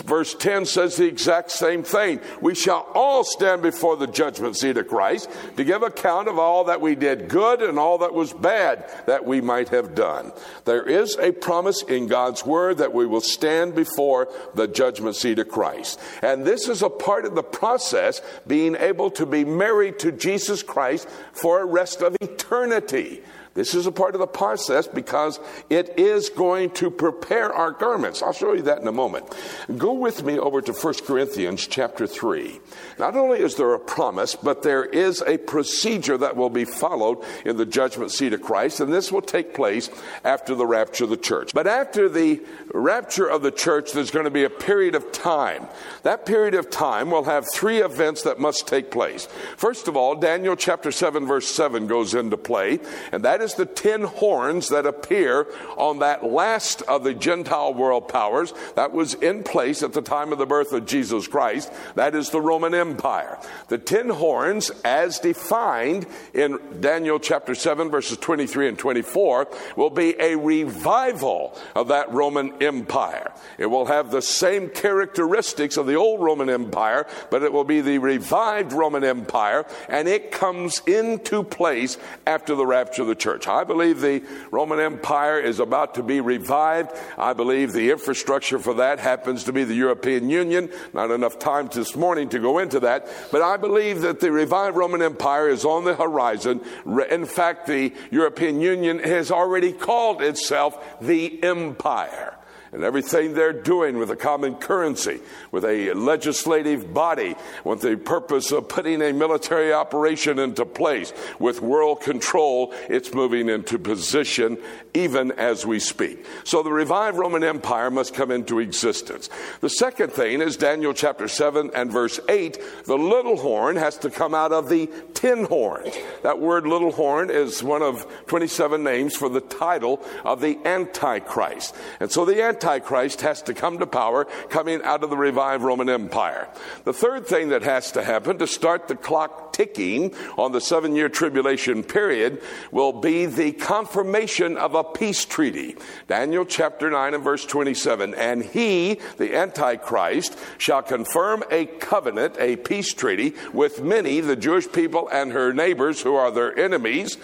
verse 0.04 0.34
10 0.34 0.66
says 0.66 0.98
the 0.98 1.08
exact 1.08 1.52
same 1.52 1.84
thing. 1.84 2.20
We 2.42 2.54
shall 2.54 2.86
all 2.94 3.24
stand 3.24 3.62
before 3.62 3.96
the 3.96 4.08
judgment 4.08 4.58
seat 4.58 4.76
of 4.76 4.90
Christ 4.90 5.30
to 5.56 5.64
give 5.64 5.84
account 5.84 6.28
of 6.28 6.38
all 6.38 6.66
that 6.66 6.82
we 6.82 6.96
did 6.96 7.30
good 7.30 7.62
and 7.62 7.80
all 7.80 8.00
that 8.00 8.14
was 8.14 8.34
bad 8.34 8.92
that 9.06 9.26
we 9.26 9.40
might 9.40 9.70
have 9.70 9.96
done. 9.96 10.34
There 10.66 10.84
is 10.84 11.16
a 11.16 11.32
promise 11.32 11.82
in 11.84 12.08
God's 12.08 12.46
word 12.46 12.80
that 12.80 12.94
we 12.94 13.06
will 13.06 13.22
stand 13.22 13.74
before 13.74 14.28
the 14.54 14.68
judgment 14.68 15.16
seat 15.16 15.40
of 15.40 15.48
Christ. 15.48 15.98
And 16.22 16.44
this 16.44 16.68
is 16.68 16.82
a 16.82 16.90
part 16.90 17.24
of 17.24 17.36
the 17.36 17.42
process 17.42 18.22
being 18.46 18.76
able 18.76 19.12
to 19.12 19.26
be 19.26 19.46
married 19.46 19.98
to 20.00 20.12
Jesus 20.12 20.62
Christ 20.62 21.08
for 21.32 21.62
a 21.62 21.66
rest 21.66 22.02
of 22.02 22.18
eternity. 22.20 23.22
This 23.58 23.74
is 23.74 23.88
a 23.88 23.92
part 23.92 24.14
of 24.14 24.20
the 24.20 24.28
process 24.28 24.86
because 24.86 25.40
it 25.68 25.98
is 25.98 26.30
going 26.30 26.70
to 26.76 26.92
prepare 26.92 27.52
our 27.52 27.72
garments. 27.72 28.22
I'll 28.22 28.32
show 28.32 28.54
you 28.54 28.62
that 28.62 28.84
in 28.84 28.88
a 28.88 28.92
moment. 28.92 29.36
Go 29.76 29.94
with 29.94 30.24
me 30.24 30.38
over 30.38 30.62
to 30.62 30.72
1 30.72 30.94
Corinthians 31.08 31.66
chapter 31.66 32.06
3. 32.06 32.60
Not 33.00 33.16
only 33.16 33.40
is 33.40 33.56
there 33.56 33.74
a 33.74 33.80
promise, 33.80 34.36
but 34.36 34.62
there 34.62 34.86
is 34.86 35.24
a 35.26 35.40
procedure 35.40 36.20
that 36.20 36.36
will 36.36 36.52
be 36.52 36.66
followed 36.66 37.18
in 37.46 37.58
the 37.58 37.66
judgment 37.66 38.12
seat 38.12 38.32
of 38.32 38.44
Christ, 38.44 38.80
and 38.80 38.94
this 38.94 39.12
will 39.12 39.24
take 39.24 39.56
place 39.56 39.90
after 40.24 40.54
the 40.54 40.68
rapture 40.68 41.06
of 41.06 41.10
the 41.10 41.18
church. 41.18 41.52
But 41.56 41.66
after 41.66 42.08
the 42.08 42.44
rapture 42.76 43.28
of 43.28 43.42
the 43.42 43.52
church, 43.52 43.92
there's 43.92 44.12
going 44.12 44.26
to 44.26 44.32
be 44.32 44.44
a 44.44 44.52
period 44.52 44.94
of 44.94 45.12
time. 45.12 45.66
That 46.04 46.28
period 46.28 46.54
of 46.54 46.70
time 46.70 47.10
will 47.10 47.24
have 47.24 47.48
three 47.52 47.82
events 47.82 48.22
that 48.22 48.40
must 48.40 48.68
take 48.68 48.92
place. 48.92 49.28
First 49.58 49.88
of 49.88 49.98
all, 49.98 50.14
Daniel 50.14 50.56
chapter 50.56 50.92
7, 50.92 51.26
verse 51.26 51.48
7 51.48 51.88
goes 51.88 52.14
into 52.14 52.38
play, 52.38 52.80
and 53.12 53.26
that 53.26 53.42
is 53.42 53.47
the 53.56 53.66
ten 53.66 54.04
horns 54.04 54.70
that 54.70 54.86
appear 54.86 55.48
on 55.78 56.00
that 56.00 56.24
last 56.24 56.82
of 56.84 57.04
the 57.04 57.14
Gentile 57.14 57.74
world 57.74 58.08
powers 58.08 58.54
that 58.76 58.94
was 58.94 59.14
in 59.16 59.44
place 59.44 59.84
at 59.84 59.94
the 59.94 60.02
time 60.02 60.32
of 60.32 60.38
the 60.38 60.46
birth 60.46 60.74
of 60.74 60.86
Jesus 60.86 61.28
Christ. 61.28 61.72
That 61.96 62.16
is 62.16 62.30
the 62.30 62.42
Roman 62.42 62.74
Empire. 62.74 63.38
The 63.68 63.78
ten 63.78 64.10
horns, 64.10 64.72
as 64.84 65.20
defined 65.20 66.08
in 66.34 66.60
Daniel 66.80 67.20
chapter 67.20 67.56
7, 67.56 67.90
verses 67.90 68.18
23 68.18 68.70
and 68.70 68.80
24, 68.80 69.48
will 69.76 69.90
be 69.90 70.16
a 70.20 70.36
revival 70.36 71.58
of 71.76 71.90
that 71.90 72.12
Roman 72.12 72.62
Empire. 72.62 73.32
It 73.58 73.68
will 73.68 73.86
have 73.86 74.12
the 74.12 74.22
same 74.22 74.70
characteristics 74.70 75.78
of 75.78 75.88
the 75.88 75.96
old 75.96 76.22
Roman 76.22 76.50
Empire, 76.50 77.08
but 77.30 77.44
it 77.44 77.52
will 77.54 77.64
be 77.64 77.82
the 77.82 77.98
revived 77.98 78.74
Roman 78.74 79.04
Empire, 79.04 79.66
and 79.90 80.08
it 80.08 80.32
comes 80.32 80.82
into 80.86 81.44
place 81.44 81.98
after 82.26 82.56
the 82.56 82.66
rapture 82.66 83.02
of 83.04 83.08
the 83.08 83.16
church 83.16 83.37
church. 83.38 83.48
I 83.48 83.64
believe 83.64 84.02
the 84.02 84.24
Roman 84.52 84.80
Empire 84.80 85.40
is 85.40 85.60
about 85.60 85.96
to 85.96 86.04
be 86.04 86.22
revived. 86.22 86.92
I 87.18 87.34
believe 87.34 87.74
the 87.74 87.92
infrastructure 87.92 88.60
for 88.60 88.76
that 88.76 89.00
happens 89.00 89.44
to 89.46 89.54
be 89.54 89.64
the 89.64 89.76
European 89.76 90.30
Union. 90.30 90.70
Not 90.94 91.12
enough 91.12 91.40
time 91.40 91.70
this 91.72 91.96
morning 91.96 92.30
to 92.30 92.40
go 92.40 92.60
into 92.60 92.80
that, 92.82 93.08
but 93.32 93.42
I 93.42 93.58
believe 93.58 94.02
that 94.02 94.20
the 94.20 94.32
revived 94.32 94.78
Roman 94.78 95.02
Empire 95.02 95.50
is 95.50 95.66
on 95.66 95.84
the 95.84 95.96
horizon. 95.96 96.62
In 97.10 97.26
fact, 97.26 97.68
the 97.68 97.94
European 98.12 98.62
Union 98.62 99.00
has 99.00 99.32
already 99.32 99.72
called 99.72 100.22
itself 100.22 101.00
the 101.02 101.42
Empire 101.44 102.37
and 102.78 102.86
everything 102.86 103.34
they're 103.34 103.52
doing 103.52 103.98
with 103.98 104.12
a 104.12 104.16
common 104.16 104.54
currency, 104.54 105.20
with 105.52 105.66
a 105.66 105.92
legislative 105.94 106.94
body, 106.94 107.36
with 107.64 107.82
the 107.82 107.98
purpose 107.98 108.52
of 108.52 108.70
putting 108.70 109.02
a 109.02 109.12
military 109.12 109.74
operation 109.74 110.38
into 110.38 110.64
place, 110.64 111.12
with 111.40 111.60
world 111.60 112.02
control, 112.02 112.72
it's 112.88 113.16
moving 113.16 113.50
into 113.50 113.80
position 113.80 114.60
even 114.94 115.32
as 115.32 115.66
we 115.66 115.80
speak. 115.80 116.24
So 116.44 116.62
the 116.62 116.72
revived 116.72 117.18
Roman 117.18 117.44
Empire 117.44 117.90
must 117.90 118.14
come 118.14 118.30
into 118.30 118.60
existence. 118.60 119.28
The 119.62 119.72
second 119.72 120.14
thing 120.14 120.40
is 120.40 120.56
Daniel 120.56 120.94
chapter 120.94 121.28
7 121.28 121.72
and 121.74 121.92
verse 121.92 122.20
8. 122.30 122.60
The 122.86 122.96
little 122.96 123.38
horn 123.38 123.78
has 123.78 123.98
to 123.98 124.12
come 124.12 124.36
out 124.36 124.52
of 124.52 124.70
the 124.70 124.88
tin 125.16 125.46
horn. 125.46 125.90
That 126.22 126.38
word 126.38 126.68
little 126.68 126.92
horn 126.92 127.32
is 127.32 127.64
one 127.64 127.82
of 127.82 128.06
27 128.28 128.84
names 128.84 129.16
for 129.16 129.30
the 129.30 129.42
title 129.42 130.06
of 130.24 130.42
the 130.42 130.60
Antichrist. 130.64 131.74
And 132.00 132.12
so 132.12 132.24
the 132.24 132.44
Antichrist 132.44 132.67
Antichrist 132.68 133.22
has 133.22 133.42
to 133.44 133.54
come 133.54 133.80
to 133.80 133.88
power 133.88 134.26
coming 134.50 134.82
out 134.84 135.02
of 135.02 135.10
the 135.10 135.16
revived 135.16 135.64
Roman 135.64 135.90
Empire. 135.90 136.50
The 136.84 136.92
third 136.92 137.26
thing 137.26 137.50
that 137.50 137.64
has 137.64 137.94
to 137.94 138.04
happen 138.04 138.40
to 138.40 138.48
start 138.48 138.90
the 138.90 138.96
clock 138.96 139.54
ticking 139.54 140.14
on 140.38 140.52
the 140.52 140.60
seven 140.60 140.94
year 140.94 141.08
tribulation 141.08 141.82
period 141.82 142.42
will 142.72 142.92
be 142.92 143.26
the 143.26 143.54
confirmation 143.54 144.58
of 144.58 144.76
a 144.76 144.84
peace 144.84 145.24
treaty. 145.24 145.78
Daniel 146.08 146.44
chapter 146.44 146.92
9 146.92 147.14
and 147.14 147.24
verse 147.24 147.46
27. 147.46 148.14
And 148.16 148.44
he, 148.44 149.00
the 149.16 149.34
Antichrist, 149.34 150.38
shall 150.58 150.82
confirm 150.82 151.44
a 151.50 151.68
covenant, 151.68 152.36
a 152.38 152.58
peace 152.58 152.94
treaty 152.94 153.34
with 153.54 153.82
many, 153.82 154.20
the 154.20 154.36
Jewish 154.36 154.70
people 154.70 155.08
and 155.08 155.32
her 155.32 155.54
neighbors 155.54 156.02
who 156.02 156.16
are 156.16 156.32
their 156.32 156.58
enemies 156.60 157.18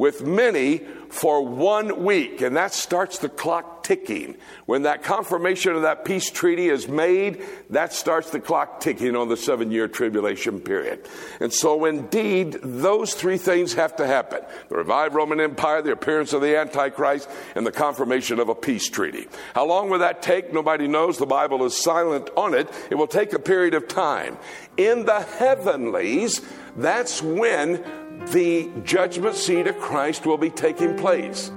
with 0.00 0.24
many 0.24 0.78
for 1.10 1.44
one 1.44 2.04
week. 2.04 2.40
And 2.40 2.56
that 2.56 2.72
starts 2.72 3.18
the 3.18 3.28
clock 3.28 3.82
ticking. 3.82 4.34
When 4.64 4.84
that 4.84 5.02
confirmation 5.02 5.76
of 5.76 5.82
that 5.82 6.06
peace 6.06 6.30
treaty 6.30 6.70
is 6.70 6.88
made, 6.88 7.42
that 7.68 7.92
starts 7.92 8.30
the 8.30 8.40
clock 8.40 8.80
ticking 8.80 9.14
on 9.14 9.28
the 9.28 9.36
seven 9.36 9.70
year 9.70 9.88
tribulation 9.88 10.58
period. 10.62 11.06
And 11.38 11.52
so, 11.52 11.84
indeed, 11.84 12.60
those 12.62 13.12
three 13.12 13.36
things 13.36 13.74
have 13.74 13.94
to 13.96 14.06
happen 14.06 14.40
the 14.70 14.76
revived 14.76 15.14
Roman 15.14 15.38
Empire, 15.38 15.82
the 15.82 15.92
appearance 15.92 16.32
of 16.32 16.40
the 16.40 16.56
Antichrist, 16.56 17.28
and 17.54 17.66
the 17.66 17.72
confirmation 17.72 18.40
of 18.40 18.48
a 18.48 18.54
peace 18.54 18.88
treaty. 18.88 19.28
How 19.54 19.66
long 19.66 19.90
will 19.90 19.98
that 19.98 20.22
take? 20.22 20.50
Nobody 20.50 20.88
knows. 20.88 21.18
The 21.18 21.26
Bible 21.26 21.62
is 21.66 21.76
silent 21.76 22.30
on 22.38 22.54
it. 22.54 22.70
It 22.88 22.94
will 22.94 23.06
take 23.06 23.34
a 23.34 23.38
period 23.38 23.74
of 23.74 23.86
time. 23.86 24.38
In 24.78 25.04
the 25.04 25.20
heavenlies, 25.20 26.40
that's 26.74 27.22
when 27.22 27.84
the 28.28 28.70
judgment 28.84 29.34
seat 29.34 29.66
of 29.66 29.78
Christ 29.78 30.26
will 30.26 30.38
be 30.38 30.50
taking 30.50 30.96
place. 30.96 31.50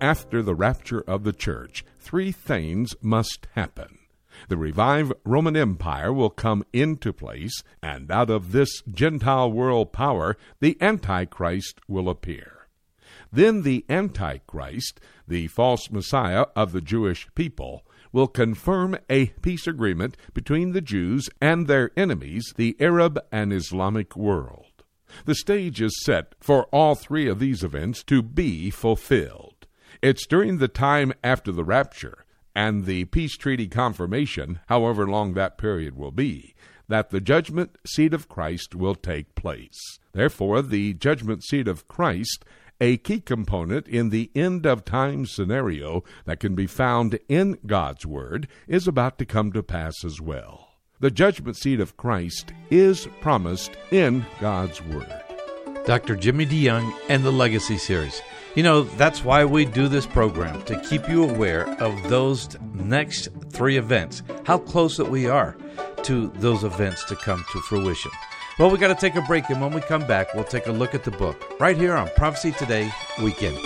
After 0.00 0.42
the 0.42 0.54
rapture 0.54 1.00
of 1.00 1.24
the 1.24 1.32
church, 1.32 1.84
three 1.98 2.32
things 2.32 2.94
must 3.00 3.46
happen. 3.54 3.98
The 4.48 4.56
revived 4.56 5.14
Roman 5.24 5.56
Empire 5.56 6.12
will 6.12 6.30
come 6.30 6.64
into 6.72 7.12
place, 7.12 7.62
and 7.82 8.10
out 8.10 8.28
of 8.28 8.52
this 8.52 8.82
Gentile 8.82 9.50
world 9.50 9.92
power, 9.92 10.36
the 10.60 10.76
Antichrist 10.80 11.80
will 11.88 12.08
appear. 12.08 12.68
Then 13.32 13.62
the 13.62 13.84
Antichrist, 13.88 15.00
the 15.26 15.48
false 15.48 15.90
Messiah 15.90 16.46
of 16.54 16.72
the 16.72 16.80
Jewish 16.80 17.26
people, 17.34 17.84
will 18.16 18.26
confirm 18.26 18.96
a 19.10 19.26
peace 19.42 19.66
agreement 19.66 20.16
between 20.32 20.72
the 20.72 20.80
Jews 20.80 21.28
and 21.38 21.66
their 21.66 21.90
enemies, 21.98 22.50
the 22.56 22.74
Arab 22.80 23.20
and 23.30 23.52
Islamic 23.52 24.16
world. 24.16 24.84
The 25.26 25.34
stage 25.34 25.82
is 25.82 26.02
set 26.02 26.34
for 26.40 26.64
all 26.72 26.94
three 26.94 27.28
of 27.28 27.40
these 27.40 27.62
events 27.62 28.02
to 28.04 28.22
be 28.22 28.70
fulfilled. 28.70 29.66
It's 30.00 30.26
during 30.26 30.56
the 30.56 30.66
time 30.66 31.12
after 31.22 31.52
the 31.52 31.62
rapture 31.62 32.24
and 32.54 32.86
the 32.86 33.04
peace 33.04 33.36
treaty 33.36 33.68
confirmation, 33.68 34.60
however 34.68 35.06
long 35.06 35.34
that 35.34 35.58
period 35.58 35.94
will 35.94 36.10
be, 36.10 36.54
that 36.88 37.10
the 37.10 37.20
judgment 37.20 37.76
seat 37.86 38.14
of 38.14 38.30
Christ 38.30 38.74
will 38.74 38.94
take 38.94 39.34
place. 39.34 39.98
Therefore, 40.12 40.62
the 40.62 40.94
judgment 40.94 41.44
seat 41.44 41.68
of 41.68 41.86
Christ 41.86 42.46
a 42.80 42.96
key 42.98 43.20
component 43.20 43.88
in 43.88 44.10
the 44.10 44.30
end 44.34 44.66
of 44.66 44.84
time 44.84 45.26
scenario 45.26 46.04
that 46.24 46.40
can 46.40 46.54
be 46.54 46.66
found 46.66 47.18
in 47.28 47.58
God's 47.66 48.04
Word, 48.06 48.48
is 48.66 48.86
about 48.86 49.18
to 49.18 49.24
come 49.24 49.52
to 49.52 49.62
pass 49.62 50.04
as 50.04 50.20
well. 50.20 50.68
The 51.00 51.10
judgment 51.10 51.56
seat 51.56 51.80
of 51.80 51.96
Christ 51.96 52.52
is 52.70 53.08
promised 53.20 53.72
in 53.90 54.24
God's 54.40 54.82
Word. 54.82 55.12
Dr. 55.84 56.16
Jimmy 56.16 56.46
DeYoung 56.46 56.92
and 57.08 57.22
the 57.22 57.30
Legacy 57.30 57.78
Series. 57.78 58.20
You 58.56 58.62
know, 58.62 58.82
that's 58.82 59.22
why 59.22 59.44
we 59.44 59.66
do 59.66 59.86
this 59.86 60.06
program, 60.06 60.62
to 60.62 60.80
keep 60.80 61.08
you 61.08 61.22
aware 61.22 61.68
of 61.80 62.08
those 62.08 62.58
next 62.74 63.28
three 63.50 63.76
events, 63.76 64.22
how 64.44 64.58
close 64.58 64.96
that 64.96 65.10
we 65.10 65.28
are 65.28 65.56
to 66.04 66.28
those 66.36 66.64
events 66.64 67.04
to 67.04 67.16
come 67.16 67.44
to 67.52 67.60
fruition. 67.60 68.10
Well, 68.58 68.70
we 68.70 68.78
got 68.78 68.88
to 68.88 68.94
take 68.94 69.16
a 69.16 69.20
break, 69.20 69.50
and 69.50 69.60
when 69.60 69.72
we 69.72 69.82
come 69.82 70.06
back, 70.06 70.32
we'll 70.32 70.44
take 70.44 70.66
a 70.66 70.72
look 70.72 70.94
at 70.94 71.04
the 71.04 71.10
book 71.10 71.60
right 71.60 71.76
here 71.76 71.94
on 71.94 72.08
Prophecy 72.16 72.52
Today 72.52 72.90
Weekend. 73.22 73.58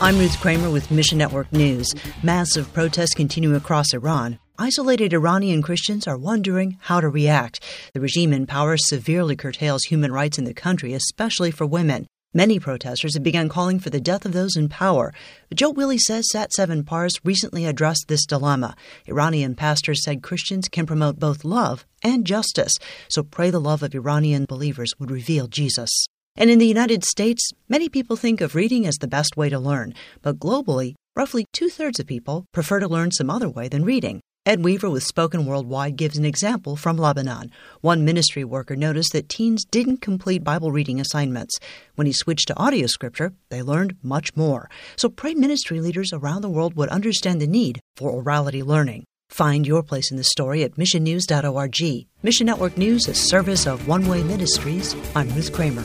I'm 0.00 0.18
Ruth 0.18 0.38
Kramer 0.40 0.70
with 0.70 0.92
Mission 0.92 1.18
Network 1.18 1.52
News. 1.52 1.92
Massive 2.22 2.72
protests 2.72 3.14
continue 3.14 3.56
across 3.56 3.92
Iran. 3.92 4.38
Isolated 4.56 5.12
Iranian 5.12 5.62
Christians 5.62 6.06
are 6.06 6.16
wondering 6.16 6.78
how 6.82 7.00
to 7.00 7.08
react. 7.08 7.64
The 7.92 8.00
regime 8.00 8.32
in 8.32 8.46
power 8.46 8.76
severely 8.76 9.34
curtails 9.34 9.82
human 9.82 10.12
rights 10.12 10.38
in 10.38 10.44
the 10.44 10.54
country, 10.54 10.92
especially 10.92 11.50
for 11.50 11.66
women. 11.66 12.06
Many 12.32 12.60
protesters 12.60 13.14
have 13.14 13.24
begun 13.24 13.48
calling 13.48 13.80
for 13.80 13.90
the 13.90 14.00
death 14.00 14.24
of 14.24 14.30
those 14.30 14.54
in 14.54 14.68
power. 14.68 15.12
But 15.48 15.58
Joe 15.58 15.70
Willie 15.70 15.98
says 15.98 16.30
Sat 16.30 16.52
7 16.52 16.84
Pars 16.84 17.14
recently 17.24 17.66
addressed 17.66 18.04
this 18.06 18.24
dilemma. 18.24 18.76
Iranian 19.08 19.56
pastors 19.56 20.04
said 20.04 20.22
Christians 20.22 20.68
can 20.68 20.86
promote 20.86 21.18
both 21.18 21.44
love 21.44 21.84
and 22.04 22.24
justice, 22.24 22.72
so 23.08 23.24
pray 23.24 23.50
the 23.50 23.60
love 23.60 23.82
of 23.82 23.96
Iranian 23.96 24.44
believers 24.44 24.92
would 25.00 25.10
reveal 25.10 25.48
Jesus. 25.48 25.90
And 26.36 26.50
in 26.50 26.60
the 26.60 26.68
United 26.68 27.02
States, 27.02 27.50
many 27.68 27.88
people 27.88 28.14
think 28.14 28.40
of 28.40 28.54
reading 28.54 28.86
as 28.86 28.98
the 28.98 29.08
best 29.08 29.36
way 29.36 29.48
to 29.48 29.58
learn, 29.58 29.92
but 30.22 30.38
globally, 30.38 30.94
roughly 31.16 31.46
two 31.52 31.68
thirds 31.68 31.98
of 31.98 32.06
people 32.06 32.44
prefer 32.52 32.78
to 32.78 32.86
learn 32.86 33.10
some 33.10 33.28
other 33.28 33.48
way 33.48 33.66
than 33.66 33.84
reading. 33.84 34.20
Ed 34.46 34.64
Weaver 34.64 34.88
with 34.88 35.02
Spoken 35.02 35.44
Worldwide 35.44 35.96
gives 35.96 36.16
an 36.16 36.24
example 36.24 36.74
from 36.74 36.96
Lebanon. 36.96 37.50
One 37.82 38.06
ministry 38.06 38.42
worker 38.42 38.74
noticed 38.74 39.12
that 39.12 39.28
teens 39.28 39.66
didn't 39.66 40.00
complete 40.00 40.42
Bible 40.42 40.72
reading 40.72 40.98
assignments. 40.98 41.58
When 41.94 42.06
he 42.06 42.14
switched 42.14 42.48
to 42.48 42.58
audio 42.58 42.86
scripture, 42.86 43.34
they 43.50 43.60
learned 43.60 43.96
much 44.02 44.34
more. 44.34 44.70
So 44.96 45.10
pray 45.10 45.34
ministry 45.34 45.78
leaders 45.78 46.10
around 46.14 46.40
the 46.40 46.48
world 46.48 46.74
would 46.74 46.88
understand 46.88 47.38
the 47.38 47.46
need 47.46 47.80
for 47.96 48.10
orality 48.10 48.64
learning. 48.64 49.04
Find 49.28 49.66
your 49.66 49.82
place 49.82 50.10
in 50.10 50.16
the 50.16 50.24
story 50.24 50.64
at 50.64 50.76
missionnews.org. 50.76 52.06
Mission 52.22 52.46
Network 52.46 52.78
News, 52.78 53.08
a 53.08 53.14
service 53.14 53.66
of 53.66 53.86
One 53.86 54.08
Way 54.08 54.22
Ministries. 54.22 54.96
I'm 55.14 55.28
Ruth 55.34 55.52
Kramer. 55.52 55.84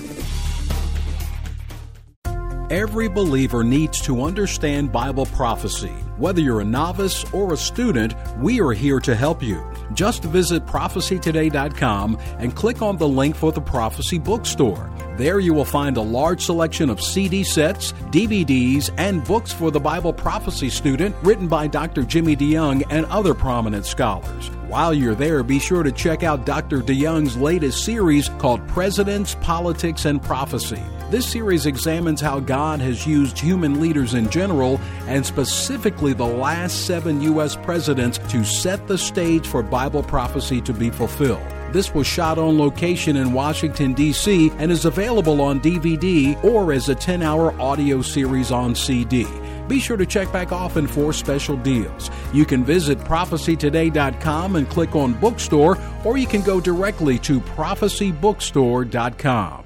Every 2.72 3.10
believer 3.10 3.66
needs 3.66 4.00
to 4.04 4.22
understand 4.22 4.94
Bible 4.94 5.26
prophecy. 5.26 5.92
Whether 6.18 6.40
you're 6.40 6.62
a 6.62 6.66
novice 6.66 7.26
or 7.34 7.54
a 7.54 7.58
student, 7.58 8.16
we 8.40 8.62
are 8.62 8.72
here 8.72 9.02
to 9.02 9.16
help 9.16 9.44
you. 9.44 9.62
Just 9.94 10.24
visit 10.24 10.66
prophecytoday.com 10.66 12.18
and 12.40 12.56
click 12.56 12.82
on 12.82 12.96
the 12.98 13.08
link 13.08 13.36
for 13.36 13.52
the 13.52 13.62
Prophecy 13.62 14.18
Bookstore. 14.18 14.90
There 15.18 15.40
you 15.40 15.54
will 15.54 15.64
find 15.64 15.96
a 15.96 16.02
large 16.02 16.44
selection 16.44 16.90
of 16.90 17.00
CD 17.02 17.46
sets, 17.46 17.94
DVDs, 18.12 18.94
and 18.98 19.24
books 19.24 19.54
for 19.54 19.72
the 19.72 19.80
Bible 19.80 20.12
prophecy 20.12 20.70
student 20.70 21.16
written 21.24 21.48
by 21.48 21.68
Dr. 21.68 22.04
Jimmy 22.04 22.36
DeYoung 22.36 22.84
and 22.90 23.06
other 23.06 23.34
prominent 23.34 23.86
scholars. 23.86 24.50
While 24.68 24.94
you're 24.94 25.16
there, 25.16 25.42
be 25.42 25.58
sure 25.58 25.84
to 25.84 25.92
check 25.94 26.24
out 26.24 26.46
Dr. 26.46 26.80
DeYoung's 26.80 27.38
latest 27.38 27.86
series 27.86 28.28
called 28.40 28.68
Presidents, 28.68 29.36
Politics, 29.40 30.04
and 30.04 30.22
Prophecy. 30.22 30.84
This 31.12 31.26
series 31.26 31.66
examines 31.66 32.20
how 32.20 32.42
God 32.42 32.82
has 32.82 33.08
used 33.08 33.40
human 33.40 33.80
leaders 33.80 34.16
in 34.16 34.30
general 34.30 34.82
and 35.08 35.26
specifically 35.26 36.12
the 36.12 36.26
last 36.26 36.88
seven 36.88 37.22
U.S. 37.22 37.56
presidents 37.56 38.18
to 38.30 38.44
set 38.44 38.86
the 38.88 38.98
stage 38.98 39.48
for 39.48 39.64
Bible 39.64 40.04
prophecy 40.04 40.60
to 40.62 40.74
be 40.74 40.90
fulfilled. 40.90 41.46
This 41.76 41.94
was 41.94 42.08
shot 42.08 42.38
on 42.38 42.58
location 42.58 43.18
in 43.18 43.34
Washington, 43.34 43.94
D.C., 43.94 44.50
and 44.60 44.72
is 44.72 44.86
available 44.86 45.42
on 45.42 45.60
DVD 45.60 46.42
or 46.42 46.72
as 46.72 46.88
a 46.88 46.96
10 46.96 47.22
hour 47.22 47.52
audio 47.60 48.02
series 48.02 48.50
on 48.50 48.74
CD. 48.74 49.28
Be 49.68 49.82
sure 49.82 49.98
to 49.98 50.06
check 50.06 50.32
back 50.32 50.54
often 50.54 50.88
for 50.88 51.12
special 51.12 51.58
deals. 51.58 52.10
You 52.32 52.46
can 52.46 52.64
visit 52.64 52.98
prophecytoday.com 53.00 54.56
and 54.56 54.70
click 54.70 54.96
on 54.96 55.16
Bookstore, 55.16 55.78
or 56.06 56.18
you 56.18 56.28
can 56.28 56.44
go 56.44 56.62
directly 56.62 57.20
to 57.20 57.42
prophecybookstore.com. 57.42 59.66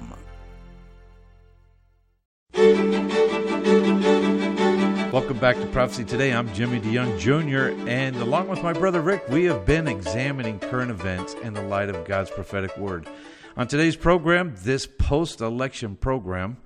Welcome 5.12 5.40
back 5.40 5.56
to 5.56 5.66
Prophecy 5.66 6.04
Today. 6.04 6.32
I'm 6.32 6.54
Jimmy 6.54 6.78
DeYoung 6.78 7.18
Jr., 7.18 7.76
and 7.88 8.14
along 8.14 8.46
with 8.46 8.62
my 8.62 8.72
brother 8.72 9.00
Rick, 9.00 9.28
we 9.28 9.42
have 9.46 9.66
been 9.66 9.88
examining 9.88 10.60
current 10.60 10.92
events 10.92 11.34
in 11.42 11.52
the 11.52 11.62
light 11.62 11.88
of 11.88 12.04
God's 12.04 12.30
prophetic 12.30 12.78
word. 12.78 13.08
On 13.56 13.66
today's 13.66 13.96
program, 13.96 14.54
this 14.58 14.86
post 14.86 15.40
election 15.40 15.96
program, 15.96 16.58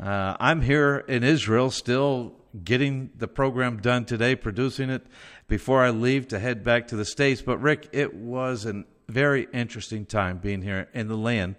uh, 0.00 0.34
I'm 0.40 0.62
here 0.62 1.04
in 1.08 1.22
Israel 1.22 1.70
still 1.70 2.36
getting 2.64 3.10
the 3.18 3.28
program 3.28 3.82
done 3.82 4.06
today, 4.06 4.34
producing 4.34 4.88
it 4.88 5.06
before 5.46 5.84
I 5.84 5.90
leave 5.90 6.26
to 6.28 6.38
head 6.38 6.64
back 6.64 6.88
to 6.88 6.96
the 6.96 7.04
States. 7.04 7.42
But, 7.42 7.58
Rick, 7.58 7.90
it 7.92 8.14
was 8.14 8.64
a 8.64 8.84
very 9.10 9.46
interesting 9.52 10.06
time 10.06 10.38
being 10.38 10.62
here 10.62 10.88
in 10.94 11.08
the 11.08 11.18
land, 11.18 11.56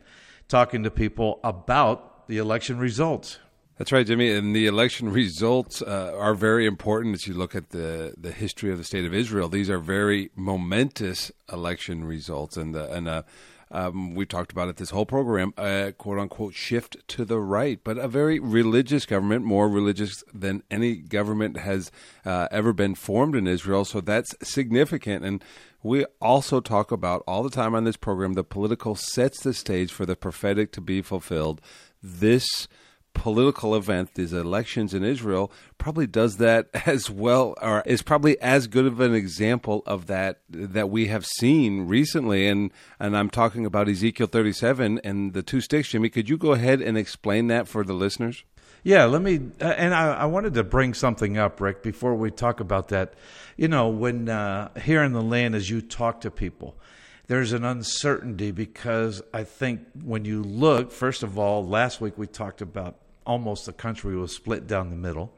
talking 0.48 0.82
to 0.86 0.90
people 0.90 1.40
about 1.44 2.28
the 2.28 2.40
election 2.40 2.80
results. 2.80 3.38
That's 3.82 3.92
right, 3.92 4.06
Jimmy. 4.06 4.32
And 4.32 4.56
the 4.56 4.68
election 4.68 5.12
results 5.12 5.82
uh, 5.82 6.14
are 6.16 6.36
very 6.36 6.68
important 6.68 7.16
as 7.16 7.26
you 7.26 7.34
look 7.34 7.56
at 7.56 7.72
the, 7.72 8.14
the 8.16 8.32
history 8.32 8.72
of 8.72 8.78
the 8.78 8.84
state 8.84 9.06
of 9.06 9.14
Israel. 9.16 9.50
These 9.50 9.72
are 9.72 9.80
very 9.80 10.30
momentous 10.36 11.32
election 11.52 12.06
results, 12.06 12.58
and 12.58 12.76
the, 12.76 12.94
and 12.94 13.08
uh, 13.08 13.24
um, 13.72 14.14
we 14.14 14.28
talked 14.28 14.52
about 14.52 14.68
it 14.70 14.78
this 14.78 14.92
whole 14.92 15.08
program, 15.08 15.56
uh, 15.58 15.94
quote 15.98 16.20
unquote, 16.20 16.54
shift 16.54 16.98
to 17.08 17.26
the 17.26 17.40
right, 17.40 17.80
but 17.84 17.98
a 17.98 18.08
very 18.08 18.38
religious 18.38 19.08
government, 19.08 19.46
more 19.46 19.68
religious 19.68 20.24
than 20.32 20.62
any 20.70 20.98
government 20.98 21.58
has 21.58 21.90
uh, 22.24 22.48
ever 22.52 22.74
been 22.74 22.94
formed 22.94 23.36
in 23.36 23.48
Israel. 23.48 23.84
So 23.84 24.00
that's 24.00 24.36
significant. 24.44 25.26
And 25.26 25.44
we 25.82 26.06
also 26.22 26.60
talk 26.60 26.92
about 26.92 27.24
all 27.26 27.42
the 27.42 27.50
time 27.50 27.74
on 27.74 27.86
this 27.86 27.98
program 27.98 28.34
the 28.34 28.44
political 28.44 28.94
sets 28.94 29.42
the 29.42 29.56
stage 29.56 29.92
for 29.92 30.06
the 30.06 30.16
prophetic 30.16 30.72
to 30.74 30.82
be 30.82 31.02
fulfilled. 31.02 31.62
This 32.04 32.68
political 33.14 33.76
event, 33.76 34.16
these 34.16 34.34
elections 34.34 34.94
in 34.94 35.04
Israel, 35.04 35.52
probably 35.78 36.08
does 36.08 36.38
that 36.38 36.70
as 36.86 37.10
well, 37.10 37.56
or 37.62 37.84
is 37.86 38.02
probably 38.02 38.40
as 38.42 38.68
good 38.68 38.86
of 38.86 39.00
an 39.00 39.14
example 39.14 39.84
of 39.86 40.08
that 40.08 40.40
that 40.50 40.90
we 40.90 41.08
have 41.08 41.26
seen 41.26 41.88
recently. 41.88 42.48
And 42.48 42.72
and 43.00 43.18
I'm 43.18 43.30
talking 43.30 43.66
about 43.66 43.90
Ezekiel 43.90 44.28
37 44.28 45.00
and 45.04 45.34
the 45.34 45.44
two 45.44 45.62
sticks. 45.62 45.90
Jimmy, 45.90 46.10
could 46.10 46.30
you 46.30 46.38
go 46.38 46.54
ahead 46.54 46.82
and 46.82 46.98
explain 46.98 47.48
that 47.48 47.68
for 47.68 47.84
the 47.84 47.94
listeners? 47.94 48.44
Yeah, 48.84 49.06
let 49.06 49.22
me. 49.22 49.52
Uh, 49.60 49.66
and 49.66 49.94
I, 49.94 50.14
I, 50.14 50.26
wanted 50.26 50.56
to 50.56 50.64
bring 50.64 50.96
something 50.96 51.38
up, 51.38 51.62
Rick, 51.62 51.84
before 51.84 52.16
we 52.16 52.32
talk 52.32 52.60
about 52.60 52.88
that. 52.88 53.14
You 53.56 53.68
know, 53.68 53.90
when 53.90 54.28
uh, 54.28 54.70
here 54.80 55.04
in 55.04 55.14
the 55.14 55.22
land, 55.22 55.54
as 55.54 55.70
you 55.70 55.82
talk 55.82 56.22
to 56.22 56.32
people, 56.32 56.76
there's 57.28 57.54
an 57.54 57.64
uncertainty 57.64 58.50
because 58.52 59.22
I 59.34 59.44
think 59.44 59.82
when 60.04 60.26
you 60.26 60.42
look, 60.42 60.92
first 60.92 61.22
of 61.22 61.38
all, 61.38 61.66
last 61.66 62.02
week 62.02 62.18
we 62.18 62.26
talked 62.26 62.62
about 62.62 62.98
almost 63.26 63.66
the 63.66 63.74
country 63.74 64.16
was 64.16 64.36
split 64.36 64.68
down 64.68 64.90
the 64.90 64.96
middle. 64.96 65.34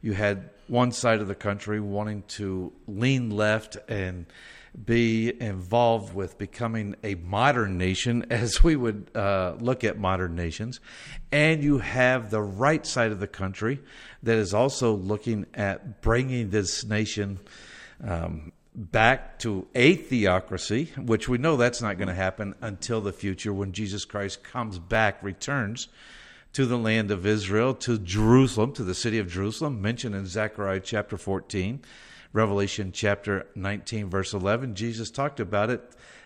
You 0.00 0.12
had 0.12 0.50
one 0.68 0.92
side 0.92 1.20
of 1.20 1.28
the 1.28 1.34
country 1.34 1.80
wanting 1.80 2.22
to 2.28 2.72
lean 2.86 3.30
left 3.30 3.76
and 3.88 4.26
be 4.84 5.32
involved 5.40 6.14
with 6.14 6.38
becoming 6.38 6.94
a 7.02 7.14
modern 7.16 7.78
nation 7.78 8.26
as 8.30 8.62
we 8.62 8.76
would 8.76 9.10
uh, 9.14 9.56
look 9.58 9.84
at 9.84 9.98
modern 9.98 10.36
nations. 10.36 10.80
And 11.32 11.62
you 11.62 11.78
have 11.78 12.30
the 12.30 12.42
right 12.42 12.86
side 12.86 13.12
of 13.12 13.20
the 13.20 13.26
country 13.26 13.80
that 14.22 14.36
is 14.36 14.54
also 14.54 14.94
looking 14.94 15.46
at 15.54 16.02
bringing 16.02 16.50
this 16.50 16.84
nation 16.84 17.40
um, 18.04 18.52
back 18.74 19.40
to 19.40 19.66
a 19.74 19.94
theocracy, 19.94 20.92
which 20.96 21.28
we 21.28 21.38
know 21.38 21.56
that's 21.56 21.82
not 21.82 21.98
going 21.98 22.08
to 22.08 22.14
happen 22.14 22.54
until 22.60 23.00
the 23.00 23.12
future 23.12 23.52
when 23.52 23.72
Jesus 23.72 24.04
Christ 24.04 24.44
comes 24.44 24.78
back, 24.78 25.22
returns 25.22 25.88
to 26.52 26.66
the 26.66 26.78
land 26.78 27.10
of 27.10 27.26
Israel, 27.26 27.74
to 27.74 27.98
Jerusalem, 27.98 28.72
to 28.72 28.84
the 28.84 28.94
city 28.94 29.18
of 29.18 29.30
Jerusalem, 29.30 29.80
mentioned 29.80 30.14
in 30.14 30.26
Zechariah 30.26 30.80
chapter 30.80 31.16
14, 31.16 31.80
Revelation 32.32 32.92
chapter 32.92 33.46
19, 33.54 34.10
verse 34.10 34.32
11. 34.32 34.74
Jesus 34.74 35.10
talked 35.10 35.40
about 35.40 35.70
it, 35.70 35.82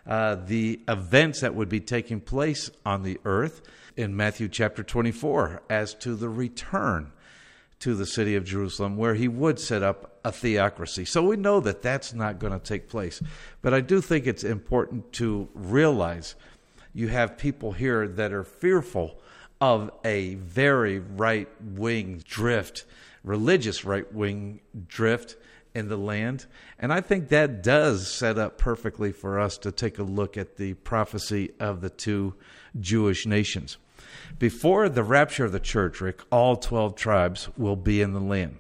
uh, 0.07 0.35
the 0.35 0.81
events 0.89 1.41
that 1.41 1.55
would 1.55 1.69
be 1.69 1.81
taking 1.81 2.21
place 2.21 2.71
on 2.85 3.03
the 3.03 3.19
earth 3.25 3.63
in 3.97 4.17
Matthew 4.17 4.49
chapter 4.49 4.83
24 4.83 5.63
as 5.69 5.95
to 5.95 6.15
the 6.15 6.29
return 6.29 7.13
to 7.81 7.95
the 7.95 8.07
city 8.07 8.37
of 8.37 8.45
Jerusalem, 8.45 8.97
where 8.97 9.15
he 9.15 9.27
would 9.27 9.59
set 9.59 9.83
up 9.83 10.21
a 10.25 10.31
theocracy. 10.31 11.05
So 11.05 11.23
we 11.23 11.37
know 11.37 11.59
that 11.61 11.83
that's 11.83 12.15
not 12.15 12.39
going 12.39 12.53
to 12.53 12.61
take 12.61 12.89
place. 12.89 13.21
But 13.61 13.75
I 13.75 13.81
do 13.81 14.01
think 14.01 14.27
it's 14.27 14.45
important 14.45 15.13
to 15.15 15.49
realize 15.53 16.37
you 16.95 17.09
have 17.09 17.37
people 17.37 17.73
here 17.73 18.07
that 18.07 18.33
are 18.33 18.45
fearful 18.45 19.21
of 19.63 19.93
a 20.05 20.35
very 20.35 20.99
right 20.99 21.49
wing 21.61 22.21
drift, 22.27 22.85
religious 23.23 23.85
right 23.85 24.13
wing 24.13 24.61
drift 24.89 25.37
in 25.73 25.89
the 25.89 25.97
land. 25.97 26.47
And 26.81 26.93
I 26.93 27.01
think 27.01 27.29
that 27.29 27.63
does 27.63 28.13
set 28.13 28.39
up 28.39 28.59
perfectly 28.59 29.13
for 29.13 29.39
us 29.39 29.57
to 29.59 29.71
take 29.71 30.01
a 30.01 30.03
look 30.03 30.37
at 30.37 30.57
the 30.57 30.75
prophecy 30.75 31.53
of 31.61 31.81
the 31.81 31.91
two 31.91 32.35
Jewish 32.81 33.25
nations. 33.25 33.79
Before 34.37 34.89
the 34.89 35.05
rapture 35.05 35.45
of 35.45 35.53
the 35.53 35.61
church, 35.61 36.01
Rick, 36.01 36.23
all 36.33 36.57
12 36.57 36.97
tribes 36.97 37.49
will 37.57 37.77
be 37.77 38.03
in 38.03 38.15
the 38.15 38.21
land. 38.21 38.59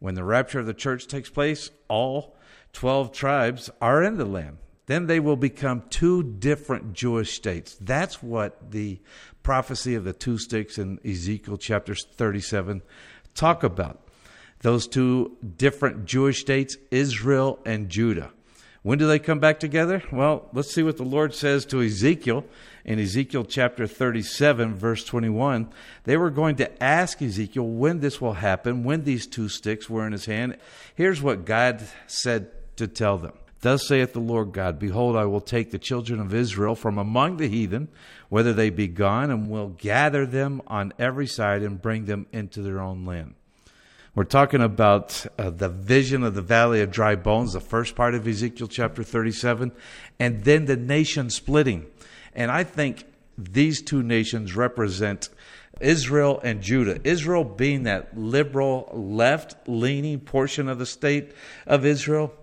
When 0.00 0.16
the 0.16 0.24
rapture 0.24 0.58
of 0.58 0.66
the 0.66 0.74
church 0.74 1.06
takes 1.06 1.30
place, 1.30 1.70
all 1.86 2.36
12 2.72 3.12
tribes 3.12 3.70
are 3.80 4.02
in 4.02 4.16
the 4.16 4.24
land. 4.24 4.58
Then 4.90 5.06
they 5.06 5.20
will 5.20 5.36
become 5.36 5.84
two 5.88 6.24
different 6.24 6.94
Jewish 6.94 7.34
states. 7.34 7.76
That's 7.80 8.24
what 8.24 8.72
the 8.72 8.98
prophecy 9.42 9.94
of 9.94 10.04
the 10.04 10.12
two 10.12 10.38
sticks 10.38 10.78
in 10.78 10.98
Ezekiel 11.04 11.56
chapter 11.56 11.94
37 11.94 12.82
talk 13.34 13.62
about. 13.62 14.00
Those 14.60 14.86
two 14.86 15.36
different 15.56 16.04
Jewish 16.04 16.40
states, 16.40 16.76
Israel 16.90 17.58
and 17.64 17.88
Judah. 17.88 18.30
When 18.82 18.98
do 18.98 19.06
they 19.06 19.18
come 19.18 19.40
back 19.40 19.60
together? 19.60 20.02
Well, 20.10 20.48
let's 20.54 20.72
see 20.72 20.82
what 20.82 20.96
the 20.96 21.02
Lord 21.02 21.34
says 21.34 21.66
to 21.66 21.82
Ezekiel 21.82 22.46
in 22.84 22.98
Ezekiel 22.98 23.44
chapter 23.44 23.86
37, 23.86 24.74
verse 24.74 25.04
21. 25.04 25.68
They 26.04 26.16
were 26.16 26.30
going 26.30 26.56
to 26.56 26.82
ask 26.82 27.20
Ezekiel 27.20 27.66
when 27.66 28.00
this 28.00 28.20
will 28.22 28.34
happen, 28.34 28.82
when 28.82 29.04
these 29.04 29.26
two 29.26 29.50
sticks 29.50 29.90
were 29.90 30.06
in 30.06 30.12
his 30.12 30.24
hand. 30.24 30.56
Here's 30.94 31.20
what 31.20 31.44
God 31.44 31.82
said 32.06 32.50
to 32.76 32.86
tell 32.86 33.18
them. 33.18 33.34
Thus 33.62 33.86
saith 33.86 34.12
the 34.12 34.20
Lord 34.20 34.52
God 34.52 34.78
Behold, 34.78 35.16
I 35.16 35.26
will 35.26 35.40
take 35.40 35.70
the 35.70 35.78
children 35.78 36.20
of 36.20 36.34
Israel 36.34 36.74
from 36.74 36.98
among 36.98 37.36
the 37.36 37.48
heathen, 37.48 37.88
whether 38.28 38.52
they 38.52 38.70
be 38.70 38.88
gone, 38.88 39.30
and 39.30 39.50
will 39.50 39.68
gather 39.68 40.26
them 40.26 40.62
on 40.66 40.92
every 40.98 41.26
side 41.26 41.62
and 41.62 41.80
bring 41.80 42.06
them 42.06 42.26
into 42.32 42.62
their 42.62 42.80
own 42.80 43.04
land. 43.04 43.34
We're 44.14 44.24
talking 44.24 44.60
about 44.60 45.24
uh, 45.38 45.50
the 45.50 45.68
vision 45.68 46.24
of 46.24 46.34
the 46.34 46.42
valley 46.42 46.80
of 46.80 46.90
dry 46.90 47.14
bones, 47.14 47.52
the 47.52 47.60
first 47.60 47.94
part 47.94 48.14
of 48.14 48.26
Ezekiel 48.26 48.66
chapter 48.66 49.04
37, 49.04 49.70
and 50.18 50.42
then 50.42 50.64
the 50.64 50.76
nation 50.76 51.30
splitting. 51.30 51.86
And 52.34 52.50
I 52.50 52.64
think 52.64 53.04
these 53.38 53.82
two 53.82 54.02
nations 54.02 54.56
represent 54.56 55.28
Israel 55.80 56.40
and 56.42 56.60
Judah. 56.60 56.98
Israel 57.04 57.44
being 57.44 57.84
that 57.84 58.16
liberal, 58.18 58.90
left 58.92 59.68
leaning 59.68 60.18
portion 60.20 60.68
of 60.68 60.78
the 60.78 60.86
state 60.86 61.32
of 61.66 61.86
Israel, 61.86 62.34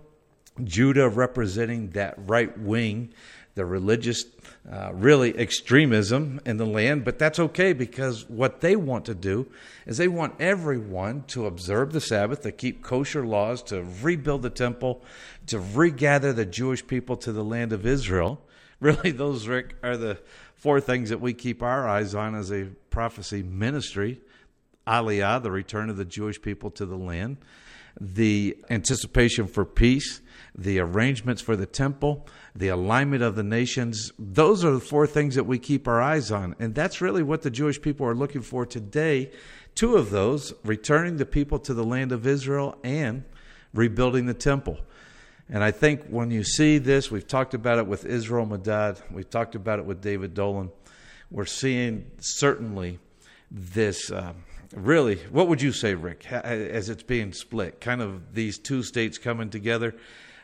Judah 0.64 1.08
representing 1.08 1.90
that 1.90 2.14
right 2.16 2.56
wing, 2.58 3.12
the 3.54 3.64
religious, 3.64 4.24
uh, 4.70 4.92
really 4.92 5.36
extremism 5.36 6.40
in 6.46 6.56
the 6.56 6.66
land. 6.66 7.04
But 7.04 7.18
that's 7.18 7.38
okay 7.38 7.72
because 7.72 8.28
what 8.28 8.60
they 8.60 8.76
want 8.76 9.04
to 9.06 9.14
do 9.14 9.46
is 9.86 9.96
they 9.96 10.08
want 10.08 10.34
everyone 10.40 11.24
to 11.28 11.46
observe 11.46 11.92
the 11.92 12.00
Sabbath, 12.00 12.42
to 12.42 12.52
keep 12.52 12.82
kosher 12.82 13.26
laws, 13.26 13.62
to 13.64 13.84
rebuild 14.02 14.42
the 14.42 14.50
temple, 14.50 15.02
to 15.46 15.58
regather 15.58 16.32
the 16.32 16.46
Jewish 16.46 16.86
people 16.86 17.16
to 17.16 17.32
the 17.32 17.44
land 17.44 17.72
of 17.72 17.86
Israel. 17.86 18.40
Really, 18.80 19.10
those, 19.10 19.48
Rick, 19.48 19.74
are 19.82 19.96
the 19.96 20.20
four 20.54 20.80
things 20.80 21.08
that 21.08 21.20
we 21.20 21.34
keep 21.34 21.64
our 21.64 21.88
eyes 21.88 22.14
on 22.14 22.36
as 22.36 22.52
a 22.52 22.66
prophecy 22.90 23.42
ministry 23.42 24.20
Aliyah, 24.88 25.42
the 25.42 25.50
return 25.50 25.90
of 25.90 25.98
the 25.98 26.04
Jewish 26.04 26.40
people 26.40 26.70
to 26.72 26.86
the 26.86 26.96
land, 26.96 27.36
the 28.00 28.56
anticipation 28.70 29.46
for 29.46 29.64
peace, 29.64 30.20
the 30.58 30.80
arrangements 30.80 31.40
for 31.40 31.54
the 31.54 31.66
temple, 31.66 32.26
the 32.54 32.68
alignment 32.68 33.22
of 33.22 33.36
the 33.36 33.44
nations. 33.44 34.12
Those 34.18 34.64
are 34.64 34.72
the 34.72 34.80
four 34.80 35.06
things 35.06 35.36
that 35.36 35.44
we 35.44 35.60
keep 35.60 35.86
our 35.86 36.02
eyes 36.02 36.32
on. 36.32 36.56
And 36.58 36.74
that's 36.74 37.00
really 37.00 37.22
what 37.22 37.42
the 37.42 37.50
Jewish 37.50 37.80
people 37.80 38.04
are 38.06 38.14
looking 38.14 38.42
for 38.42 38.66
today. 38.66 39.30
Two 39.76 39.96
of 39.96 40.10
those 40.10 40.52
returning 40.64 41.16
the 41.16 41.24
people 41.24 41.60
to 41.60 41.72
the 41.72 41.84
land 41.84 42.10
of 42.10 42.26
Israel 42.26 42.76
and 42.82 43.22
rebuilding 43.72 44.26
the 44.26 44.34
temple. 44.34 44.78
And 45.48 45.62
I 45.62 45.70
think 45.70 46.06
when 46.08 46.32
you 46.32 46.42
see 46.42 46.78
this, 46.78 47.10
we've 47.10 47.26
talked 47.26 47.54
about 47.54 47.78
it 47.78 47.86
with 47.86 48.04
Israel 48.04 48.44
Medad, 48.44 49.00
we've 49.12 49.30
talked 49.30 49.54
about 49.54 49.78
it 49.78 49.86
with 49.86 50.02
David 50.02 50.34
Dolan. 50.34 50.70
We're 51.30 51.46
seeing 51.46 52.10
certainly 52.18 52.98
this. 53.50 54.10
Uh, 54.10 54.32
really, 54.74 55.16
what 55.30 55.48
would 55.48 55.62
you 55.62 55.72
say, 55.72 55.94
Rick, 55.94 56.30
as 56.32 56.88
it's 56.88 57.02
being 57.02 57.32
split? 57.32 57.80
Kind 57.80 58.02
of 58.02 58.34
these 58.34 58.58
two 58.58 58.82
states 58.82 59.16
coming 59.16 59.50
together, 59.50 59.94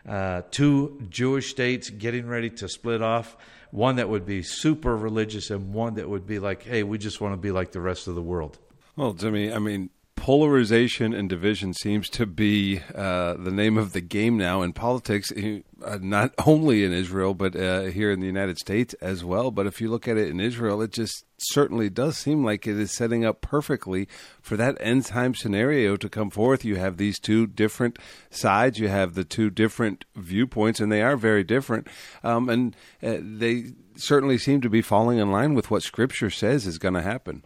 uh, 0.08 0.42
two 0.50 1.06
Jewish 1.08 1.50
states 1.50 1.90
getting 1.90 2.26
ready 2.26 2.50
to 2.50 2.68
split 2.68 3.02
off. 3.02 3.36
One 3.70 3.96
that 3.96 4.08
would 4.08 4.24
be 4.26 4.42
super 4.42 4.96
religious, 4.96 5.50
and 5.50 5.74
one 5.74 5.94
that 5.94 6.08
would 6.08 6.26
be 6.26 6.38
like, 6.38 6.62
hey, 6.62 6.82
we 6.82 6.98
just 6.98 7.20
want 7.20 7.32
to 7.32 7.36
be 7.36 7.50
like 7.50 7.72
the 7.72 7.80
rest 7.80 8.06
of 8.06 8.14
the 8.14 8.22
world. 8.22 8.58
Well, 8.96 9.12
Jimmy, 9.12 9.52
I 9.52 9.58
mean, 9.58 9.90
polarization 10.16 11.12
and 11.12 11.28
division 11.28 11.74
seems 11.74 12.08
to 12.08 12.26
be 12.26 12.80
uh, 12.94 13.34
the 13.34 13.50
name 13.50 13.76
of 13.76 13.92
the 13.92 14.00
game 14.00 14.36
now 14.38 14.62
in 14.62 14.72
politics, 14.72 15.30
uh, 15.32 15.98
not 16.00 16.32
only 16.46 16.84
in 16.84 16.92
Israel, 16.92 17.34
but 17.34 17.54
uh, 17.54 17.82
here 17.82 18.10
in 18.10 18.20
the 18.20 18.26
United 18.26 18.58
States 18.58 18.94
as 18.94 19.24
well. 19.24 19.50
But 19.50 19.66
if 19.66 19.80
you 19.80 19.90
look 19.90 20.08
at 20.08 20.16
it 20.16 20.28
in 20.28 20.40
Israel, 20.40 20.80
it 20.82 20.92
just 20.92 21.24
certainly 21.36 21.90
does 21.90 22.16
seem 22.16 22.44
like 22.44 22.66
it 22.66 22.78
is 22.78 22.94
setting 22.94 23.24
up 23.24 23.40
perfectly 23.40 24.08
for 24.40 24.56
that 24.56 24.76
end 24.80 25.04
time 25.04 25.34
scenario 25.34 25.96
to 25.96 26.08
come 26.08 26.30
forth. 26.30 26.64
You 26.64 26.76
have 26.76 26.96
these 26.96 27.18
two 27.18 27.46
different 27.46 27.98
sides, 28.30 28.78
you 28.78 28.88
have 28.88 29.14
the 29.14 29.24
two 29.24 29.50
different 29.50 30.04
viewpoints, 30.16 30.80
and 30.80 30.90
they 30.90 31.02
are 31.02 31.16
very 31.16 31.44
different. 31.44 31.88
Um, 32.22 32.48
and 32.48 32.76
uh, 33.02 33.18
they 33.20 33.72
certainly 33.96 34.38
seem 34.38 34.60
to 34.62 34.70
be 34.70 34.82
falling 34.82 35.18
in 35.18 35.30
line 35.30 35.54
with 35.54 35.70
what 35.70 35.82
Scripture 35.82 36.30
says 36.30 36.66
is 36.66 36.78
going 36.78 36.94
to 36.94 37.02
happen. 37.02 37.44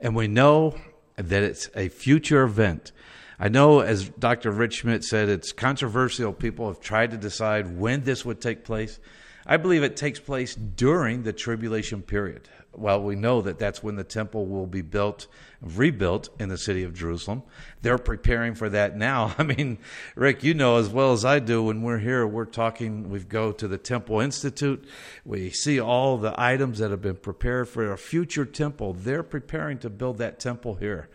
And 0.00 0.16
we 0.16 0.26
know 0.26 0.76
that 1.16 1.42
it's 1.42 1.70
a 1.74 1.88
future 1.88 2.42
event. 2.42 2.92
I 3.38 3.48
know, 3.48 3.80
as 3.80 4.08
Dr. 4.08 4.50
Rich 4.50 4.74
Schmidt 4.76 5.04
said, 5.04 5.28
it's 5.28 5.52
controversial. 5.52 6.32
People 6.32 6.68
have 6.68 6.80
tried 6.80 7.10
to 7.10 7.16
decide 7.16 7.78
when 7.78 8.04
this 8.04 8.24
would 8.24 8.40
take 8.40 8.64
place. 8.64 8.98
I 9.46 9.56
believe 9.56 9.82
it 9.82 9.96
takes 9.96 10.20
place 10.20 10.54
during 10.54 11.22
the 11.22 11.32
tribulation 11.32 12.02
period. 12.02 12.48
Well, 12.76 13.02
we 13.02 13.16
know 13.16 13.42
that 13.42 13.58
that's 13.58 13.82
when 13.82 13.96
the 13.96 14.04
temple 14.04 14.46
will 14.46 14.66
be 14.66 14.82
built, 14.82 15.26
rebuilt 15.60 16.28
in 16.38 16.48
the 16.48 16.58
city 16.58 16.82
of 16.82 16.94
Jerusalem. 16.94 17.42
They're 17.82 17.98
preparing 17.98 18.54
for 18.54 18.68
that 18.68 18.96
now. 18.96 19.34
I 19.38 19.42
mean, 19.42 19.78
Rick, 20.14 20.42
you 20.42 20.54
know 20.54 20.76
as 20.76 20.88
well 20.88 21.12
as 21.12 21.24
I 21.24 21.38
do, 21.38 21.62
when 21.64 21.82
we're 21.82 21.98
here, 21.98 22.26
we're 22.26 22.44
talking, 22.44 23.10
we 23.10 23.20
go 23.20 23.52
to 23.52 23.68
the 23.68 23.78
Temple 23.78 24.20
Institute, 24.20 24.84
we 25.24 25.50
see 25.50 25.80
all 25.80 26.16
the 26.16 26.34
items 26.40 26.78
that 26.78 26.90
have 26.90 27.02
been 27.02 27.16
prepared 27.16 27.68
for 27.68 27.92
a 27.92 27.98
future 27.98 28.44
temple. 28.44 28.92
They're 28.92 29.22
preparing 29.22 29.78
to 29.78 29.90
build 29.90 30.18
that 30.18 30.40
temple 30.40 30.74
here. 30.74 31.08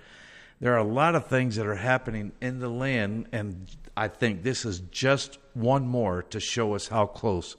There 0.60 0.74
are 0.74 0.80
a 0.80 0.84
lot 0.84 1.16
of 1.16 1.28
things 1.28 1.56
that 1.56 1.66
are 1.66 1.76
happening 1.76 2.34
in 2.42 2.60
the 2.60 2.68
land, 2.68 3.28
and 3.32 3.68
I 3.96 4.10
think 4.10 4.44
this 4.44 4.66
is 4.66 4.80
just 4.92 5.38
one 5.54 5.88
more 5.88 6.24
to 6.24 6.40
show 6.40 6.76
us 6.76 6.90
how 6.90 7.06
close 7.06 7.56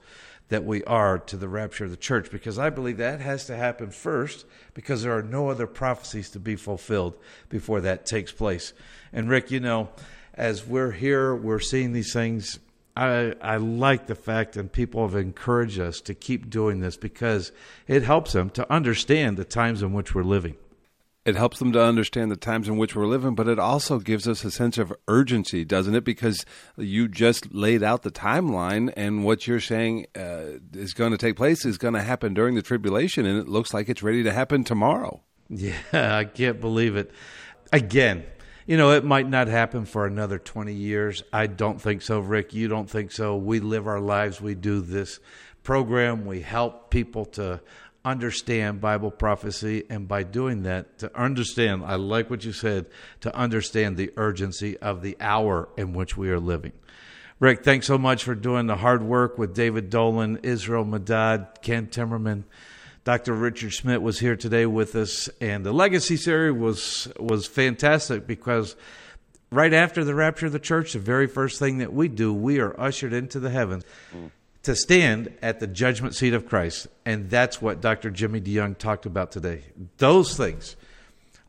that 0.51 0.65
we 0.65 0.85
are 0.85 1.19
to 1.19 1.37
the 1.37 1.49
rapture 1.49 1.85
of 1.85 1.91
the 1.91 1.97
church 1.97 2.31
because 2.31 2.59
I 2.59 2.71
believe 2.71 2.99
that 2.99 3.21
has 3.21 3.47
to 3.47 3.57
happen 3.57 3.91
first 3.91 4.45
because 4.75 5.03
there 5.03 5.17
are 5.17 5.23
no 5.23 5.49
other 5.49 5.67
prophecies 5.67 6.29
to 6.31 6.39
be 6.39 6.57
fulfilled 6.57 7.17
before 7.49 7.81
that 7.81 8.05
takes 8.05 8.31
place. 8.31 8.73
And 9.13 9.31
Rick, 9.31 9.51
you 9.51 9.61
know, 9.61 9.89
as 10.35 10.67
we're 10.67 10.93
here, 10.93 11.35
we're 11.35 11.61
seeing 11.61 11.93
these 11.93 12.13
things. 12.13 12.59
I, 12.97 13.35
I 13.41 13.57
like 13.57 14.07
the 14.07 14.15
fact, 14.15 14.57
and 14.57 14.71
people 14.71 15.07
have 15.07 15.17
encouraged 15.17 15.81
us 15.81 16.01
to 16.03 16.15
keep 16.15 16.51
doing 16.51 16.81
this 16.81 16.97
because 16.97 17.53
it 17.87 18.03
helps 18.03 18.33
them 18.33 18.51
to 18.51 18.71
understand 18.71 19.37
the 19.37 19.45
times 19.45 19.83
in 19.83 19.93
which 19.93 20.15
we're 20.15 20.23
living 20.23 20.57
it 21.31 21.37
helps 21.37 21.61
them 21.61 21.73
to 21.73 21.81
understand 21.81 22.31
the 22.31 22.37
times 22.37 22.67
in 22.67 22.77
which 22.77 22.97
we're 22.97 23.07
living, 23.07 23.37
but 23.37 23.47
it 23.47 23.59
also 23.59 24.01
gives 24.01 24.27
us 24.27 24.45
a 24.45 24.51
sense 24.51 24.79
of 24.79 24.93
urgency, 25.07 25.65
doesn't 25.65 25.95
it? 25.95 26.03
Because 26.03 26.45
you 26.77 27.07
just 27.07 27.55
laid 27.55 27.85
out 27.85 28.03
the 28.03 28.11
timeline, 28.11 28.93
and 28.97 29.25
what 29.25 29.47
you're 29.47 29.61
saying 29.61 30.07
uh, 30.17 30.59
is 30.75 30.93
going 30.93 31.13
to 31.13 31.19
take 31.19 31.37
place 31.37 31.65
is 31.65 31.79
going 31.79 31.95
to 31.95 32.03
happen 32.03 32.35
during 32.35 32.57
the 32.57 32.63
tribulation, 32.63 33.25
and 33.27 33.39
it 33.39 33.49
looks 33.49 33.73
like 33.73 33.89
it's 33.89 34.03
ready 34.03 34.25
to 34.25 34.33
happen 34.33 34.65
tomorrow. 34.65 35.23
Yeah, 35.49 35.77
I 35.93 36.25
can't 36.25 36.61
believe 36.61 36.97
it. 36.97 37.13
Again, 37.73 38.25
you 38.67 38.77
know, 38.77 38.91
it 38.91 39.05
might 39.05 39.29
not 39.29 39.47
happen 39.47 39.85
for 39.85 40.07
another 40.07 40.41
20 40.41 40.75
years. 40.75 41.23
I 41.33 41.47
don't 41.47 41.81
think 41.81 42.03
so, 42.03 42.19
Rick. 42.19 42.53
You 42.55 42.67
don't 42.67 42.91
think 42.91 43.13
so. 43.13 43.37
We 43.37 43.61
live 43.61 43.87
our 43.87 44.01
lives, 44.01 44.41
we 44.41 44.57
do 44.57 44.81
this 44.81 45.21
program, 45.63 46.27
we 46.27 46.41
help 46.41 46.91
people 46.91 47.25
to 47.27 47.61
understand 48.05 48.81
Bible 48.81 49.11
prophecy, 49.11 49.85
and 49.91 50.09
by 50.09 50.23
doing 50.23 50.63
that, 50.63 50.99
to 50.99 51.19
understand, 51.19 51.85
I 51.85 51.97
like 51.97 52.31
what 52.31 52.45
you 52.45 52.53
said, 52.53 52.87
to 53.21 53.35
understand 53.37 53.97
the 53.97 54.13
urgency 54.17 54.79
of 54.79 55.03
the 55.03 55.17
hour 55.21 55.69
in 55.77 55.93
which 55.93 56.17
we 56.17 56.31
are 56.31 56.41
living. 56.41 56.73
Rick, 57.39 57.65
thanks 57.65 57.87
so 57.87 57.99
much 57.99 58.25
for 58.25 58.35
doing 58.35 58.67
the 58.67 58.77
hard 58.77 59.03
work 59.03 59.39
with 59.39 59.55
David 59.55 59.91
Dolan, 59.91 60.41
Israel 60.43 60.85
Medad, 60.85 61.63
Ken 61.63 61.87
Timmerman. 61.87 62.45
Dr. 63.05 63.33
Richard 63.33 63.73
Schmidt 63.73 64.03
was 64.03 64.19
here 64.19 64.37
today 64.37 64.67
with 64.67 64.95
us, 64.95 65.29
and 65.41 65.65
the 65.65 65.73
Legacy 65.73 66.19
series 66.19 66.55
was 66.55 67.09
was 67.19 67.47
fantastic 67.47 68.27
because 68.27 68.77
right 69.51 69.73
after 69.73 70.05
the 70.05 70.15
rapture 70.15 70.47
of 70.47 70.53
the 70.53 70.59
church, 70.59 70.93
the 70.93 70.99
very 70.99 71.27
first 71.27 71.59
thing 71.59 71.79
that 71.79 71.95
we 71.95 72.09
do, 72.09 72.31
we 72.33 72.61
are 72.61 72.79
ushered 72.79 73.15
into 73.15 73.41
the 73.41 73.49
heavens. 73.49 73.85
Mm 74.15 74.31
to 74.63 74.77
stand 74.77 75.35
at 75.41 75.61
the 75.61 75.67
judgment 75.67 76.15
seat 76.15 76.35
of 76.35 76.47
Christ. 76.47 76.87
And 77.07 77.31
that's 77.31 77.63
what 77.63 77.81
Dr. 77.81 78.11
Jimmy 78.11 78.41
DeYoung 78.41 78.79
talked 78.79 79.07
about 79.07 79.33
today. 79.33 79.63
Those 79.99 80.37
things, 80.37 80.77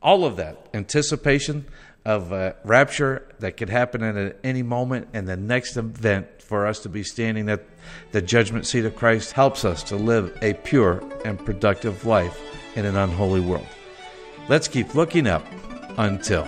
all 0.01 0.25
of 0.25 0.38
that, 0.38 0.67
anticipation 0.73 1.65
of 2.05 2.33
uh, 2.33 2.53
rapture 2.63 3.27
that 3.39 3.57
could 3.57 3.69
happen 3.69 4.01
at 4.03 4.38
any 4.43 4.63
moment, 4.63 5.09
and 5.13 5.27
the 5.27 5.38
next 5.38 5.77
event 5.77 6.41
for 6.41 6.65
us 6.65 6.79
to 6.79 6.89
be 6.89 7.03
standing 7.03 7.47
at 7.47 7.63
the 8.11 8.21
judgment 8.21 8.65
seat 8.65 8.85
of 8.85 8.95
Christ 8.95 9.33
helps 9.33 9.63
us 9.63 9.83
to 9.83 9.95
live 9.95 10.35
a 10.41 10.53
pure 10.53 11.03
and 11.23 11.38
productive 11.38 12.05
life 12.05 12.41
in 12.75 12.85
an 12.85 12.95
unholy 12.95 13.41
world. 13.41 13.67
Let's 14.49 14.67
keep 14.67 14.95
looking 14.95 15.27
up 15.27 15.45
until. 15.97 16.47